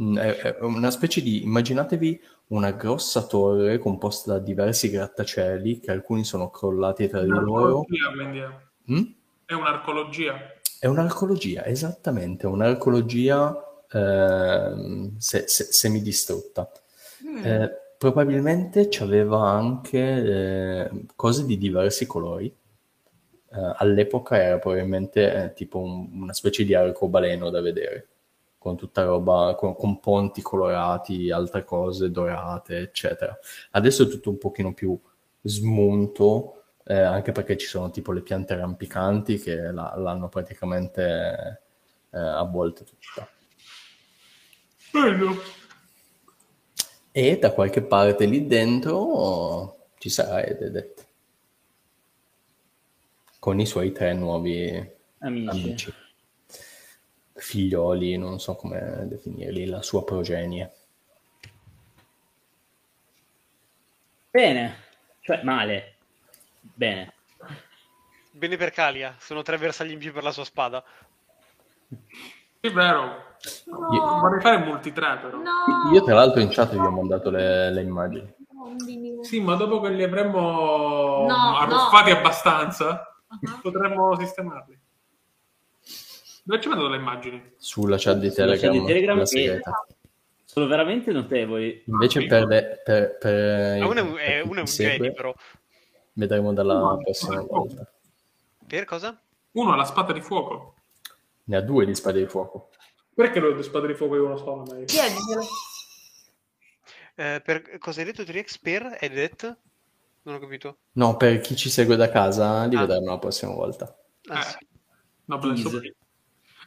[0.02, 5.92] Mm, È, è una specie di, immaginatevi una grossa torre composta da diversi grattacieli, che
[5.92, 7.86] alcuni sono crollati tra di loro.
[7.86, 8.92] È.
[8.92, 9.04] Mm?
[9.46, 10.54] È un'arcologia.
[10.80, 16.70] È un'arcologia, esattamente, un'arcologia ehm, se- se- semidistrutta.
[17.26, 17.44] Mm.
[17.46, 22.54] Eh, probabilmente c'aveva anche eh, cose di diversi colori.
[23.52, 28.08] Eh, all'epoca era probabilmente eh, tipo un- una specie di arcobaleno da vedere,
[28.58, 33.38] con tutta roba, con, con ponti colorati, altre cose dorate, eccetera.
[33.72, 34.98] Adesso è tutto un pochino più
[35.42, 41.62] smunto, eh, anche perché ci sono tipo le piante rampicanti che la- l'hanno praticamente
[42.12, 43.28] avvolta tutta.
[44.92, 45.36] Bello.
[47.12, 51.08] E da qualche parte lì dentro ci sarà Ededet
[53.40, 55.50] con i suoi tre nuovi Amici.
[55.50, 55.94] amici,
[57.34, 60.74] figlioli, non so come definirli, la sua progenie.
[64.30, 64.76] Bene,
[65.22, 65.96] cioè male.
[66.62, 67.14] Bene.
[68.32, 70.84] Bene per Calia, sono tre bersagli in più per la sua spada.
[72.60, 73.29] È vero.
[73.66, 75.38] No, Vorrei fare multi 3 però.
[75.38, 75.92] no.
[75.94, 78.34] Io tra l'altro in chat vi ho mandato le, le immagini.
[79.22, 82.18] Sì, ma dopo che li avremmo No, arruffati no.
[82.18, 83.60] abbastanza, Ah.
[83.62, 84.78] potremmo sistemarli.
[86.44, 87.54] Dove ci vedo le immagini?
[87.58, 89.74] Sulla chat di Sulla chat Telegram, di Telegram.
[90.46, 91.84] Sono veramente notevoli.
[91.86, 95.34] Invece per, le, per, per Ah, uno è uno è un segue, genio, però.
[96.14, 97.88] Vedremo dalla No, prossima volta.
[98.68, 99.20] Per cosa?
[99.52, 100.74] Uno ha la spada di fuoco.
[101.46, 102.70] Ne ha due di spade di fuoco.
[103.20, 104.64] Perché due spade di fuoco e uno solo?
[104.64, 104.86] Mai?
[104.86, 105.42] Chiediglielo.
[107.16, 109.58] Eh, per, cosa hai detto 3x per Edet?
[110.22, 110.78] Non ho capito.
[110.94, 112.86] No, per chi ci segue da casa, li Ah.
[112.86, 113.94] vedremo la prossima volta.
[114.30, 115.62] Ah, Eh, sì.
[115.62, 115.96] Surprise.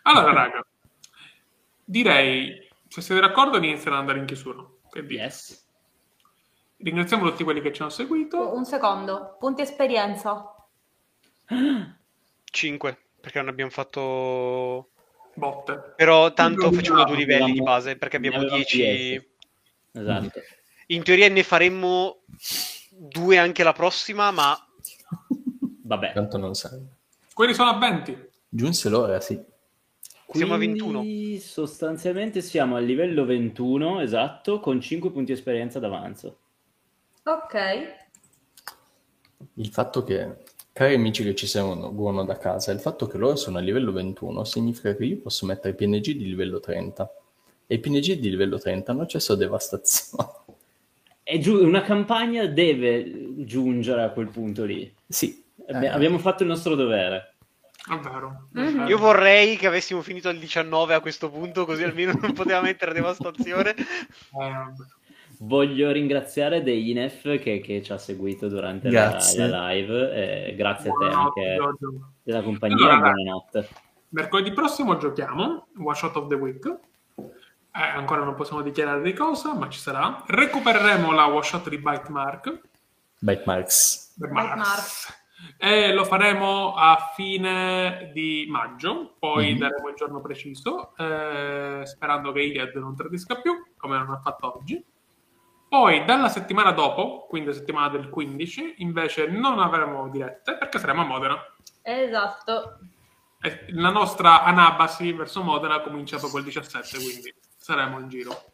[0.02, 0.62] Allora, raga,
[1.86, 4.62] direi, se siete d'accordo, di iniziare ad andare in chiusura.
[4.90, 4.98] Che?
[5.08, 5.66] Yes.
[6.76, 8.54] Ringraziamo tutti quelli che ci hanno seguito.
[8.54, 9.36] Un secondo.
[9.38, 10.54] Punti esperienza.
[12.44, 14.90] 5, perché non abbiamo fatto...
[15.34, 15.94] Botte.
[15.96, 18.76] Però tanto No, facciamo no, due livelli di avevamo- base, perché abbiamo avevamo 10...
[18.76, 19.30] 10.
[19.92, 20.40] Esatto.
[20.88, 22.22] In teoria ne faremmo
[22.90, 24.56] due anche la prossima, ma
[25.84, 26.12] Vabbè.
[26.12, 26.96] Tanto non serve.
[27.34, 28.30] Quelli sono a 20.
[28.48, 29.40] Giunse l'ora, sì.
[30.32, 31.38] Siamo a Quindi, 21.
[31.40, 36.38] Sostanzialmente siamo al livello 21, esatto, con 5 punti esperienza d'avanzo.
[37.24, 37.96] Ok.
[39.54, 40.38] Il fatto che,
[40.72, 44.44] cari amici che ci seguono da casa, il fatto che loro sono a livello 21
[44.44, 47.10] significa che io posso mettere PNG di livello 30.
[47.66, 50.28] E i PNG di livello 30 hanno accesso a devastazione.
[51.24, 54.92] E giù, una campagna deve giungere a quel punto lì.
[55.06, 55.40] sì.
[55.68, 57.36] Abbi- eh, Abbiamo fatto il nostro dovere.
[57.88, 58.48] È vero.
[58.52, 58.86] Mhm.
[58.88, 62.92] io vorrei che avessimo finito al 19 a questo punto, così almeno non poteva mettere
[62.92, 63.74] devastazione.
[63.78, 64.84] Eh, vabbè.
[65.44, 70.48] Voglio ringraziare Deinef che, che ci ha seguito durante la, la live.
[70.48, 72.12] e grazie a te anche Giorgio.
[72.22, 72.76] della compagnia.
[72.76, 73.68] Allora, buonanotte.
[74.10, 76.64] Mercoledì prossimo giochiamo One Shot of the Week.
[77.16, 80.22] Eh, ancora non possiamo dichiarare di cosa, ma ci sarà.
[80.26, 82.60] Recupereremo la one shot di Bite Mark.
[83.18, 84.14] Bite Marks.
[84.16, 85.20] Bite Marks.
[85.56, 89.58] E lo faremo a fine di maggio, poi Mhm.
[89.58, 94.58] daremo il giorno preciso, eh, sperando che Iliad non tradisca più, come non ha fatto
[94.58, 94.84] oggi.
[95.72, 101.00] Poi dalla settimana dopo, quindi la settimana del 15, invece non avremo dirette perché saremo
[101.00, 101.42] a Modena.
[101.80, 102.78] Esatto.
[103.40, 108.52] E la nostra anabasi verso Modena comincia proprio il 17, quindi saremo in giro.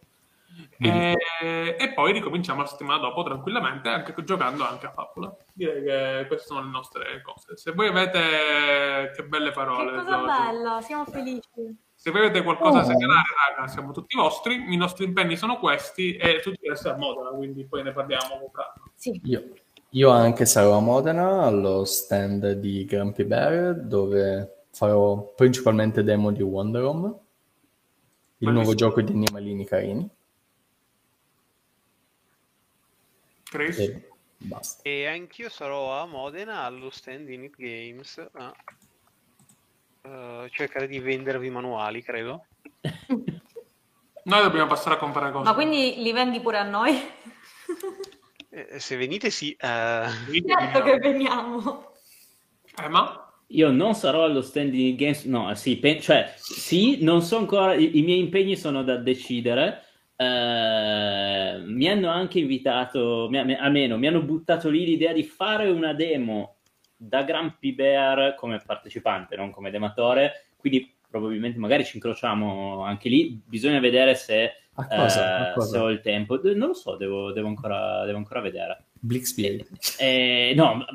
[0.78, 1.16] E,
[1.76, 5.34] e poi ricominciamo la settimana dopo tranquillamente, anche giocando anche a Fabula.
[5.52, 7.56] Direi che queste sono le nostre cose.
[7.56, 11.86] Se voi avete che belle parole, Che cosa bella, siamo felici.
[12.08, 12.86] Se voi avete qualcosa da Oh.
[12.86, 13.22] segnalare,
[13.54, 14.72] raga, siamo tutti vostri.
[14.72, 18.50] I nostri impegni sono questi e tutti restano a Modena, quindi poi ne parliamo con
[18.50, 18.90] calma.
[18.94, 19.20] Sì.
[19.24, 19.44] Io,
[19.90, 26.40] io anche sarò a Modena allo stand di Grumpy Bear dove farò principalmente demo di
[26.42, 27.14] Wonder Home, il
[28.38, 28.52] Bellissimo.
[28.52, 30.08] nuovo gioco di animalini carini
[33.50, 33.78] Chris?
[33.80, 34.82] e basta.
[34.82, 38.54] E anch'io sarò a Modena allo stand di Nit Games a
[40.08, 42.46] eh, cercare di vendervi manuali, credo.
[44.24, 45.44] Noi dobbiamo passare a comprare cose.
[45.44, 46.98] Ma quindi li vendi pure a noi?
[48.50, 49.52] Eh, se venite, sì.
[49.52, 50.06] eh,
[50.46, 51.92] certo che veniamo.
[52.82, 53.22] Eh, ma?
[53.52, 57.72] Io non sarò allo stand di Games, no, sì, pe- cioè, sì, non so ancora,
[57.74, 59.84] i, i miei impegni sono da decidere.
[60.16, 65.94] Eh, mi hanno anche invitato, mi- almeno mi hanno buttato lì l'idea di fare una
[65.94, 66.57] demo
[67.00, 73.40] da Grumpy Bear come partecipante, non come dematore, quindi probabilmente magari ci incrociamo anche lì,
[73.46, 75.54] bisogna vedere se, cosa?
[75.54, 76.36] eh, se ho il tempo.
[76.36, 78.84] De- Non lo so, devo, devo ancora, devo ancora vedere.
[78.92, 79.64] Blixby.
[79.98, 80.86] Eh, no, ma-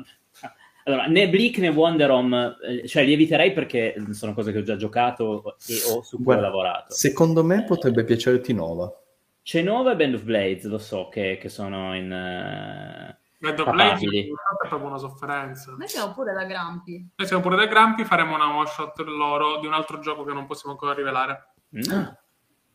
[0.84, 4.62] allora, né Bleak né Wonder Home, eh, cioè li eviterei perché sono cose che ho
[4.62, 6.92] già giocato e o su cui ho lavorato.
[6.92, 8.94] Secondo me potrebbe piacerti Nova.
[9.42, 12.10] C'è Nova e Band of Blades, lo so che, che sono in...
[13.52, 14.28] Blades Papabili.
[14.62, 15.74] è proprio una sofferenza.
[15.76, 17.08] Noi siamo pure da Grampi.
[17.16, 20.32] Noi siamo pure dei Grampi, faremo una one shot loro di un altro gioco che
[20.32, 21.54] non possiamo ancora rivelare.
[21.76, 22.02] mm,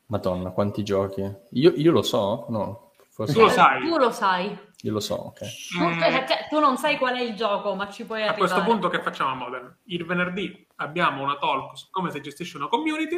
[0.07, 1.21] Madonna, quanti giochi.
[1.51, 2.45] Io, io lo so?
[2.49, 3.81] No, forse Tu lo sai.
[3.87, 4.67] Tu lo sai.
[4.83, 5.39] Io lo so, ok.
[5.39, 8.39] Tu, Mm, cioè, tu non sai qual è il gioco, ma ci puoi a arrivare.
[8.49, 9.77] questo punto che facciamo a Modern?
[9.85, 13.17] Il venerdì abbiamo una talk su come si gestisce una community.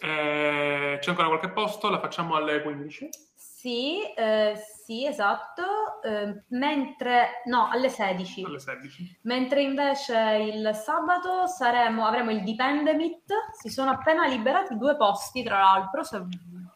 [0.00, 1.90] Eh, c'è ancora qualche posto?
[1.90, 3.08] La facciamo alle 15?
[3.34, 4.73] Sì, eh, sì,
[5.06, 5.62] esatto.
[6.02, 7.42] eh, mentre...
[7.46, 8.44] No, alle 16.
[8.44, 9.20] Alle 16.
[9.22, 13.32] Mentre invece il sabato saremo, avremo il Dependemit.
[13.60, 16.22] Si sono appena liberati due posti, tra l'altro, se,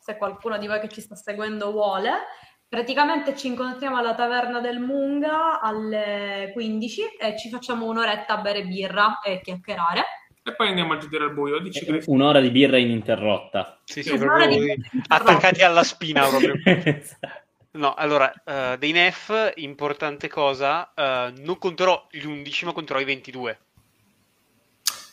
[0.01, 2.11] se qualcuno di voi che ci sta seguendo vuole.
[2.69, 8.65] Praticamente ci incontriamo alla taverna del Munga alle 15 e ci facciamo un'oretta a bere
[8.65, 10.05] birra e chiacchierare.
[10.43, 11.59] E poi andiamo a girare al buio.
[11.61, 12.07] Dici Chris.
[12.07, 13.81] un'ora di birra ininterrotta.
[13.85, 16.55] sì, sì, Sì, proprio di- attaccati alla spina proprio.
[16.65, 17.29] Esatto.
[17.71, 23.05] No, allora, eh, dei NEF, importante cosa, eh, non conterò gli 11, ma conterò i
[23.05, 23.59] 22.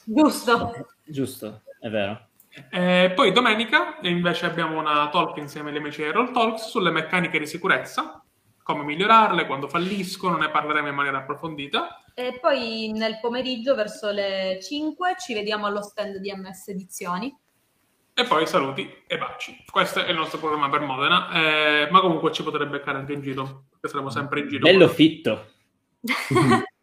[0.06, 0.72] Giusto?
[1.04, 2.28] Giusto, è vero.
[2.72, 7.38] Eh, poi domenica invece abbiamo una talk insieme agli amici di Roll Talks sulle meccaniche
[7.38, 8.24] di sicurezza,
[8.64, 12.04] come migliorarle, quando falliscono, ne parleremo in maniera approfondita.
[12.14, 17.38] E poi nel pomeriggio, verso le 5, ci vediamo allo stand di MS Edizioni.
[18.18, 19.66] E poi saluti e baci.
[19.70, 23.22] Questo è il nostro programma per Modena, eh, ma comunque ci potrebbe beccare anche in
[23.22, 24.62] giro, perché saremo sempre in giro.
[24.64, 25.48] Bello fitto.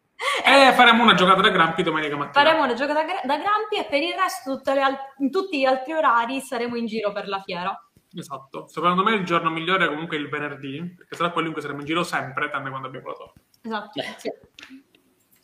[0.45, 2.43] E faremo una giocata da Grampi domenica mattina.
[2.45, 5.31] Faremo le gioche da, gra- da Grampi e per il resto, tutte le al- in
[5.31, 7.77] tutti gli altri orari, saremo in giro per la fiera.
[8.15, 8.67] Esatto.
[8.67, 11.79] Secondo me il giorno migliore è comunque il venerdì, perché sarà quello in cui saremo
[11.81, 13.41] in giro sempre, tranne quando abbiamo la torta.
[13.61, 13.89] Esatto.
[13.93, 14.15] Beh.
[14.17, 14.31] sì.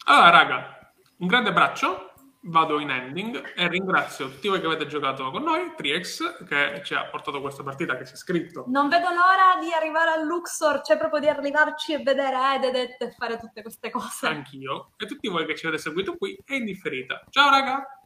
[0.05, 2.08] Allora, raga, un grande abbraccio.
[2.41, 6.93] Vado in ending e ringrazio tutti voi che avete giocato con noi, Triex, che ci
[6.93, 8.63] ha portato questa partita, che si è iscritto.
[8.67, 13.11] Non vedo l'ora di arrivare al Luxor, cioè proprio di arrivarci e vedere Ededet e
[13.11, 14.27] fare tutte queste cose.
[14.27, 17.21] Anch'io, e tutti voi che ci avete seguito qui e in differita.
[17.29, 17.98] Ciao, raga!